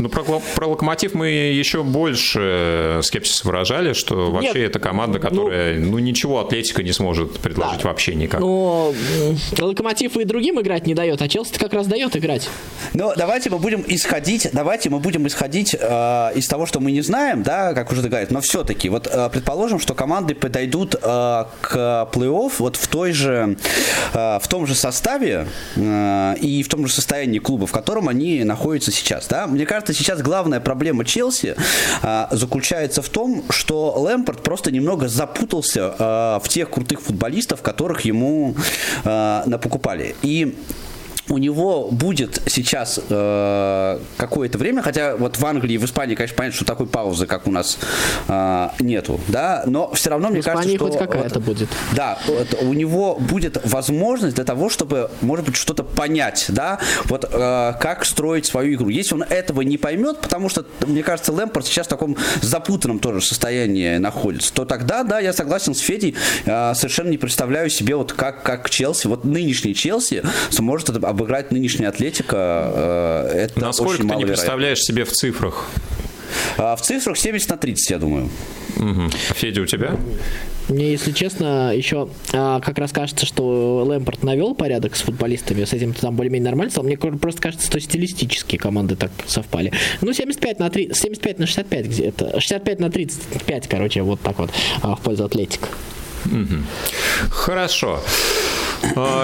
Ну, 0.01 0.09
про, 0.09 0.23
про 0.23 0.67
Локомотив 0.67 1.13
мы 1.13 1.27
еще 1.29 1.83
больше 1.83 2.99
скепсис 3.03 3.43
выражали, 3.43 3.93
что 3.93 4.31
вообще 4.31 4.59
Нет, 4.59 4.69
это 4.71 4.79
команда, 4.79 5.19
ну, 5.19 5.29
которая, 5.29 5.79
ну, 5.79 5.91
ну 5.91 5.99
ничего 5.99 6.39
Атлетика 6.39 6.81
не 6.81 6.91
сможет 6.91 7.39
предложить 7.39 7.83
да, 7.83 7.89
вообще 7.89 8.15
никак. 8.15 8.39
Но 8.39 8.93
Локомотив 9.59 10.17
и 10.17 10.23
другим 10.23 10.59
играть 10.59 10.87
не 10.87 10.95
дает, 10.95 11.21
а 11.21 11.27
Челси 11.27 11.59
как 11.59 11.73
раз 11.73 11.87
дает 11.87 12.15
играть. 12.15 12.49
Ну, 12.93 13.11
давайте 13.15 13.49
мы 13.49 13.59
будем 13.59 13.83
исходить, 13.87 14.49
давайте 14.53 14.89
мы 14.89 14.99
будем 14.99 15.27
исходить 15.27 15.75
э, 15.79 16.31
из 16.35 16.47
того, 16.47 16.65
что 16.65 16.79
мы 16.79 16.91
не 16.91 17.01
знаем, 17.01 17.43
да, 17.43 17.73
как 17.73 17.91
уже 17.91 18.01
договорились, 18.01 18.31
но 18.31 18.41
все-таки, 18.41 18.89
вот 18.89 19.07
э, 19.07 19.29
предположим, 19.31 19.79
что 19.79 19.93
команды 19.93 20.33
подойдут 20.33 20.95
э, 20.95 20.99
к 21.61 22.09
плей-офф 22.11 22.53
вот 22.57 22.75
в 22.75 22.87
той 22.87 23.11
же, 23.11 23.57
э, 24.13 24.39
в 24.41 24.47
том 24.47 24.65
же 24.65 24.73
составе 24.73 25.47
э, 25.75 26.35
и 26.41 26.63
в 26.63 26.69
том 26.69 26.87
же 26.87 26.93
состоянии 26.93 27.39
клуба, 27.39 27.67
в 27.67 27.71
котором 27.71 28.09
они 28.09 28.43
находятся 28.43 28.91
сейчас, 28.91 29.27
да. 29.27 29.47
Мне 29.47 29.65
кажется, 29.65 29.90
кажется, 29.91 30.03
сейчас 30.03 30.21
главная 30.21 30.59
проблема 30.59 31.05
Челси 31.05 31.55
а, 32.01 32.27
заключается 32.31 33.01
в 33.01 33.09
том, 33.09 33.43
что 33.49 33.93
Лэмпорт 33.97 34.43
просто 34.43 34.71
немного 34.71 35.07
запутался 35.07 35.93
а, 35.97 36.39
в 36.39 36.49
тех 36.49 36.69
крутых 36.69 37.01
футболистов, 37.01 37.61
которых 37.61 38.01
ему 38.01 38.55
а, 39.03 39.43
напокупали. 39.45 40.15
И 40.21 40.57
у 41.29 41.37
него 41.37 41.89
будет 41.91 42.41
сейчас 42.47 42.99
э, 43.09 43.99
какое-то 44.17 44.57
время, 44.57 44.81
хотя 44.81 45.15
вот 45.15 45.37
в 45.37 45.45
Англии 45.45 45.75
и 45.75 45.77
в 45.77 45.85
Испании, 45.85 46.15
конечно, 46.15 46.35
понятно, 46.35 46.55
что 46.55 46.65
такой 46.65 46.87
паузы, 46.87 47.25
как 47.25 47.47
у 47.47 47.51
нас, 47.51 47.77
э, 48.27 48.69
нету, 48.79 49.19
да, 49.27 49.63
но 49.65 49.91
все 49.93 50.09
равно, 50.09 50.29
мне 50.29 50.41
кажется, 50.41 50.69
что... 50.69 50.85
хоть 50.85 50.97
какая-то 50.97 51.39
вот, 51.39 51.43
будет. 51.43 51.69
Да, 51.93 52.17
вот, 52.27 52.57
у 52.61 52.73
него 52.73 53.15
будет 53.15 53.61
возможность 53.65 54.35
для 54.35 54.43
того, 54.43 54.69
чтобы, 54.69 55.09
может 55.21 55.45
быть, 55.45 55.55
что-то 55.55 55.83
понять, 55.83 56.45
да, 56.49 56.79
вот 57.05 57.25
э, 57.31 57.73
как 57.79 58.05
строить 58.05 58.45
свою 58.45 58.75
игру. 58.75 58.89
Если 58.89 59.13
он 59.13 59.23
этого 59.23 59.61
не 59.61 59.77
поймет, 59.77 60.19
потому 60.19 60.49
что, 60.49 60.65
мне 60.85 61.03
кажется, 61.03 61.31
Лэмпорт 61.31 61.65
сейчас 61.65 61.87
в 61.87 61.89
таком 61.89 62.17
запутанном 62.41 62.99
тоже 62.99 63.21
состоянии 63.21 63.97
находится, 63.97 64.53
то 64.53 64.65
тогда, 64.65 65.03
да, 65.03 65.19
я 65.19 65.33
согласен 65.33 65.75
с 65.75 65.79
Федей, 65.79 66.15
э, 66.45 66.73
совершенно 66.75 67.09
не 67.09 67.17
представляю 67.17 67.69
себе 67.69 67.95
вот 67.95 68.13
как, 68.13 68.43
как 68.43 68.69
Челси, 68.69 69.07
вот 69.07 69.23
нынешний 69.23 69.75
Челси 69.75 70.23
сможет 70.49 70.89
об 70.89 71.20
обыграть 71.21 71.51
нынешний 71.51 71.85
Атлетика, 71.85 72.71
э, 72.73 73.43
это 73.43 73.59
Насколько 73.59 73.91
очень 73.91 74.09
ты 74.09 74.15
не 74.15 74.25
представляешь 74.25 74.79
себе 74.79 75.05
в 75.05 75.11
цифрах? 75.11 75.69
А 76.57 76.75
в 76.75 76.81
цифрах 76.81 77.17
70 77.17 77.49
на 77.49 77.57
30, 77.57 77.91
я 77.91 77.97
думаю. 77.99 78.29
Угу. 78.77 79.09
Федя, 79.35 79.61
у 79.61 79.65
тебя? 79.65 79.97
Мне, 80.69 80.91
если 80.91 81.11
честно, 81.11 81.75
еще 81.75 82.09
а, 82.33 82.61
как 82.61 82.77
раз 82.79 82.91
кажется, 82.93 83.25
что 83.25 83.83
Лэмпорт 83.85 84.23
навел 84.23 84.55
порядок 84.55 84.95
с 84.95 85.01
футболистами, 85.01 85.65
с 85.65 85.73
этим 85.73 85.93
там 85.93 86.15
более-менее 86.15 86.49
нормально 86.49 86.71
стал. 86.71 86.85
Мне 86.85 86.97
просто 86.97 87.41
кажется, 87.41 87.67
что 87.67 87.79
стилистически 87.79 88.55
команды 88.55 88.95
так 88.95 89.11
совпали. 89.27 89.73
Ну, 89.99 90.13
75 90.13 90.59
на 90.59 90.69
3, 90.69 90.93
75 90.93 91.39
на 91.39 91.47
65 91.47 91.85
где-то. 91.87 92.39
65 92.39 92.79
на 92.79 92.89
35, 92.89 93.67
короче, 93.67 94.01
вот 94.01 94.21
так 94.21 94.39
вот 94.39 94.51
а, 94.81 94.95
в 94.95 95.01
пользу 95.01 95.25
Атлетика. 95.25 95.67
Хорошо. 97.29 97.99
А, 97.99 98.60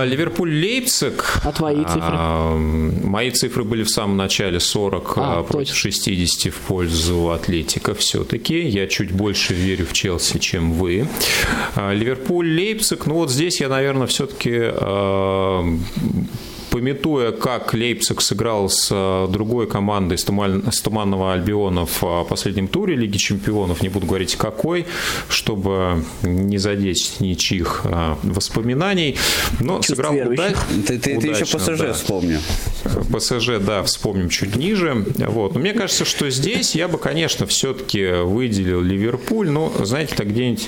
Ливерпуль-Лейпциг. 0.06 1.42
А 1.44 1.52
твои 1.52 1.84
цифры? 1.84 2.02
А, 2.02 2.56
Мои 2.58 3.32
цифры 3.32 3.64
были 3.64 3.84
в 3.84 3.90
самом 3.90 4.18
начале 4.18 4.60
40 4.60 5.18
А, 5.18 5.40
а, 5.40 5.44
против 5.44 5.74
точно. 5.74 5.92
60 5.92 6.54
в 6.54 6.58
пользу 6.60 7.32
Атлетика 7.32 7.94
все-таки. 7.94 8.60
Я 8.68 8.88
чуть 8.88 9.12
больше 9.12 9.54
верю 9.54 9.86
в 9.86 9.94
Челси, 9.94 10.40
чем 10.40 10.74
вы. 10.74 11.08
А, 11.76 11.94
Ливерпуль-Лейпциг. 11.94 13.04
Ну 13.06 13.16
вот 13.16 13.32
здесь 13.32 13.60
я, 13.62 13.70
наверное, 13.70 14.08
все-таки 14.08 14.52
пометуя, 16.70 17.32
как 17.32 17.74
Лейпциг 17.74 18.22
сыграл 18.22 18.70
с 18.70 18.90
а, 18.92 19.28
другой 19.28 19.68
командой 19.68 20.18
с, 20.18 20.24
Туманного 20.24 21.34
Альбиона 21.34 21.86
в 21.86 22.04
а, 22.04 22.24
последнем 22.24 22.68
туре 22.68 22.96
Лиги 22.96 23.18
Чемпионов, 23.18 23.82
не 23.82 23.90
буду 23.90 24.06
говорить 24.08 24.36
какой, 24.36 24.86
чтобы 25.30 26.04
не 26.22 26.58
задеть 26.58 27.18
ничьих 27.20 27.82
а, 27.86 28.18
воспоминаний, 28.24 29.18
но 29.60 29.78
Чувств 29.78 29.90
сыграл 29.96 30.14
верующих. 30.14 30.46
уда- 30.46 30.84
Ты, 30.88 31.00
ты, 31.00 31.20
ты 31.20 31.28
еще 31.28 31.44
удачно, 31.44 31.60
ПСЖ 31.60 31.80
да. 31.80 31.94
вспомни. 31.94 32.40
ПСЖ, 33.16 33.50
да, 33.60 33.84
вспомним 33.84 34.30
чуть 34.30 34.56
ниже. 34.56 35.06
Вот. 35.18 35.54
Но 35.54 35.60
мне 35.60 35.74
кажется, 35.74 36.06
что 36.06 36.30
здесь 36.30 36.76
я 36.76 36.88
бы, 36.88 36.98
конечно, 36.98 37.46
все-таки 37.48 38.22
выделил 38.24 38.82
Ливерпуль. 38.82 39.50
Но, 39.50 39.72
знаете, 39.84 40.16
так 40.16 40.28
где-нибудь 40.30 40.68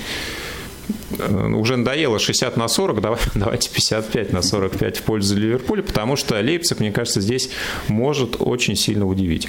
уже 1.54 1.76
надоело 1.76 2.18
60 2.18 2.56
на 2.56 2.68
40, 2.68 3.00
давай- 3.00 3.18
давайте 3.34 3.70
55 3.70 4.32
на 4.32 4.42
45 4.42 4.98
в 4.98 5.02
пользу 5.02 5.36
Ливерпуля, 5.36 5.82
потому 5.82 6.16
что 6.16 6.34
Лейпциг, 6.40 6.80
мне 6.80 6.92
кажется, 6.92 7.20
здесь 7.20 7.50
может 7.88 8.36
очень 8.38 8.76
сильно 8.76 9.06
удивить. 9.06 9.48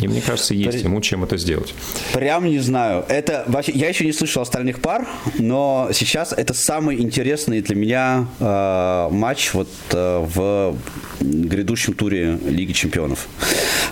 И 0.00 0.08
мне 0.08 0.20
кажется, 0.20 0.54
есть 0.54 0.82
ему 0.84 1.00
чем 1.00 1.24
это 1.24 1.36
сделать. 1.36 1.74
Прям 2.12 2.44
не 2.46 2.58
знаю. 2.58 3.04
Это 3.08 3.44
вообще, 3.46 3.72
я 3.72 3.88
еще 3.88 4.04
не 4.04 4.12
слышал 4.12 4.42
остальных 4.42 4.80
пар, 4.80 5.06
но 5.38 5.88
сейчас 5.92 6.32
это 6.32 6.54
самый 6.54 7.00
интересный 7.00 7.60
для 7.60 7.76
меня 7.76 8.26
э, 8.40 9.08
матч 9.10 9.54
вот 9.54 9.68
э, 9.92 10.18
в 10.24 10.76
грядущем 11.20 11.94
туре 11.94 12.38
Лиги 12.44 12.72
Чемпионов. 12.72 13.26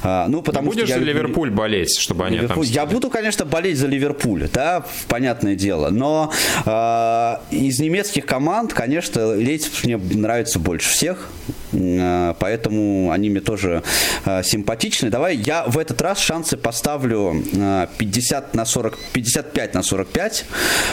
А, 0.03 0.27
ну, 0.29 0.43
потому 0.43 0.71
Будешь 0.71 0.89
что 0.89 0.95
за 0.99 1.01
я- 1.01 1.07
Ливерпуль 1.13 1.51
болеть, 1.51 1.97
чтобы 1.99 2.25
они 2.27 2.37
Ливерпуль. 2.37 2.53
отомстили? 2.65 2.77
Я 2.77 2.87
буду, 2.87 3.11
конечно, 3.11 3.45
болеть 3.45 3.79
за 3.79 3.87
Ливерпуль, 3.87 4.49
да, 4.53 4.85
понятное 5.09 5.55
дело. 5.55 5.91
Но 5.91 6.33
э, 6.67 7.35
из 7.55 7.79
немецких 7.79 8.27
команд, 8.27 8.73
конечно, 8.75 9.27
Лейпциг 9.37 9.85
мне 9.85 9.97
нравится 9.97 10.59
больше 10.59 10.91
всех. 10.91 11.29
Э, 11.73 12.35
поэтому 12.39 13.11
они 13.13 13.31
мне 13.31 13.41
тоже 13.41 13.83
э, 14.25 14.43
симпатичны. 14.43 15.11
Давай 15.11 15.37
я 15.37 15.65
в 15.67 15.79
этот 15.79 15.92
раз 16.01 16.19
шансы 16.19 16.57
поставлю 16.57 17.43
э, 17.53 17.87
50 17.99 18.55
на 18.55 18.65
40, 18.65 18.99
55 19.13 19.75
на 19.75 19.83
45. 19.83 20.45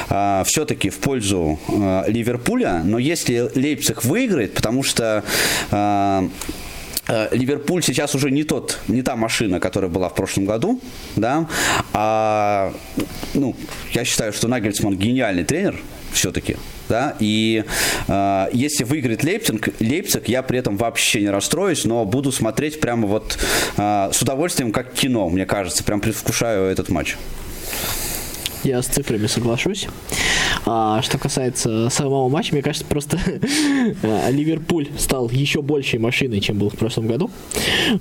Э, 0.09 0.43
все-таки 0.45 0.89
в 0.89 0.97
пользу 0.97 1.59
э, 1.67 2.03
Ливерпуля. 2.07 2.81
Но 2.83 2.97
если 2.99 3.49
Лейпциг 3.55 4.03
выиграет, 4.03 4.53
потому 4.55 4.83
что 4.83 5.23
э, 5.71 6.29
Э, 7.09 7.27
Ливерпуль 7.31 7.81
сейчас 7.81 8.13
уже 8.15 8.29
не 8.29 8.43
тот, 8.43 8.79
не 8.87 9.01
та 9.01 9.15
машина, 9.15 9.59
которая 9.59 9.89
была 9.89 10.09
в 10.09 10.13
прошлом 10.13 10.45
году, 10.45 10.79
да, 11.15 11.47
а, 11.91 12.71
ну, 13.33 13.55
я 13.93 14.05
считаю, 14.05 14.31
что 14.31 14.47
Нагельсман 14.47 14.95
гениальный 14.95 15.43
тренер 15.43 15.75
все-таки, 16.11 16.57
да, 16.87 17.15
и 17.19 17.63
э, 18.07 18.47
если 18.53 18.83
выиграет 18.83 19.23
Лейпциг, 19.23 19.69
Лейпциг, 19.79 20.27
я 20.27 20.41
при 20.43 20.59
этом 20.59 20.77
вообще 20.77 21.21
не 21.21 21.29
расстроюсь, 21.29 21.85
но 21.85 22.05
буду 22.05 22.31
смотреть 22.31 22.79
прямо 22.79 23.07
вот 23.07 23.37
э, 23.77 24.09
с 24.11 24.21
удовольствием, 24.21 24.71
как 24.71 24.93
кино, 24.93 25.29
мне 25.29 25.45
кажется, 25.45 25.83
прям 25.83 26.01
предвкушаю 26.01 26.65
этот 26.71 26.89
матч. 26.89 27.17
Я 28.63 28.81
с 28.81 28.87
цифрами 28.87 29.27
соглашусь. 29.27 29.87
А, 30.65 31.01
что 31.01 31.17
касается 31.17 31.89
самого 31.89 32.27
матча, 32.27 32.53
мне 32.53 32.61
кажется, 32.61 32.85
просто 32.85 33.19
а, 34.03 34.29
Ливерпуль 34.31 34.89
стал 34.97 35.29
еще 35.29 35.61
большей 35.61 35.99
машиной, 35.99 36.41
чем 36.41 36.57
был 36.57 36.69
в 36.69 36.75
прошлом 36.75 37.07
году. 37.07 37.31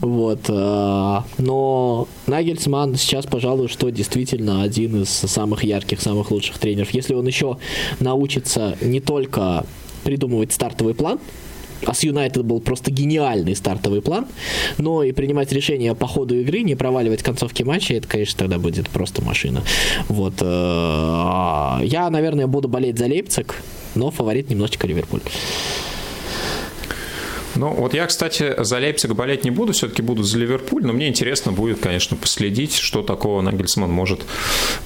Вот. 0.00 0.40
а, 0.48 1.24
но 1.38 2.08
Нагельсман 2.26 2.96
сейчас, 2.96 3.26
пожалуй, 3.26 3.68
что 3.68 3.90
действительно 3.90 4.62
один 4.62 5.02
из 5.02 5.10
самых 5.10 5.62
ярких, 5.62 6.00
самых 6.00 6.30
лучших 6.30 6.58
тренеров. 6.58 6.90
Если 6.90 7.14
он 7.14 7.26
еще 7.26 7.58
научится 8.00 8.76
не 8.80 9.00
только 9.00 9.64
придумывать 10.02 10.52
стартовый 10.52 10.94
план, 10.94 11.20
а 11.86 11.94
с 11.94 12.02
Юнайтед 12.02 12.44
был 12.44 12.60
просто 12.60 12.90
гениальный 12.90 13.54
стартовый 13.54 14.02
план, 14.02 14.26
но 14.78 15.02
и 15.02 15.12
принимать 15.12 15.52
решения 15.52 15.94
по 15.94 16.06
ходу 16.06 16.38
игры, 16.40 16.62
не 16.62 16.74
проваливать 16.74 17.22
концовки 17.22 17.62
матча, 17.62 17.94
это, 17.94 18.08
конечно, 18.08 18.38
тогда 18.38 18.58
будет 18.58 18.88
просто 18.88 19.22
машина. 19.22 19.62
Вот. 20.08 20.34
э, 20.40 21.80
Я, 21.84 22.10
наверное, 22.10 22.46
буду 22.46 22.68
болеть 22.68 22.98
за 22.98 23.06
Лейпциг, 23.06 23.54
но 23.94 24.10
фаворит 24.10 24.50
немножечко 24.50 24.86
Ливерпуль. 24.86 25.20
Ну, 27.58 27.70
вот 27.70 27.92
я, 27.92 28.06
кстати, 28.06 28.54
за 28.58 28.76
Лейпциг 28.78 29.14
болеть 29.14 29.44
не 29.44 29.50
буду, 29.50 29.72
все-таки 29.72 30.00
буду 30.00 30.22
за 30.22 30.38
Ливерпуль, 30.38 30.86
но 30.86 30.92
мне 30.92 31.08
интересно 31.08 31.50
будет, 31.50 31.80
конечно, 31.80 32.16
последить, 32.16 32.76
что 32.76 33.02
такого 33.02 33.40
Нагельсман 33.40 33.90
может 33.90 34.20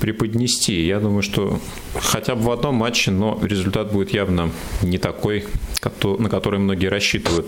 преподнести. 0.00 0.86
Я 0.86 0.98
думаю, 0.98 1.22
что 1.22 1.60
хотя 2.00 2.34
бы 2.34 2.44
в 2.44 2.50
одном 2.50 2.76
матче, 2.76 3.10
но 3.10 3.38
результат 3.42 3.92
будет 3.92 4.14
явно 4.14 4.50
не 4.80 4.96
такой, 4.96 5.44
на 6.02 6.30
который 6.30 6.60
многие 6.60 6.86
рассчитывают. 6.86 7.46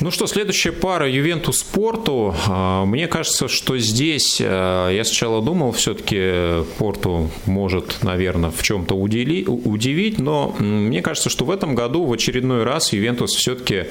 Ну 0.00 0.10
что, 0.10 0.26
следующая 0.26 0.72
пара 0.72 1.10
Ювентус 1.10 1.62
Порту. 1.62 2.34
А, 2.46 2.86
Мне 2.86 3.06
кажется, 3.06 3.48
что 3.48 3.76
здесь 3.76 4.40
а, 4.42 4.88
я 4.88 5.04
сначала 5.04 5.42
думал, 5.42 5.72
все-таки 5.72 6.64
Порту 6.78 7.30
может, 7.44 7.98
наверное, 8.02 8.50
в 8.50 8.62
чем-то 8.62 8.94
удивить, 8.94 10.18
но 10.18 10.56
мне 10.58 11.02
кажется, 11.02 11.28
что 11.28 11.44
в 11.44 11.50
этом 11.50 11.74
году 11.74 12.06
в 12.06 12.12
очередной 12.14 12.64
раз 12.64 12.94
Ювентус 12.94 13.34
все-таки 13.34 13.88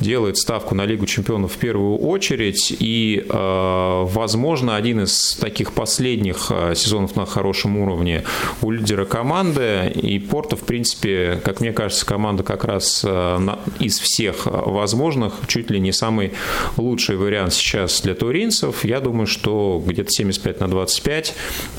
делает 0.00 0.36
ставку 0.36 0.74
на 0.74 0.84
Лигу 0.84 1.06
Чемпионов 1.06 1.52
в 1.52 1.56
первую 1.56 1.98
очередь, 1.98 2.74
и, 2.78 3.24
а, 3.28 4.04
возможно, 4.04 4.76
один 4.76 5.02
из 5.02 5.34
таких 5.40 5.72
последних 5.72 6.48
а, 6.50 6.74
сезонов 6.74 7.16
на 7.16 7.26
хорошем 7.26 7.78
уровне 7.78 8.24
у 8.62 8.70
лидера 8.70 9.04
команды, 9.04 9.92
и 9.94 10.18
Порто, 10.18 10.56
в 10.56 10.60
принципе, 10.62 11.40
как 11.44 11.60
мне 11.60 11.72
кажется, 11.72 12.04
команда 12.06 12.42
как 12.42 12.64
раз 12.64 13.02
на- 13.02 13.58
из 13.78 13.98
всех 13.98 14.46
возможных 14.46 15.34
чуть 15.46 15.70
ли 15.70 15.80
не 15.80 15.92
самый 15.92 16.32
лучший 16.76 17.16
вариант 17.16 17.54
сейчас 17.54 18.00
для 18.02 18.14
туринцев. 18.14 18.84
Я 18.84 19.00
думаю, 19.00 19.26
что 19.26 19.82
где-то 19.84 20.10
75 20.10 20.60
на 20.60 20.68
25. 20.68 21.34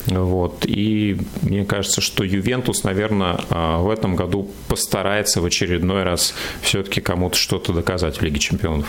Вот. 0.06 0.64
И 0.66 1.18
мне 1.42 1.64
кажется, 1.64 2.00
что 2.00 2.24
Ювентус, 2.24 2.84
наверное, 2.84 3.40
в 3.50 3.90
этом 3.90 4.16
году 4.16 4.50
постарается 4.68 5.40
в 5.40 5.44
очередной 5.44 6.02
раз 6.02 6.34
все-таки 6.62 7.00
кому-то 7.00 7.36
что-то 7.36 7.72
доказать 7.80 8.16
в 8.16 8.22
Лиге 8.22 8.38
Чемпионов. 8.38 8.86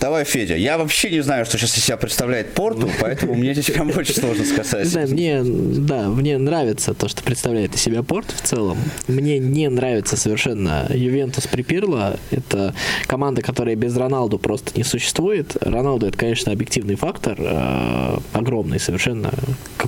Давай, 0.00 0.24
Федя. 0.24 0.56
Я 0.56 0.78
вообще 0.78 1.10
не 1.10 1.20
знаю, 1.20 1.44
что 1.44 1.58
сейчас 1.58 1.76
из 1.76 1.84
себя 1.84 1.96
представляет 1.96 2.54
Порту, 2.54 2.88
поэтому 3.00 3.34
мне 3.34 3.52
здесь 3.52 3.66
прям 3.66 3.90
очень 3.96 4.14
сложно 4.14 4.44
сказать. 4.44 4.86
знаю, 4.86 5.08
мне, 5.08 5.42
да, 5.42 6.08
мне 6.08 6.38
нравится 6.38 6.94
то, 6.94 7.08
что 7.08 7.22
представляет 7.22 7.74
из 7.74 7.82
себя 7.82 8.02
Порт 8.02 8.30
в 8.30 8.40
целом. 8.42 8.78
Мне 9.08 9.38
не 9.38 9.68
нравится 9.68 10.16
совершенно 10.16 10.86
Ювентус 10.90 11.46
Припирло. 11.48 12.18
Это 12.30 12.74
команда, 13.06 13.42
которая 13.42 13.74
без 13.74 13.96
Роналду 13.96 14.38
просто 14.38 14.72
не 14.76 14.84
существует. 14.84 15.56
Роналду 15.60 16.06
это, 16.06 16.16
конечно, 16.16 16.52
объективный 16.52 16.94
фактор, 16.94 17.36
э, 17.38 18.18
огромный 18.32 18.78
совершенно. 18.78 19.32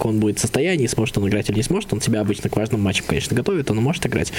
Как 0.01 0.07
он 0.07 0.19
будет 0.19 0.39
в 0.39 0.41
состоянии, 0.41 0.87
сможет 0.87 1.19
он 1.19 1.29
играть 1.29 1.51
или 1.51 1.57
не 1.57 1.63
сможет. 1.63 1.93
Он 1.93 2.01
себя 2.01 2.23
обычно 2.23 2.49
к 2.49 2.57
важным 2.57 2.81
матчам, 2.81 3.05
конечно, 3.07 3.37
готовит, 3.37 3.71
он 3.71 3.77
может 3.83 4.07
играть. 4.07 4.33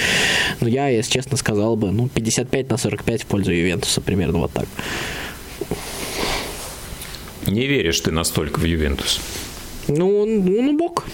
Но 0.60 0.66
я, 0.66 0.88
если 0.88 1.12
честно, 1.12 1.36
сказал 1.36 1.76
бы, 1.76 1.92
ну, 1.92 2.08
55 2.08 2.68
на 2.68 2.76
45 2.76 3.22
в 3.22 3.26
пользу 3.26 3.52
Ювентуса, 3.52 4.00
примерно 4.00 4.38
вот 4.38 4.50
так. 4.52 4.66
Не 7.46 7.68
веришь 7.68 8.00
ты 8.00 8.10
настолько 8.10 8.58
в 8.58 8.64
Ювентус? 8.64 9.20
Ну, 9.86 10.22
он, 10.22 10.48
он 10.48 10.70
убог. 10.70 11.04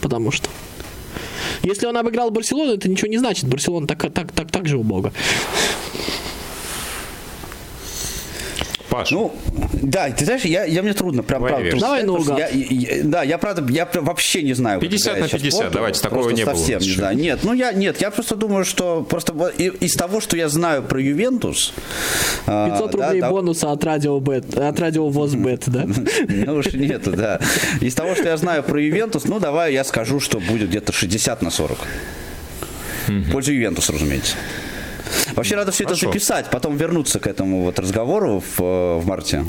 Потому 0.00 0.30
что. 0.30 0.48
Если 1.62 1.84
он 1.84 1.98
обыграл 1.98 2.30
Барселону, 2.30 2.72
это 2.72 2.88
ничего 2.88 3.08
не 3.08 3.18
значит. 3.18 3.44
Барселона 3.44 3.86
так, 3.86 4.00
так, 4.14 4.32
так, 4.32 4.50
так 4.50 4.66
же 4.66 4.78
убога. 4.78 5.12
Паш. 8.92 9.10
Ну, 9.10 9.32
да, 9.72 10.10
ты 10.10 10.26
знаешь, 10.26 10.44
я, 10.44 10.64
я 10.64 10.82
мне 10.82 10.92
трудно, 10.92 11.22
прям 11.22 11.40
правда 11.42 11.70
трудно 11.70 11.80
Давай 11.80 12.02
наугад. 12.02 12.38
я- 12.38 12.48
я- 12.48 13.02
Да, 13.04 13.22
я 13.22 13.38
правда, 13.38 13.64
я 13.72 13.86
прям 13.86 14.04
вообще 14.04 14.42
не 14.42 14.52
знаю. 14.52 14.80
как 14.80 14.90
50 14.90 15.06
играет 15.06 15.22
на 15.22 15.28
сейчас 15.28 15.40
50, 15.40 15.60
Порту, 15.60 15.74
давайте, 15.74 16.02
такого 16.02 16.28
не 16.28 16.44
было 16.44 16.54
совсем 16.54 16.80
не 16.80 16.90
знаю. 16.90 17.16
Нет, 17.16 17.38
ну 17.42 17.54
я, 17.54 17.72
нет, 17.72 18.02
я 18.02 18.10
просто 18.10 18.36
думаю, 18.36 18.66
что 18.66 19.02
просто 19.02 19.32
из 19.58 19.94
того, 19.94 20.20
что 20.20 20.36
я 20.36 20.50
знаю 20.50 20.82
про 20.82 21.00
Ювентус... 21.00 21.72
а, 22.46 22.68
500 22.68 22.90
да, 22.92 23.06
рублей 23.06 23.20
да, 23.22 23.30
бонуса 23.30 23.72
от 23.72 23.82
радио 23.82 24.20
Бет, 24.20 24.58
от 24.58 24.78
радио 24.78 25.08
Возбет, 25.08 25.62
да? 25.68 25.86
Ну 26.28 26.56
уж 26.56 26.74
нету, 26.74 27.12
да. 27.12 27.40
Из 27.80 27.94
того, 27.94 28.14
что 28.14 28.24
я 28.28 28.36
знаю 28.36 28.62
про 28.62 28.78
Ювентус, 28.78 29.24
ну 29.24 29.40
давай 29.40 29.72
я 29.72 29.84
скажу, 29.84 30.20
что 30.20 30.38
будет 30.38 30.68
где-то 30.68 30.92
60 30.92 31.40
на 31.40 31.50
40. 31.50 31.78
В 33.08 33.32
пользу 33.32 33.52
Ювентуса, 33.52 33.94
разумеется. 33.94 34.36
Вообще 35.34 35.56
надо 35.56 35.72
все 35.72 35.84
это 35.84 35.94
Хорошо. 35.94 36.08
записать, 36.12 36.50
потом 36.50 36.76
вернуться 36.76 37.20
к 37.20 37.26
этому 37.26 37.62
вот 37.62 37.78
разговору 37.78 38.40
в, 38.56 38.60
э, 38.62 38.98
в 38.98 39.06
марте. 39.06 39.44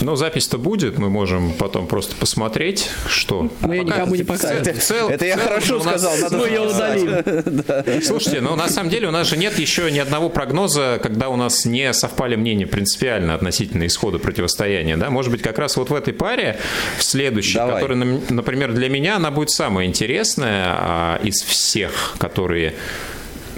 Ну, 0.00 0.16
запись-то 0.16 0.58
будет, 0.58 0.98
мы 0.98 1.08
можем 1.08 1.52
потом 1.52 1.86
просто 1.86 2.14
посмотреть, 2.16 2.90
что. 3.08 3.48
Мы 3.60 3.76
ее 3.76 3.82
Пока- 3.84 3.96
никому 3.96 4.14
не 4.16 4.22
в 4.22 4.26
покажем. 4.26 4.64
цел- 4.64 4.74
цел- 4.80 5.08
Это 5.08 5.24
я 5.26 5.36
в 5.36 5.38
целом 5.38 5.48
хорошо 5.48 5.74
нас- 5.76 5.84
сказал, 6.02 6.16
надо 6.18 6.36
Мы 6.36 6.46
ее 6.48 6.60
удалим. 6.60 8.02
Слушайте, 8.02 8.40
ну 8.40 8.56
на 8.56 8.68
самом 8.68 8.90
деле 8.90 9.08
у 9.08 9.10
нас 9.10 9.28
же 9.28 9.36
нет 9.36 9.58
еще 9.58 9.90
ни 9.90 9.98
одного 9.98 10.28
прогноза, 10.30 10.98
когда 11.02 11.28
у 11.28 11.36
нас 11.36 11.64
не 11.64 11.92
совпали 11.92 12.34
мнения 12.36 12.66
принципиально 12.66 13.34
относительно 13.34 13.86
исхода 13.86 14.18
противостояния. 14.18 14.96
Да? 14.96 15.10
Может 15.10 15.30
быть, 15.30 15.42
как 15.42 15.58
раз 15.58 15.76
вот 15.76 15.90
в 15.90 15.94
этой 15.94 16.12
паре, 16.12 16.58
в 16.98 17.04
следующей, 17.04 17.54
Давай. 17.54 17.74
которая, 17.80 18.20
например, 18.30 18.72
для 18.72 18.88
меня, 18.88 19.16
она 19.16 19.30
будет 19.30 19.50
самая 19.50 19.86
интересная 19.86 20.64
а, 20.76 21.20
из 21.22 21.40
всех, 21.42 22.14
которые 22.18 22.74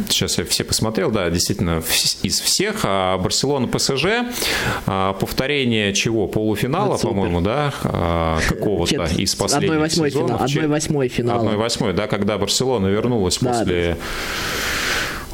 Сейчас 0.09 0.39
я 0.39 0.45
все 0.45 0.65
посмотрел, 0.65 1.11
да, 1.11 1.29
действительно, 1.31 1.83
из 2.23 2.41
всех. 2.41 2.81
А 2.85 3.19
Барселона 3.19 3.67
ПСЖ, 3.69 4.07
а, 4.87 5.13
повторение 5.15 5.93
чего? 5.93 6.27
Полуфинала, 6.27 6.97
по-моему, 6.97 7.41
да, 7.41 7.73
а, 7.85 8.39
какого-то 8.49 9.05
из 9.17 9.35
последних 9.35 9.71
1/8 9.71 10.09
сезонов. 10.11 10.29
финал- 10.31 10.49
Че- 10.49 10.61
1/8 10.61 11.09
финала. 11.09 11.43
1/8, 11.43 11.93
да, 11.93 12.07
когда 12.07 12.39
Барселона 12.39 12.87
вернулась 12.87 13.39
Да, 13.39 13.51
после 13.53 13.97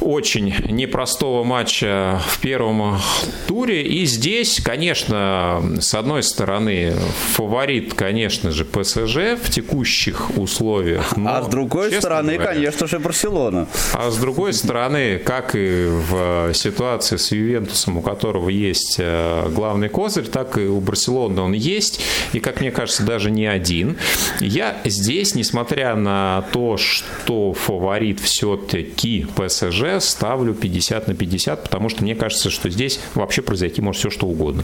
очень 0.01 0.53
непростого 0.69 1.43
матча 1.43 2.21
в 2.27 2.39
первом 2.39 2.99
туре. 3.47 3.83
И 3.83 4.05
здесь, 4.05 4.61
конечно, 4.63 5.61
с 5.79 5.93
одной 5.93 6.23
стороны, 6.23 6.93
фаворит, 7.33 7.93
конечно 7.93 8.51
же, 8.51 8.65
ПСЖ 8.65 9.37
в 9.41 9.49
текущих 9.49 10.37
условиях. 10.37 11.15
но, 11.17 11.35
А 11.37 11.43
с 11.43 11.47
другой 11.47 11.91
стороны, 11.93 12.33
говоря, 12.35 12.53
конечно 12.53 12.87
же, 12.87 12.99
Барселона. 12.99 13.67
а 13.93 14.11
с 14.11 14.17
другой 14.17 14.53
стороны, 14.53 15.17
как 15.17 15.55
и 15.55 15.85
в 15.87 16.53
ситуации 16.53 17.17
с 17.17 17.31
Ювентусом, 17.31 17.97
у 17.97 18.01
которого 18.01 18.49
есть 18.49 18.97
э, 18.99 19.49
главный 19.49 19.89
козырь, 19.89 20.25
так 20.27 20.57
и 20.57 20.61
у 20.67 20.79
Барселоны 20.79 21.41
он 21.41 21.53
есть, 21.53 22.01
и, 22.33 22.39
как 22.39 22.61
мне 22.61 22.71
кажется, 22.71 23.03
даже 23.03 23.31
не 23.31 23.45
один. 23.45 23.97
Я 24.39 24.77
здесь, 24.85 25.35
несмотря 25.35 25.95
на 25.95 26.45
то, 26.51 26.77
что 26.77 27.53
фаворит 27.53 28.19
все-таки 28.19 29.25
ПСЖ, 29.35 29.86
ставлю 29.99 30.53
50 30.53 31.07
на 31.07 31.15
50, 31.15 31.63
потому 31.63 31.89
что 31.89 32.03
мне 32.03 32.15
кажется, 32.15 32.49
что 32.49 32.69
здесь 32.69 32.99
вообще 33.15 33.41
произойти 33.41 33.81
может 33.81 33.99
все 33.99 34.09
что 34.09 34.27
угодно. 34.27 34.63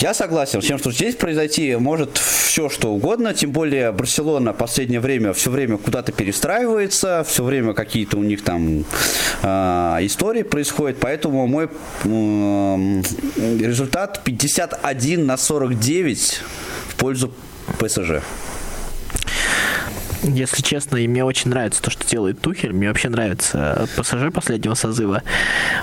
Я 0.00 0.14
согласен 0.14 0.62
с 0.62 0.66
тем, 0.66 0.78
что 0.78 0.90
здесь 0.90 1.14
произойти 1.14 1.76
может 1.76 2.16
все, 2.16 2.70
что 2.70 2.90
угодно, 2.90 3.34
тем 3.34 3.52
более 3.52 3.92
Барселона 3.92 4.54
в 4.54 4.56
последнее 4.56 4.98
время 4.98 5.34
все 5.34 5.50
время 5.50 5.76
куда-то 5.76 6.10
перестраивается, 6.10 7.22
все 7.28 7.44
время 7.44 7.74
какие-то 7.74 8.16
у 8.16 8.22
них 8.22 8.42
там 8.42 8.86
а, 9.42 9.98
истории 10.00 10.42
происходят, 10.42 10.96
поэтому 11.00 11.46
мой 11.46 11.68
м, 12.04 13.02
результат 13.38 14.22
51 14.24 15.26
на 15.26 15.36
49 15.36 16.40
в 16.88 16.94
пользу 16.96 17.30
ПСЖ. 17.78 18.22
Если 20.22 20.62
честно, 20.62 20.98
и 20.98 21.08
мне 21.08 21.24
очень 21.24 21.50
нравится 21.50 21.80
то, 21.82 21.90
что 21.90 22.06
делает 22.06 22.40
Тухель. 22.40 22.72
Мне 22.72 22.88
вообще 22.88 23.08
нравится 23.08 23.88
пассажир 23.96 24.30
последнего 24.30 24.74
созыва. 24.74 25.22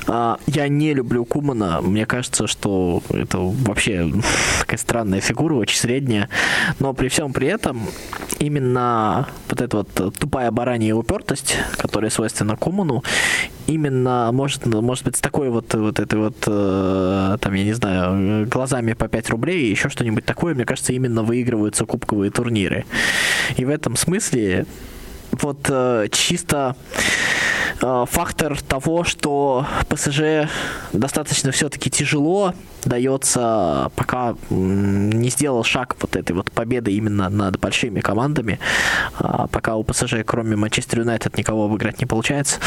А, 0.06 0.38
Я 0.46 0.68
не 0.68 0.94
люблю 0.94 1.26
Кумана. 1.26 1.82
Мне 1.82 2.06
кажется, 2.06 2.46
что 2.46 3.02
это 3.10 3.40
вообще 3.40 4.12
такая 4.60 4.78
странная 4.78 5.22
фигура, 5.22 5.56
очень 5.56 5.78
средняя. 5.78 6.30
Но 6.80 6.94
при 6.94 7.08
всем 7.08 7.34
при 7.34 7.48
этом 7.48 7.88
именно 8.40 9.28
вот 9.50 9.62
эта 9.62 9.78
вот 9.78 10.18
тупая 10.20 10.52
баранья 10.52 10.94
упертость, 10.94 11.56
которая 11.78 12.12
свойственна 12.12 12.56
Куману, 12.56 13.04
именно 13.68 14.30
может, 14.32 14.66
может 14.66 15.06
быть 15.06 15.18
с 15.18 15.22
такой 15.22 15.50
вот, 15.50 15.74
вот 15.74 16.00
этой 16.00 16.20
вот, 16.20 16.38
э, 16.48 17.38
там, 17.40 17.54
я 17.54 17.64
не 17.64 17.74
знаю, 17.74 18.48
глазами 18.48 18.94
по 18.94 19.08
5 19.08 19.30
рублей 19.30 19.68
и 19.68 19.70
еще 19.70 19.90
что-нибудь 19.90 20.26
такое, 20.26 20.56
мне 20.56 20.66
кажется, 20.66 20.94
именно 20.94 21.24
выигрываются 21.24 21.86
кубковые 21.86 22.32
турниры. 22.32 22.86
И 23.58 23.66
в 23.66 23.70
этом 23.70 23.96
смысле 23.96 24.66
вот 25.32 25.66
э, 25.70 26.08
чисто 26.12 26.76
э, 27.82 28.06
фактор 28.10 28.62
того, 28.62 29.04
что 29.04 29.66
ПСЖ 29.90 30.50
достаточно 30.94 31.52
все-таки 31.52 31.90
тяжело 31.90 32.54
дается, 32.88 33.92
пока 33.96 34.36
не 34.50 35.30
сделал 35.30 35.64
шаг 35.64 35.96
вот 36.00 36.16
этой 36.16 36.34
вот 36.34 36.52
победы 36.52 36.92
именно 36.92 37.30
над 37.30 37.60
большими 37.60 38.00
командами, 38.00 38.60
А, 39.20 39.48
пока 39.48 39.76
у 39.76 39.84
ПСЖ 39.84 40.16
кроме 40.26 40.56
Манчестер 40.56 41.00
Юнайтед 41.00 41.38
никого 41.38 41.66
обыграть 41.66 42.00
не 42.00 42.06
получается, 42.06 42.60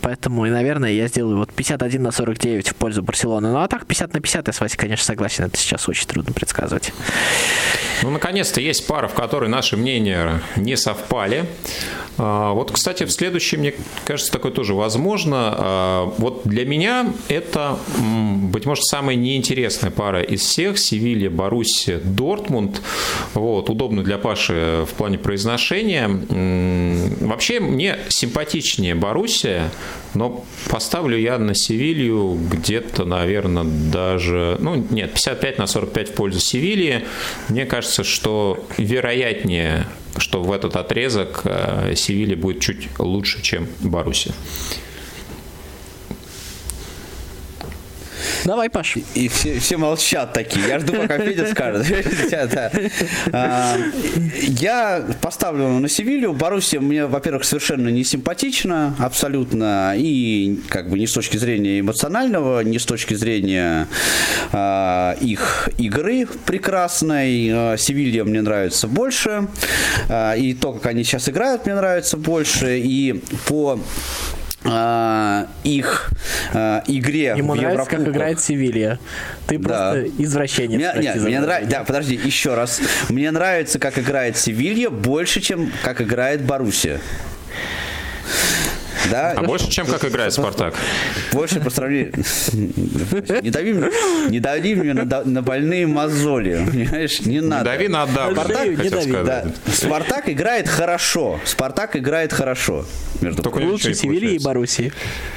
поэтому, 0.00 0.46
и, 0.46 0.50
наверное, 0.50 0.90
я 0.90 1.06
сделаю 1.08 1.38
вот 1.38 1.52
51 1.52 2.02
на 2.02 2.10
49 2.10 2.68
в 2.68 2.74
пользу 2.74 3.02
Барселоны, 3.02 3.50
ну 3.50 3.58
а 3.58 3.68
так 3.68 3.86
50 3.86 4.14
на 4.14 4.20
50 4.20 4.46
я 4.48 4.52
с 4.52 4.60
Васей, 4.60 4.78
конечно, 4.78 5.04
согласен, 5.04 5.44
это 5.44 5.56
сейчас 5.56 5.88
очень 5.88 6.06
трудно 6.06 6.32
предсказывать. 6.32 6.92
Ну, 8.02 8.10
наконец-то 8.10 8.60
есть 8.60 8.86
пара, 8.86 9.08
в 9.08 9.14
которой 9.14 9.48
наши 9.48 9.76
мнения 9.76 10.40
не 10.56 10.76
совпали. 10.76 11.44
А, 12.18 12.52
Вот, 12.52 12.72
кстати, 12.72 13.04
в 13.04 13.10
следующем, 13.10 13.60
мне 13.60 13.74
кажется, 14.04 14.32
такое 14.32 14.52
тоже 14.52 14.74
возможно. 14.74 15.54
А, 15.56 16.14
Вот 16.18 16.42
для 16.44 16.64
меня 16.64 17.12
это, 17.28 17.78
быть 17.98 18.66
может, 18.66 18.84
самая 18.84 19.16
неинтересная 19.16 19.90
пара 19.90 20.22
из 20.22 20.42
всех. 20.42 20.78
Севилья, 20.78 21.30
Боруссия, 21.30 21.98
Дортмунд. 21.98 22.82
Вот, 23.34 23.70
удобно 23.70 24.02
для 24.02 24.18
Паши 24.18 24.84
в 24.90 24.94
плане 24.94 25.18
произношения. 25.18 26.08
Вообще, 27.20 27.60
мне 27.60 27.98
симпатичнее 28.08 28.94
Боруссия, 28.94 29.70
но 30.14 30.44
поставлю 30.68 31.18
я 31.18 31.38
на 31.38 31.54
Севилью 31.54 32.38
где-то, 32.50 33.04
наверное, 33.04 33.64
даже... 33.64 34.56
Ну, 34.60 34.84
нет, 34.90 35.12
55 35.14 35.58
на 35.58 35.66
45 35.66 36.08
в 36.08 36.12
пользу 36.12 36.40
Севильи. 36.40 37.04
Мне 37.48 37.66
кажется, 37.66 38.04
что 38.04 38.64
вероятнее, 38.76 39.86
что 40.20 40.42
в 40.42 40.52
этот 40.52 40.76
отрезок 40.76 41.42
э, 41.44 41.94
Севилья 41.96 42.36
будет 42.36 42.60
чуть 42.60 42.88
лучше, 42.98 43.42
чем 43.42 43.66
Боруссия. 43.80 44.32
Давай, 48.44 48.70
Паш. 48.70 48.96
И 49.14 49.28
все, 49.28 49.58
все 49.58 49.76
молчат 49.76 50.32
такие. 50.32 50.66
Я 50.66 50.78
жду, 50.78 50.94
пока 50.94 51.18
Федя 51.18 51.46
скажет. 51.46 51.86
А, 53.32 53.76
Я 54.42 55.04
поставлю 55.20 55.68
на 55.68 55.88
Севилью. 55.88 56.32
Боруссия 56.32 56.80
мне, 56.80 57.06
во-первых, 57.06 57.44
совершенно 57.44 57.88
не 57.88 58.04
симпатична, 58.04 58.94
абсолютно. 58.98 59.94
И 59.96 60.60
как 60.68 60.88
бы 60.88 60.98
ни 60.98 61.06
с 61.06 61.12
точки 61.12 61.36
зрения 61.36 61.80
эмоционального, 61.80 62.60
ни 62.60 62.78
с 62.78 62.84
точки 62.84 63.14
зрения 63.14 63.88
а, 64.52 65.16
их 65.20 65.68
игры 65.78 66.26
прекрасной. 66.46 67.50
А, 67.52 67.76
Севилья 67.76 68.24
мне 68.24 68.42
нравится 68.42 68.86
больше. 68.88 69.48
И 70.38 70.56
то, 70.60 70.72
как 70.72 70.86
они 70.86 71.04
сейчас 71.04 71.28
играют, 71.28 71.66
мне 71.66 71.74
нравится 71.74 72.16
больше. 72.16 72.78
И 72.78 73.22
по 73.46 73.78
а, 74.64 75.46
их 75.64 76.10
а, 76.52 76.82
игре 76.86 77.34
Ему 77.36 77.54
в 77.54 77.56
нравится, 77.56 77.84
как 77.84 77.92
Еврокубках. 77.92 78.14
играет 78.14 78.40
Севилья. 78.40 78.98
Ты 79.46 79.58
Да. 79.58 79.64
просто 79.92 80.04
извращенец. 80.18 80.76
Мне, 80.76 80.90
прости 80.92 81.08
нет, 81.08 81.22
мне 81.22 81.40
нравится. 81.40 81.70
Да, 81.70 81.84
подожди, 81.84 82.14
еще 82.22 82.54
раз. 82.54 82.80
Мне 83.08 83.30
нравится, 83.30 83.78
как 83.78 83.98
играет 83.98 84.36
Севилья, 84.36 84.90
больше, 84.90 85.40
чем 85.40 85.72
как 85.82 86.00
играет 86.02 86.42
Боруссия. 86.42 87.00
Да, 89.10 89.32
А 89.36 89.42
больше, 89.42 89.70
чем 89.70 89.86
как 89.86 90.04
играет 90.04 90.32
Спартак. 90.32 90.74
больше 91.32 91.60
по 91.60 91.70
сравнению. 91.70 92.12
Не 93.42 93.50
дави, 93.50 93.72
мне- 93.72 93.90
не 94.28 94.40
дави 94.40 94.74
мне 94.74 94.92
на, 94.94 95.24
на 95.24 95.42
больные 95.42 95.86
мозоли. 95.86 96.66
Понимаешь, 96.70 97.20
не 97.22 97.40
надо. 97.40 97.64
Дави 97.64 97.88
на 97.88 98.02
отдавку, 98.02 98.34
Спартак, 98.34 98.66
не 98.68 98.76
хотел 98.76 99.00
дави. 99.06 99.12
Да. 99.24 99.44
Спартак 99.72 100.28
играет 100.28 100.68
хорошо. 100.68 101.40
Спартак 101.44 101.96
играет 101.96 102.32
хорошо. 102.32 102.84
между 103.20 103.42
Только 103.42 103.58
Лучше 103.58 103.88
не 103.88 103.94
Севильи 103.94 104.36
и. 104.36 104.38
Боруссии. 104.38 104.92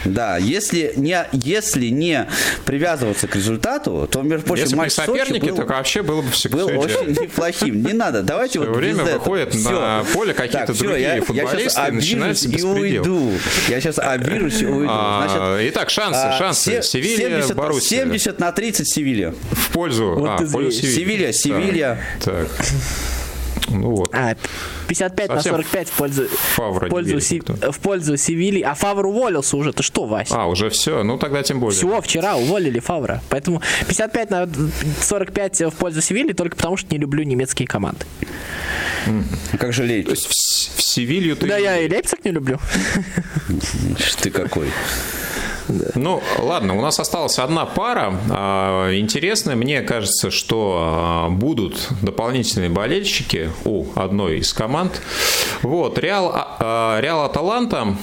Да, 0.05 0.37
если 0.37 0.93
не, 0.95 1.25
если 1.31 1.87
не 1.87 2.27
привязываться 2.65 3.27
к 3.27 3.35
результату, 3.35 4.07
то, 4.11 4.21
между 4.21 4.45
прочим, 4.45 4.63
Если 4.63 4.75
бы 4.75 4.77
не 4.79 4.83
матч 4.85 4.91
в 4.91 4.95
Сочи 4.95 5.19
соперники, 5.19 5.49
был- 5.49 5.55
то 5.57 5.65
вообще 5.65 6.01
было 6.01 6.21
бы 6.21 6.31
все, 6.31 6.49
был 6.49 6.67
все 6.67 6.77
очень 6.79 7.21
неплохим. 7.23 7.83
Не 7.83 7.93
надо, 7.93 8.23
давайте 8.23 8.59
Всё 8.59 8.69
вот 8.69 8.77
время 8.77 9.03
этого. 9.03 9.17
выходят 9.19 9.53
на 9.55 10.03
поле 10.13 10.33
какие-то 10.33 10.67
Так, 10.67 10.77
другие 10.77 11.01
я, 11.01 11.15
я 11.15 11.21
футболисты, 11.21 11.69
сейчас 11.69 11.89
и 11.89 11.91
начинается 11.91 12.49
и 12.49 12.61
уйду. 12.61 13.31
Я 13.69 13.79
сейчас 13.81 13.99
обижусь 13.99 14.61
и 14.61 14.65
уйду. 14.65 14.89
А, 14.91 15.27
Значит, 15.27 15.71
Итак, 15.73 15.89
шансы, 15.89 16.17
а, 16.17 16.37
шансы. 16.37 16.81
се- 16.81 16.83
Севилья, 16.83 17.17
70, 17.41 17.55
Боруссия. 17.55 17.97
70 18.03 18.39
на 18.39 18.51
30 18.51 18.87
Севилья. 18.87 19.33
В 19.51 19.69
пользу, 19.71 20.15
Вот 20.17 20.29
а, 20.29 20.37
в 20.43 20.51
пользу 20.51 20.71
зверь. 20.71 20.91
Севильи. 20.93 21.31
Севилья, 21.31 21.33
Севилья. 21.33 21.99
Так. 22.23 22.47
так. 22.49 22.67
Ну 23.69 23.95
вот. 23.95 24.09
А, 24.13 24.35
55 24.87 25.29
на 25.29 25.35
Совсем 25.35 25.51
45 25.53 25.87
в 25.89 25.91
пользу, 25.93 26.27
Фавра 26.55 26.87
в 26.87 26.89
пользу, 26.89 27.19
Си- 27.19 27.41
в 27.71 27.79
пользу 27.79 28.17
Севильи. 28.17 28.61
А 28.61 28.73
Фавр 28.73 29.05
уволился 29.07 29.57
уже. 29.57 29.73
Ты 29.73 29.83
что, 29.83 30.05
Вась? 30.05 30.29
А, 30.31 30.47
уже 30.47 30.69
все? 30.69 31.03
Ну 31.03 31.17
тогда 31.17 31.43
тем 31.43 31.59
более. 31.59 31.77
Всего 31.77 32.01
вчера 32.01 32.35
уволили 32.35 32.79
Фавра. 32.79 33.21
Поэтому 33.29 33.61
55 33.87 34.29
на 34.29 34.49
45 35.01 35.61
в 35.61 35.71
пользу 35.71 36.01
Севильи 36.01 36.33
только 36.33 36.55
потому, 36.55 36.77
что 36.77 36.93
не 36.93 36.97
люблю 36.99 37.23
немецкие 37.23 37.67
команды. 37.67 38.05
А 39.05 39.57
Как 39.57 39.73
жалеете? 39.73 40.05
То 40.07 40.11
есть 40.11 40.27
в, 40.27 40.77
в 40.77 40.83
Севилью 40.83 41.35
ты... 41.35 41.47
Да, 41.47 41.57
я 41.57 41.77
и 41.79 41.89
Лейпциг 41.89 42.23
не 42.25 42.31
люблю. 42.31 42.59
Ты 44.21 44.29
какой. 44.29 44.69
Ну, 45.95 46.21
ладно, 46.39 46.77
у 46.77 46.81
нас 46.81 46.99
осталась 46.99 47.39
одна 47.39 47.65
пара. 47.65 48.13
А, 48.29 48.93
Интересная, 48.93 49.55
мне 49.55 49.81
кажется, 49.81 50.29
что 50.31 50.77
а, 50.79 51.29
будут 51.29 51.87
дополнительные 52.01 52.69
болельщики 52.69 53.49
у 53.63 53.85
одной 53.95 54.39
из 54.39 54.53
команд. 54.53 55.01
Вот, 55.61 55.97
Реал, 55.97 56.31
а, 56.33 56.99
Реал 56.99 57.25
Аталанта, 57.25 57.95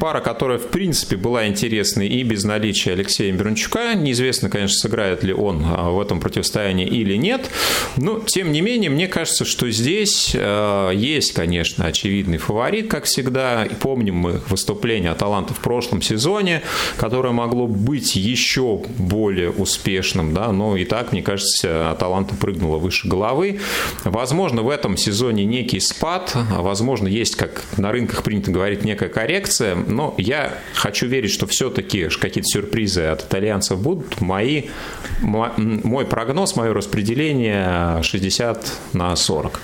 пара, 0.00 0.20
которая, 0.20 0.58
в 0.58 0.68
принципе, 0.68 1.16
была 1.16 1.46
интересной 1.46 2.08
и 2.08 2.22
без 2.24 2.44
наличия 2.44 2.92
Алексея 2.92 3.32
Мирончука. 3.32 3.94
Неизвестно, 3.94 4.50
конечно, 4.50 4.76
сыграет 4.76 5.22
ли 5.22 5.32
он 5.32 5.62
в 5.62 6.00
этом 6.00 6.20
противостоянии 6.20 6.86
или 6.86 7.16
нет. 7.16 7.48
Но, 7.96 8.20
тем 8.20 8.52
не 8.52 8.60
менее, 8.60 8.90
мне 8.90 9.06
кажется, 9.06 9.44
что 9.44 9.70
здесь 9.70 10.34
есть, 10.34 11.32
конечно, 11.32 11.86
очевидный 11.86 12.38
фаворит, 12.38 12.88
как 12.90 13.04
всегда. 13.04 13.64
И 13.64 13.74
помним 13.74 14.16
мы 14.16 14.40
выступление 14.48 15.10
Аталанта 15.10 15.54
в 15.54 15.58
прошлом 15.58 16.02
сезоне, 16.02 16.62
которое 17.04 17.34
могло 17.34 17.66
быть 17.66 18.16
еще 18.16 18.80
более 18.96 19.50
успешным, 19.50 20.32
да, 20.32 20.50
но 20.52 20.74
и 20.74 20.86
так, 20.86 21.12
мне 21.12 21.22
кажется, 21.22 21.90
Аталанта 21.90 22.34
прыгнула 22.34 22.78
выше 22.78 23.06
головы. 23.08 23.60
Возможно, 24.04 24.62
в 24.62 24.70
этом 24.70 24.96
сезоне 24.96 25.44
некий 25.44 25.80
спад, 25.80 26.34
возможно, 26.34 27.06
есть, 27.06 27.36
как 27.36 27.62
на 27.76 27.92
рынках 27.92 28.22
принято 28.22 28.50
говорить, 28.50 28.84
некая 28.84 29.10
коррекция, 29.10 29.74
но 29.74 30.14
я 30.16 30.54
хочу 30.72 31.06
верить, 31.06 31.30
что 31.30 31.46
все-таки 31.46 32.08
какие-то 32.08 32.48
сюрпризы 32.48 33.02
от 33.02 33.20
итальянцев 33.24 33.78
будут. 33.78 34.22
Мои, 34.22 34.68
мой 35.20 36.06
прогноз, 36.06 36.56
мое 36.56 36.72
распределение 36.72 38.02
60 38.02 38.66
на 38.94 39.14
40. 39.14 39.60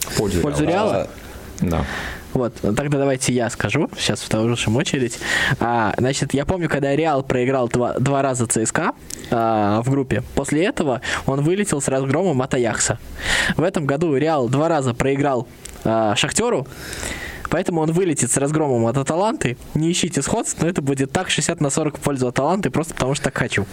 В 0.00 0.16
пользу 0.16 0.38
В 0.40 0.42
пользу. 0.42 0.64
Реала? 0.64 1.08
Да. 1.60 1.86
Вот, 2.32 2.54
тогда 2.60 2.98
давайте 2.98 3.32
я 3.32 3.50
скажу, 3.50 3.90
сейчас 3.96 4.20
в 4.20 4.26
вторую 4.26 4.56
очередь. 4.76 5.18
А, 5.58 5.94
значит, 5.98 6.32
я 6.34 6.44
помню, 6.44 6.68
когда 6.68 6.94
Реал 6.94 7.22
проиграл 7.22 7.68
два, 7.68 7.94
два 7.94 8.22
раза 8.22 8.46
ЦСКА 8.46 8.92
а, 9.30 9.82
в 9.82 9.90
группе, 9.90 10.22
после 10.34 10.64
этого 10.64 11.00
он 11.26 11.40
вылетел 11.42 11.80
с 11.80 11.88
разгромом 11.88 12.40
от 12.42 12.54
Аякса. 12.54 12.98
В 13.56 13.62
этом 13.62 13.86
году 13.86 14.16
Реал 14.16 14.48
два 14.48 14.68
раза 14.68 14.94
проиграл 14.94 15.48
а, 15.84 16.14
Шахтеру, 16.14 16.66
Поэтому 17.50 17.80
он 17.80 17.90
вылетит 17.90 18.30
с 18.30 18.36
разгромом 18.36 18.86
от 18.86 18.96
Аталанты. 18.96 19.56
Не 19.74 19.90
ищите 19.90 20.22
сходств, 20.22 20.62
но 20.62 20.68
это 20.68 20.82
будет 20.82 21.10
так 21.10 21.30
60 21.30 21.60
на 21.60 21.68
40 21.68 21.98
в 21.98 22.00
пользу 22.00 22.28
Аталанты, 22.28 22.70
просто 22.70 22.94
потому 22.94 23.16
что 23.16 23.24
так 23.24 23.36
хочу. 23.36 23.66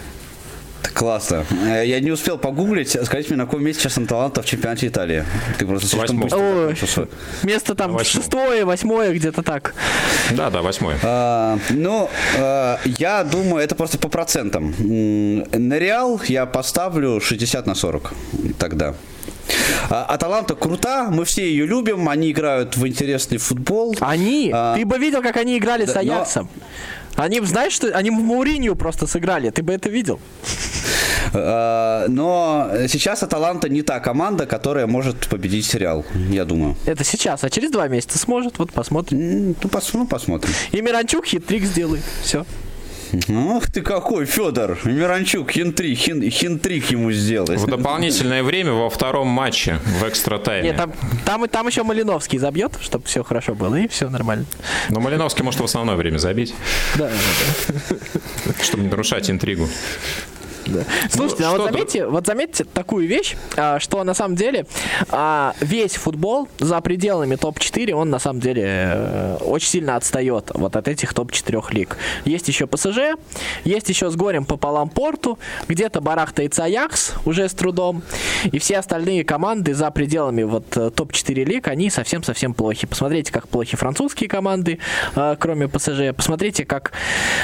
Классно. 0.94 1.44
Э, 1.66 1.84
Я 1.86 2.00
не 2.00 2.10
успел 2.10 2.38
погуглить. 2.38 2.90
Скажите 3.04 3.30
мне, 3.34 3.38
на 3.38 3.44
каком 3.46 3.62
месте 3.62 3.82
сейчас 3.82 3.98
Анталанта 3.98 4.42
в 4.42 4.46
чемпионате 4.46 4.88
Италии? 4.88 5.24
Ты 5.58 5.66
просто 5.66 5.88
слишком 5.88 6.18
быстро. 6.20 6.38
Место 7.42 7.74
там 7.74 7.92
Восьмое. 7.92 8.22
шестое, 8.22 8.64
восьмое, 8.64 9.12
где-то 9.12 9.42
так. 9.42 9.74
Да, 10.32 10.50
да, 10.50 10.62
восьмой. 10.62 10.94
А, 11.02 11.58
ну, 11.70 12.08
а, 12.38 12.78
я 12.84 13.24
думаю, 13.24 13.62
это 13.64 13.74
просто 13.74 13.98
по 13.98 14.08
процентам. 14.08 14.74
На 14.78 15.78
Реал 15.78 16.20
я 16.26 16.46
поставлю 16.46 17.20
60 17.20 17.66
на 17.66 17.74
40 17.74 18.12
тогда. 18.58 18.94
А 19.88 20.04
Аталанта 20.04 20.54
крута, 20.54 21.08
мы 21.10 21.24
все 21.24 21.48
ее 21.48 21.64
любим, 21.66 22.08
они 22.08 22.30
играют 22.32 22.76
в 22.76 22.86
интересный 22.86 23.38
футбол. 23.38 23.96
Они, 24.00 24.50
А, 24.52 24.76
ты 24.76 24.84
бы 24.84 24.98
видел, 24.98 25.22
как 25.22 25.36
они 25.36 25.56
играли 25.56 25.86
с 25.86 25.92
да, 25.92 26.02
но- 26.02 26.16
Аяксом. 26.16 26.48
Они, 27.18 27.40
знаешь, 27.40 27.72
что 27.72 27.88
они 27.96 28.10
в 28.10 28.14
Мауринию 28.14 28.76
просто 28.76 29.06
сыграли, 29.08 29.50
ты 29.50 29.62
бы 29.62 29.72
это 29.72 29.88
видел. 29.90 30.20
а, 31.34 32.06
Но 32.08 32.70
сейчас 32.88 33.22
Аталанта 33.22 33.68
не 33.68 33.82
та 33.82 33.98
команда, 34.00 34.46
которая 34.46 34.86
может 34.86 35.28
победить 35.28 35.74
Реал, 35.74 36.04
я 36.30 36.44
думаю. 36.44 36.76
Это 36.86 37.02
сейчас, 37.04 37.42
а 37.44 37.50
через 37.50 37.70
два 37.70 37.88
месяца 37.88 38.18
сможет, 38.18 38.58
вот 38.58 38.72
посмотрим. 38.72 39.18
Ну, 39.62 39.68
пос- 39.68 39.90
ну, 39.94 40.06
посмотрим. 40.06 40.52
И 40.70 40.80
Миранчук 40.80 41.26
хитрик 41.26 41.64
сделает, 41.64 42.04
все. 42.22 42.46
Ах 43.30 43.70
ты 43.70 43.80
какой, 43.82 44.26
Федор! 44.26 44.78
Миранчук, 44.84 45.50
хинтрик, 45.50 45.98
хин, 45.98 46.22
хинтрик 46.30 46.90
ему 46.90 47.10
сделает. 47.12 47.60
В 47.60 47.66
дополнительное 47.66 48.42
время 48.42 48.72
во 48.72 48.90
втором 48.90 49.28
матче 49.28 49.78
в 50.00 50.04
экстра-тайме. 50.08 50.68
Нет, 50.68 50.76
там, 50.76 50.92
там, 51.24 51.44
и- 51.44 51.48
там 51.48 51.66
еще 51.66 51.82
Малиновский 51.84 52.38
забьет, 52.38 52.72
чтобы 52.80 53.04
все 53.06 53.22
хорошо 53.24 53.54
было, 53.54 53.76
и 53.76 53.88
все 53.88 54.08
нормально. 54.10 54.44
Но 54.90 55.00
Малиновский 55.00 55.42
может 55.44 55.60
в 55.60 55.64
основное 55.64 55.96
время 55.96 56.18
забить, 56.18 56.54
Да, 56.96 57.10
да, 57.68 58.52
чтобы 58.62 58.82
не 58.84 58.88
нарушать 58.88 59.30
интригу. 59.30 59.68
Да. 60.68 60.80
Слушайте, 61.10 61.44
а 61.44 61.50
что 61.50 61.58
вот 61.58 61.72
заметьте, 61.72 62.06
вот 62.06 62.26
заметьте 62.26 62.64
такую 62.64 63.06
вещь, 63.06 63.36
а, 63.56 63.78
что 63.80 64.02
на 64.04 64.14
самом 64.14 64.36
деле 64.36 64.66
а, 65.10 65.54
весь 65.60 65.94
футбол 65.94 66.48
за 66.58 66.80
пределами 66.80 67.36
топ-4, 67.36 67.92
он 67.92 68.10
на 68.10 68.18
самом 68.18 68.40
деле 68.40 68.64
э, 68.66 69.36
очень 69.40 69.68
сильно 69.68 69.96
отстает 69.96 70.50
вот 70.54 70.76
от 70.76 70.88
этих 70.88 71.14
топ-4 71.14 71.62
лиг. 71.70 71.96
Есть 72.24 72.48
еще 72.48 72.66
ПСЖ, 72.66 73.16
есть 73.64 73.88
еще 73.88 74.10
с 74.10 74.16
горем 74.16 74.44
пополам 74.44 74.88
Порту, 74.88 75.38
где-то 75.68 76.00
барахтается 76.00 76.64
Аякс 76.64 77.14
уже 77.24 77.48
с 77.48 77.52
трудом, 77.52 78.02
и 78.44 78.58
все 78.58 78.78
остальные 78.78 79.24
команды 79.24 79.74
за 79.74 79.90
пределами 79.90 80.42
вот 80.42 80.76
э, 80.76 80.90
топ-4 80.90 81.44
лиг, 81.44 81.68
они 81.68 81.90
совсем-совсем 81.90 82.54
плохи. 82.54 82.86
Посмотрите, 82.86 83.32
как 83.32 83.48
плохи 83.48 83.76
французские 83.76 84.28
команды, 84.28 84.78
э, 85.14 85.36
кроме 85.38 85.68
ПСЖ. 85.68 86.14
Посмотрите, 86.16 86.64
как 86.64 86.92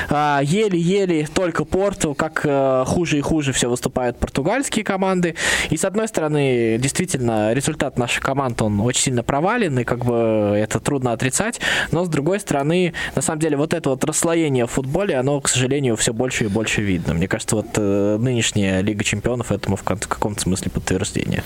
а, 0.09 0.41
еле-еле 0.43 1.27
только 1.33 1.65
Порту, 1.65 2.15
как 2.15 2.43
э, 2.45 2.85
хуже 3.15 3.19
и 3.19 3.21
хуже 3.21 3.53
все 3.53 3.69
выступают 3.69 4.19
португальские 4.19 4.85
команды. 4.85 5.35
И 5.71 5.77
с 5.77 5.85
одной 5.85 6.09
стороны, 6.09 6.79
действительно, 6.79 7.53
результат 7.53 7.99
наших 7.99 8.23
команд, 8.23 8.63
он 8.63 8.81
очень 8.81 9.03
сильно 9.03 9.23
провален, 9.23 9.79
и 9.79 9.85
как 9.85 10.05
бы 10.05 10.15
это 10.57 10.81
трудно 10.81 11.13
отрицать. 11.13 11.61
Но 11.93 12.05
с 12.05 12.09
другой 12.09 12.41
стороны, 12.41 12.93
на 13.15 13.23
самом 13.23 13.41
деле, 13.41 13.57
вот 13.57 13.75
это 13.75 13.91
вот 13.91 14.05
расслоение 14.05 14.67
в 14.67 14.71
футболе, 14.71 15.17
оно, 15.17 15.41
к 15.41 15.49
сожалению, 15.49 15.97
все 15.97 16.13
больше 16.13 16.45
и 16.45 16.49
больше 16.49 16.83
видно. 16.83 17.15
Мне 17.15 17.29
кажется, 17.29 17.57
вот 17.57 17.67
э, 17.77 18.17
нынешняя 18.19 18.81
Лига 18.81 19.05
Чемпионов 19.05 19.53
этому 19.53 19.77
в 19.77 19.83
каком-то 19.83 20.41
смысле 20.41 20.71
подтверждение. 20.71 21.43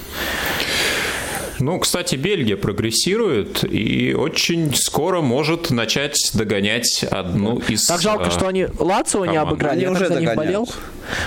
Ну, 1.61 1.78
кстати, 1.80 2.14
Бельгия 2.14 2.56
прогрессирует 2.56 3.64
и 3.64 4.14
очень 4.14 4.74
скоро 4.74 5.20
может 5.20 5.70
начать 5.70 6.30
догонять 6.34 7.04
одну 7.04 7.59
из... 7.59 7.84
Так 7.86 8.00
жалко, 8.00 8.26
а, 8.26 8.30
что 8.30 8.46
они 8.46 8.66
Лацио 8.78 9.24
не 9.26 9.36
обыграли. 9.36 9.74
Они 9.74 9.82
я 9.82 9.90
уже 9.90 10.06
так 10.06 10.14
за 10.14 10.20
них 10.20 10.34
болел. 10.34 10.68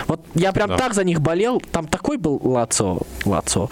Вот 0.07 0.21
я 0.36 0.53
прям 0.53 0.69
Да. 0.69 0.77
так 0.77 0.93
за 0.93 1.03
них 1.03 1.21
болел. 1.21 1.61
Там 1.71 1.88
такой 1.88 2.17
был 2.17 2.39
Лацио. 2.43 2.99
Лацио. 3.25 3.67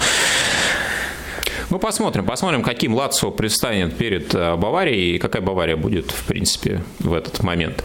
Ну, 1.70 1.78
посмотрим, 1.78 2.26
посмотрим, 2.26 2.64
каким 2.64 2.96
Лацио 2.96 3.32
предстанет 3.32 3.96
перед 3.96 4.34
э, 4.34 4.56
Баварией 4.56 5.16
и 5.16 5.20
какая 5.20 5.42
Бавария 5.44 5.78
будет, 5.78 6.10
в 6.10 6.24
принципе, 6.24 6.82
в 7.00 7.14
этот 7.14 7.44
момент. 7.44 7.84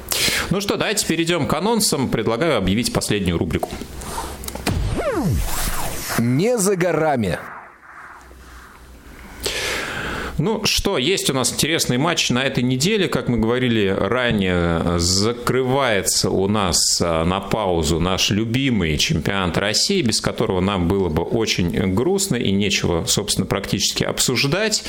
Ну 0.51 0.61
что, 0.63 0.77
давайте 0.77 1.07
перейдем 1.07 1.47
к 1.47 1.53
анонсам. 1.53 2.09
Предлагаю 2.09 2.57
объявить 2.57 2.93
последнюю 2.93 3.37
рубрику. 3.37 3.69
Не 6.19 6.57
за 6.57 6.77
горами. 6.77 7.39
Ну 10.45 10.63
что, 10.65 10.99
есть 10.99 11.31
у 11.31 11.33
нас 11.33 11.55
интересный 11.55 11.97
матч 11.97 12.29
на 12.29 12.43
этой 12.43 12.63
неделе. 12.63 13.09
Как 13.09 13.31
мы 13.31 13.39
говорили 13.39 13.89
ранее, 13.89 14.99
закрывается 14.99 16.29
у 16.29 16.47
нас 16.49 17.01
а, 17.01 17.25
на 17.25 17.41
паузу 17.41 17.99
наш 17.99 18.29
любимый 18.29 18.99
чемпионат 18.99 19.57
России, 19.57 20.03
без 20.03 20.21
которого 20.21 20.61
нам 20.61 20.87
было 20.87 21.09
бы 21.09 21.23
очень 21.23 21.71
грустно 21.95 22.37
и 22.37 22.53
нечего, 22.53 23.07
собственно, 23.07 23.47
практически 23.47 24.05
обсуждать. 24.05 24.85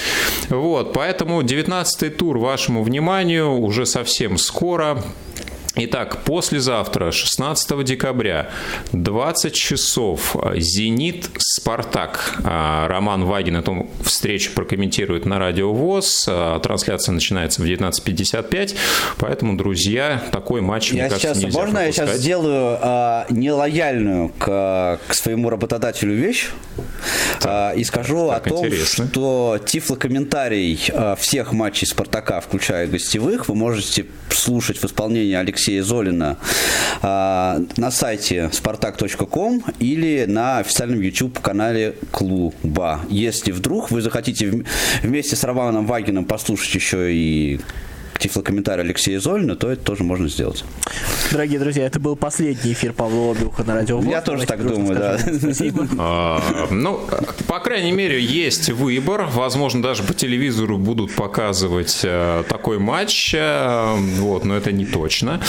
Вот, 0.50 0.92
поэтому 0.92 1.42
19-й 1.42 2.10
тур 2.10 2.38
вашему 2.38 2.84
вниманию 2.84 3.58
уже 3.58 3.86
совсем 3.86 4.38
скоро. 4.38 5.02
Итак, 5.78 6.24
послезавтра, 6.24 7.12
16 7.12 7.84
декабря, 7.84 8.50
20 8.94 9.54
часов, 9.54 10.34
«Зенит», 10.56 11.30
«Спартак». 11.38 12.36
А, 12.46 12.88
Роман 12.88 13.26
Вагин 13.26 13.58
эту 13.58 13.88
встречу 14.02 14.52
прокомментирует 14.54 15.26
на 15.26 15.38
Радио 15.38 15.74
ВОЗ. 15.74 16.28
А, 16.30 16.60
трансляция 16.62 17.12
начинается 17.12 17.62
в 17.62 17.66
19.55, 17.66 18.76
поэтому, 19.18 19.58
друзья, 19.58 20.24
такой 20.32 20.62
матч, 20.62 20.92
я 20.92 20.94
мне 20.94 21.10
кажется, 21.10 21.28
сейчас, 21.28 21.44
нельзя 21.44 21.60
Можно 21.60 21.80
пропускать. 21.80 22.08
я 22.08 22.14
сейчас 22.14 22.22
сделаю 22.22 22.78
а, 22.82 23.26
нелояльную 23.30 24.30
к, 24.30 25.00
к 25.08 25.14
своему 25.14 25.50
работодателю 25.50 26.14
вещь 26.14 26.52
а, 27.44 27.74
и 27.74 27.84
скажу 27.84 28.30
так, 28.30 28.48
о 28.48 28.50
том, 28.50 28.68
интересно. 28.68 29.08
что 29.08 29.60
тифлокомментарий 29.66 30.80
а, 30.94 31.16
всех 31.18 31.52
матчей 31.52 31.86
«Спартака», 31.86 32.40
включая 32.40 32.88
гостевых, 32.88 33.50
вы 33.50 33.56
можете 33.56 34.06
слушать 34.30 34.78
в 34.78 34.86
исполнении 34.86 35.34
Алексея 35.34 35.65
Золина 35.82 36.38
а, 37.02 37.62
на 37.78 37.92
сайте 37.92 38.50
spartak.com 38.54 39.64
или 39.80 40.26
на 40.28 40.60
официальном 40.60 41.02
YouTube-канале 41.02 41.96
клуба. 42.12 43.02
Если 43.10 43.52
вдруг 43.52 43.92
вы 43.92 44.02
захотите 44.02 44.46
вм- 44.48 44.66
вместе 45.04 45.36
с 45.36 45.44
Романом 45.44 45.86
Вагином 45.86 46.26
послушать 46.26 46.74
еще 46.76 47.14
и 47.14 47.60
тифлокомментарий 48.20 48.84
Алексея 48.84 49.20
Золина, 49.20 49.56
то 49.56 49.70
это 49.72 49.84
тоже 49.84 50.04
можно 50.04 50.28
сделать. 50.28 50.64
Дорогие 51.32 51.60
друзья, 51.60 51.86
это 51.86 52.00
был 52.00 52.16
последний 52.16 52.74
эфир 52.74 52.94
Павла 52.94 53.32
Обиуха 53.34 53.64
на 53.64 53.76
радио. 53.76 54.02
Я 54.04 54.22
тоже 54.22 54.46
так 54.46 54.66
думаю, 54.66 54.98
да. 54.98 55.18
Спасибо. 55.18 55.88
А, 55.98 56.42
Ну, 56.72 57.00
по 57.48 57.60
крайней 57.60 57.92
мере, 57.92 58.22
есть 58.22 58.70
выбор. 58.70 59.28
Возможно, 59.32 59.82
даже 59.82 60.04
по 60.04 60.14
телевизору 60.14 60.78
будут 60.78 61.14
показывать 61.16 62.02
э, 62.04 62.44
такой 62.48 62.80
матч. 62.80 63.34
э, 63.34 63.96
Вот, 64.20 64.46
но 64.46 64.56
это 64.56 64.72
не 64.72 64.86
точно. 64.86 65.42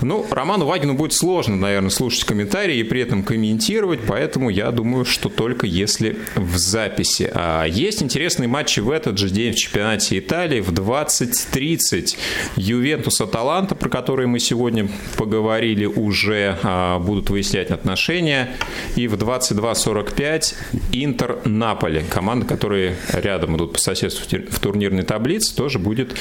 Ну, 0.00 0.26
Роману 0.30 0.66
Вагину 0.66 0.94
будет 0.94 1.12
сложно, 1.12 1.56
наверное, 1.56 1.90
слушать 1.90 2.24
комментарии 2.24 2.78
и 2.78 2.82
при 2.82 3.00
этом 3.02 3.22
комментировать, 3.22 4.00
поэтому 4.06 4.50
я 4.50 4.70
думаю, 4.70 5.04
что 5.04 5.28
только 5.28 5.66
если 5.66 6.18
в 6.34 6.56
записи. 6.56 7.30
А 7.34 7.64
есть 7.64 8.02
интересные 8.02 8.48
матчи 8.48 8.80
в 8.80 8.90
этот 8.90 9.18
же 9.18 9.30
день 9.30 9.52
в 9.52 9.56
чемпионате 9.56 10.18
Италии 10.18 10.60
в 10.60 10.70
20.30. 10.72 11.99
Ювентус 12.56 13.20
Аталанта, 13.20 13.74
про 13.74 13.88
которые 13.88 14.26
мы 14.26 14.38
сегодня 14.38 14.88
поговорили, 15.16 15.84
уже 15.84 16.58
а, 16.62 16.98
будут 16.98 17.30
выяснять 17.30 17.70
отношения. 17.70 18.50
И 18.96 19.08
в 19.08 19.14
22.45 19.14 20.54
Интер 20.92 21.38
Наполи. 21.44 22.02
Команда, 22.10 22.46
которые 22.46 22.96
рядом 23.12 23.56
идут 23.56 23.74
по 23.74 23.78
соседству 23.78 24.24
в 24.24 24.28
тур- 24.28 24.50
в 24.50 24.58
турнирной 24.60 25.02
таблице, 25.02 25.54
тоже 25.54 25.78
будет 25.78 26.16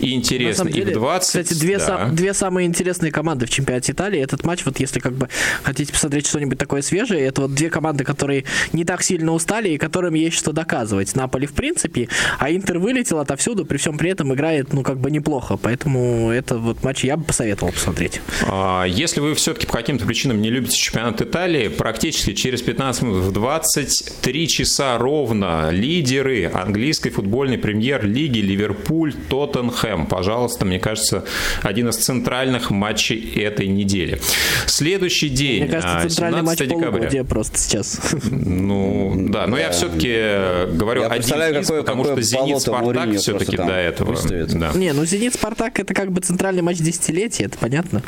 интересно. 0.00 0.70
деле, 0.70 0.92
и 0.92 0.94
в 0.94 0.98
20... 0.98 1.26
кстати, 1.26 1.58
две, 1.58 1.78
да. 1.78 1.86
сам- 1.86 2.14
две 2.14 2.34
самые 2.34 2.66
интересные 2.66 3.12
команды 3.12 3.46
в 3.46 3.50
чемпионате 3.50 3.92
Италии. 3.92 4.20
Этот 4.20 4.44
матч, 4.44 4.64
вот 4.64 4.80
если 4.80 5.00
как 5.00 5.12
бы 5.12 5.28
хотите 5.62 5.92
посмотреть 5.92 6.26
что-нибудь 6.26 6.58
такое 6.58 6.82
свежее, 6.82 7.22
это 7.26 7.42
вот 7.42 7.54
две 7.54 7.70
команды, 7.70 8.04
которые 8.04 8.44
не 8.72 8.84
так 8.84 9.02
сильно 9.02 9.32
устали 9.32 9.70
и 9.70 9.78
которым 9.78 10.14
есть 10.14 10.36
что 10.36 10.52
доказывать. 10.52 11.14
Наполи 11.14 11.46
в 11.46 11.52
принципе, 11.52 12.08
а 12.38 12.50
Интер 12.50 12.78
вылетел 12.78 13.18
отовсюду, 13.18 13.64
при 13.64 13.76
всем 13.78 13.98
при 13.98 14.10
этом 14.10 14.32
играет, 14.34 14.72
ну, 14.72 14.82
как 14.82 14.98
бы 14.98 15.10
неплохо. 15.22 15.56
Поэтому 15.56 16.30
это 16.30 16.58
вот 16.58 16.82
матч 16.82 17.04
я 17.04 17.16
бы 17.16 17.24
посоветовал 17.24 17.72
посмотреть. 17.72 18.20
А, 18.48 18.84
Если 18.84 19.20
вы 19.20 19.34
все-таки 19.34 19.66
по 19.66 19.74
каким-то 19.74 20.04
причинам 20.04 20.42
не 20.42 20.50
любите 20.50 20.76
чемпионат 20.76 21.22
Италии, 21.22 21.68
практически 21.68 22.32
через 22.34 22.60
15 22.62 23.02
минут 23.02 23.24
в 23.24 23.32
23 23.32 24.48
часа 24.48 24.98
ровно 24.98 25.70
лидеры 25.70 26.50
английской 26.52 27.10
футбольной 27.10 27.58
премьер-лиги 27.58 28.38
Ливерпуль, 28.40 29.14
Тоттенхэм. 29.28 30.06
Пожалуйста, 30.06 30.64
мне 30.64 30.80
кажется, 30.80 31.24
один 31.62 31.88
из 31.88 31.96
центральных 31.96 32.70
матчей 32.70 33.32
этой 33.40 33.68
недели. 33.68 34.20
Следующий 34.66 35.28
день, 35.28 35.62
Мне 35.64 35.70
кажется, 35.72 35.98
а, 35.98 36.08
центральный 36.08 36.42
матч 36.42 36.58
17 36.58 36.68
декабря. 36.68 36.90
полугодия 36.90 37.24
просто 37.24 37.58
сейчас. 37.58 38.00
Ну, 38.30 39.14
да, 39.28 39.46
но 39.46 39.56
я 39.58 39.70
все-таки 39.70 40.72
говорю 40.76 41.02
Я 41.02 41.08
один 41.08 41.60
из, 41.60 41.66
какое- 41.66 41.82
потому 41.82 42.02
какое 42.02 42.22
что 42.22 42.30
Зенит 42.30 42.60
Спартак 42.60 43.14
все-таки 43.16 43.56
до 43.56 43.72
этого. 43.74 44.16
Да. 44.52 44.72
Не, 44.74 44.92
ну 44.92 45.04
Зенит 45.12 45.34
Спартак 45.34 45.78
это 45.78 45.92
как 45.92 46.10
бы 46.10 46.22
центральный 46.22 46.62
матч 46.62 46.78
десятилетия, 46.78 47.44
это 47.44 47.58
понятно. 47.58 48.02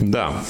Да. 0.00 0.42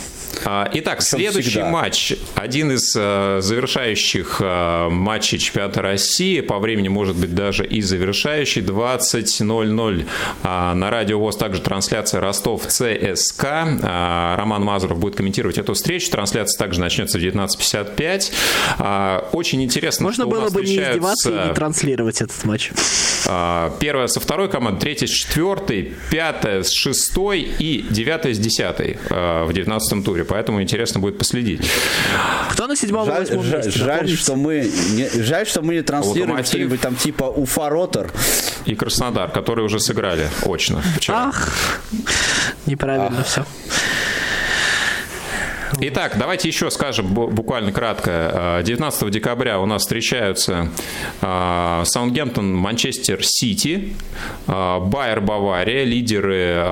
А, 0.45 0.69
Итак, 0.75 1.03
следующий 1.03 1.51
всегда. 1.51 1.71
матч, 1.71 2.15
один 2.35 2.73
из 2.73 2.95
э, 2.97 3.39
завершающих 3.41 4.41
э, 4.41 4.89
матчей 4.91 5.39
чемпионата 5.39 5.83
России, 5.83 6.41
по 6.41 6.59
времени, 6.59 6.89
может 6.89 7.17
быть, 7.17 7.35
даже 7.35 7.67
и 7.67 7.81
завершающий, 7.81 8.63
20.00 8.63 10.07
а, 10.43 10.75
на 10.75 10.91
радио 10.91 11.19
ВОЗ 11.19 11.37
также 11.37 11.61
трансляция 11.63 12.21
Ростов 12.21 12.67
ЦСК. 12.67 13.45
А, 13.45 14.37
Роман 14.37 14.63
Мазуров 14.63 14.99
будет 14.99 15.17
комментировать 15.17 15.59
эту 15.59 15.75
встречу. 15.75 16.11
Трансляция 16.11 16.59
также 16.59 16.81
начнется 16.81 17.19
в 17.19 17.23
19.55. 17.23 18.33
А, 18.79 19.29
Очень 19.33 19.63
интересно, 19.63 20.05
Можно 20.05 20.25
что 20.25 20.29
у 20.29 20.31
было 20.31 20.41
нас 20.43 20.53
бы 20.53 20.61
не 20.63 20.67
издеваться 20.75 20.97
и 20.99 21.33
встречаются- 21.33 21.49
не 21.49 21.55
транслировать 21.55 22.21
этот 22.21 22.45
матч. 22.45 22.71
Первая 23.81 24.07
со 24.07 24.21
второй 24.21 24.49
командой, 24.49 24.81
третья 24.81 25.07
с 25.07 25.11
четвертой, 25.11 25.95
пятая 26.11 26.63
с 26.63 26.71
шестой 26.73 27.41
и 27.41 27.85
девятая 27.91 28.35
с 28.35 28.39
десятой 28.39 28.99
а, 29.11 29.45
в 29.45 29.53
девятнадцатом 29.53 30.03
туре. 30.03 30.25
Поэтому 30.29 30.63
интересно 30.63 31.01
будет 31.01 31.19
последить. 31.19 31.61
Кто 32.51 32.67
на 32.67 32.77
седьмом 32.77 33.07
Жаль, 33.07 33.21
восьмом 33.21 33.45
жаль- 33.45 33.71
жаль, 33.71 34.09
что 34.11 34.37
мы 34.37 34.71
не, 34.93 35.09
жаль, 35.23 35.47
что 35.47 35.63
мы 35.63 35.75
не 35.75 35.83
транслируем 35.83 36.31
Локомотив. 36.31 36.49
что-нибудь 36.49 36.81
там 36.81 36.97
типа 36.97 37.25
Уфа 37.25 37.69
Ротор. 37.69 38.11
И 38.65 38.75
Краснодар, 38.75 39.31
которые 39.31 39.65
уже 39.65 39.79
сыграли 39.81 40.29
очно 40.45 40.83
вчера. 40.97 41.29
Ах, 41.29 41.81
неправильно 42.67 43.23
все. 43.25 43.45
Итак, 45.79 46.17
давайте 46.19 46.49
еще 46.49 46.71
скажем 46.71 47.07
бу- 47.07 47.31
буквально 47.31 47.71
кратко. 47.71 48.11
А, 48.33 48.63
19 48.63 49.11
декабря 49.11 49.61
у 49.61 49.67
нас 49.67 49.83
встречаются 49.83 50.71
а, 51.21 51.83
Саундгемптон, 51.85 52.55
Манчестер 52.55 53.19
Сити, 53.23 53.93
а, 54.47 54.81
Байер, 54.81 55.21
Бавария, 55.21 55.85
лидеры 55.85 56.65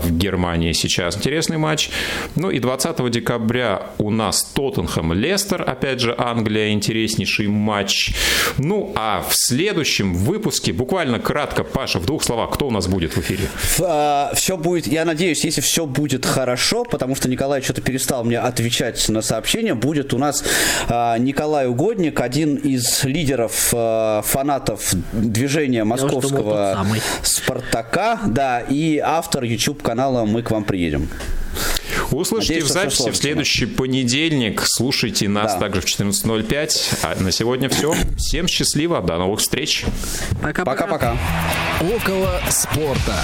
в 0.00 0.10
Германии 0.10 0.72
сейчас. 0.72 1.16
Интересный 1.16 1.56
матч. 1.56 1.90
Ну 2.36 2.50
и 2.50 2.58
20 2.58 3.08
декабря 3.10 3.86
у 3.96 4.10
нас 4.10 4.44
Тоттенхэм, 4.44 5.14
Лестер, 5.14 5.62
опять 5.66 6.00
же 6.00 6.14
Англия, 6.18 6.72
интереснейший 6.72 7.48
матч. 7.48 8.12
Ну 8.58 8.92
а 8.94 9.24
в 9.26 9.34
следующем 9.34 10.14
выпуске, 10.14 10.74
буквально 10.74 11.18
кратко, 11.18 11.64
Паша, 11.64 11.98
в 11.98 12.04
двух 12.04 12.22
словах, 12.22 12.50
кто 12.50 12.66
у 12.66 12.70
нас 12.70 12.88
будет 12.88 13.16
в 13.16 13.18
эфире? 13.20 13.48
все 14.34 14.56
будет, 14.58 14.86
я 14.86 15.04
надеюсь, 15.06 15.44
если 15.44 15.62
все 15.62 15.86
будет 15.86 16.26
хорошо, 16.26 16.84
потому 16.84 17.14
что 17.16 17.28
Николай 17.28 17.62
что-то 17.62 17.80
перестал 17.80 18.22
мне 18.24 18.38
отвечать 18.50 19.08
на 19.08 19.22
сообщения, 19.22 19.74
будет 19.74 20.12
у 20.12 20.18
нас 20.18 20.44
а, 20.88 21.16
Николай 21.18 21.66
Угодник, 21.66 22.20
один 22.20 22.56
из 22.56 23.04
лидеров 23.04 23.70
а, 23.72 24.22
фанатов 24.22 24.92
движения 25.12 25.84
московского. 25.84 26.86
Спартака, 27.22 28.20
да, 28.26 28.60
и 28.60 28.98
автор 28.98 29.44
YouTube 29.44 29.82
канала 29.82 30.24
«Мы 30.24 30.42
к 30.42 30.50
вам 30.50 30.64
приедем». 30.64 31.08
Услышите 32.12 32.54
Надеюсь, 32.54 32.70
в 32.70 32.72
записи 32.72 33.10
в 33.10 33.16
следующий 33.16 33.66
понедельник. 33.66 34.62
Слушайте 34.64 35.28
нас 35.28 35.54
Да. 35.54 35.60
также 35.60 35.80
в 35.80 35.84
14.05. 35.84 36.98
А 37.02 37.20
на 37.20 37.30
сегодня 37.30 37.68
все. 37.68 37.94
Всем 38.16 38.48
счастливо. 38.48 39.00
До 39.00 39.16
новых 39.16 39.40
встреч. 39.40 39.84
Пока-пока. 40.42 40.86
Пока-пока. 40.86 41.16
Около 41.80 42.40
спорта. 42.50 43.14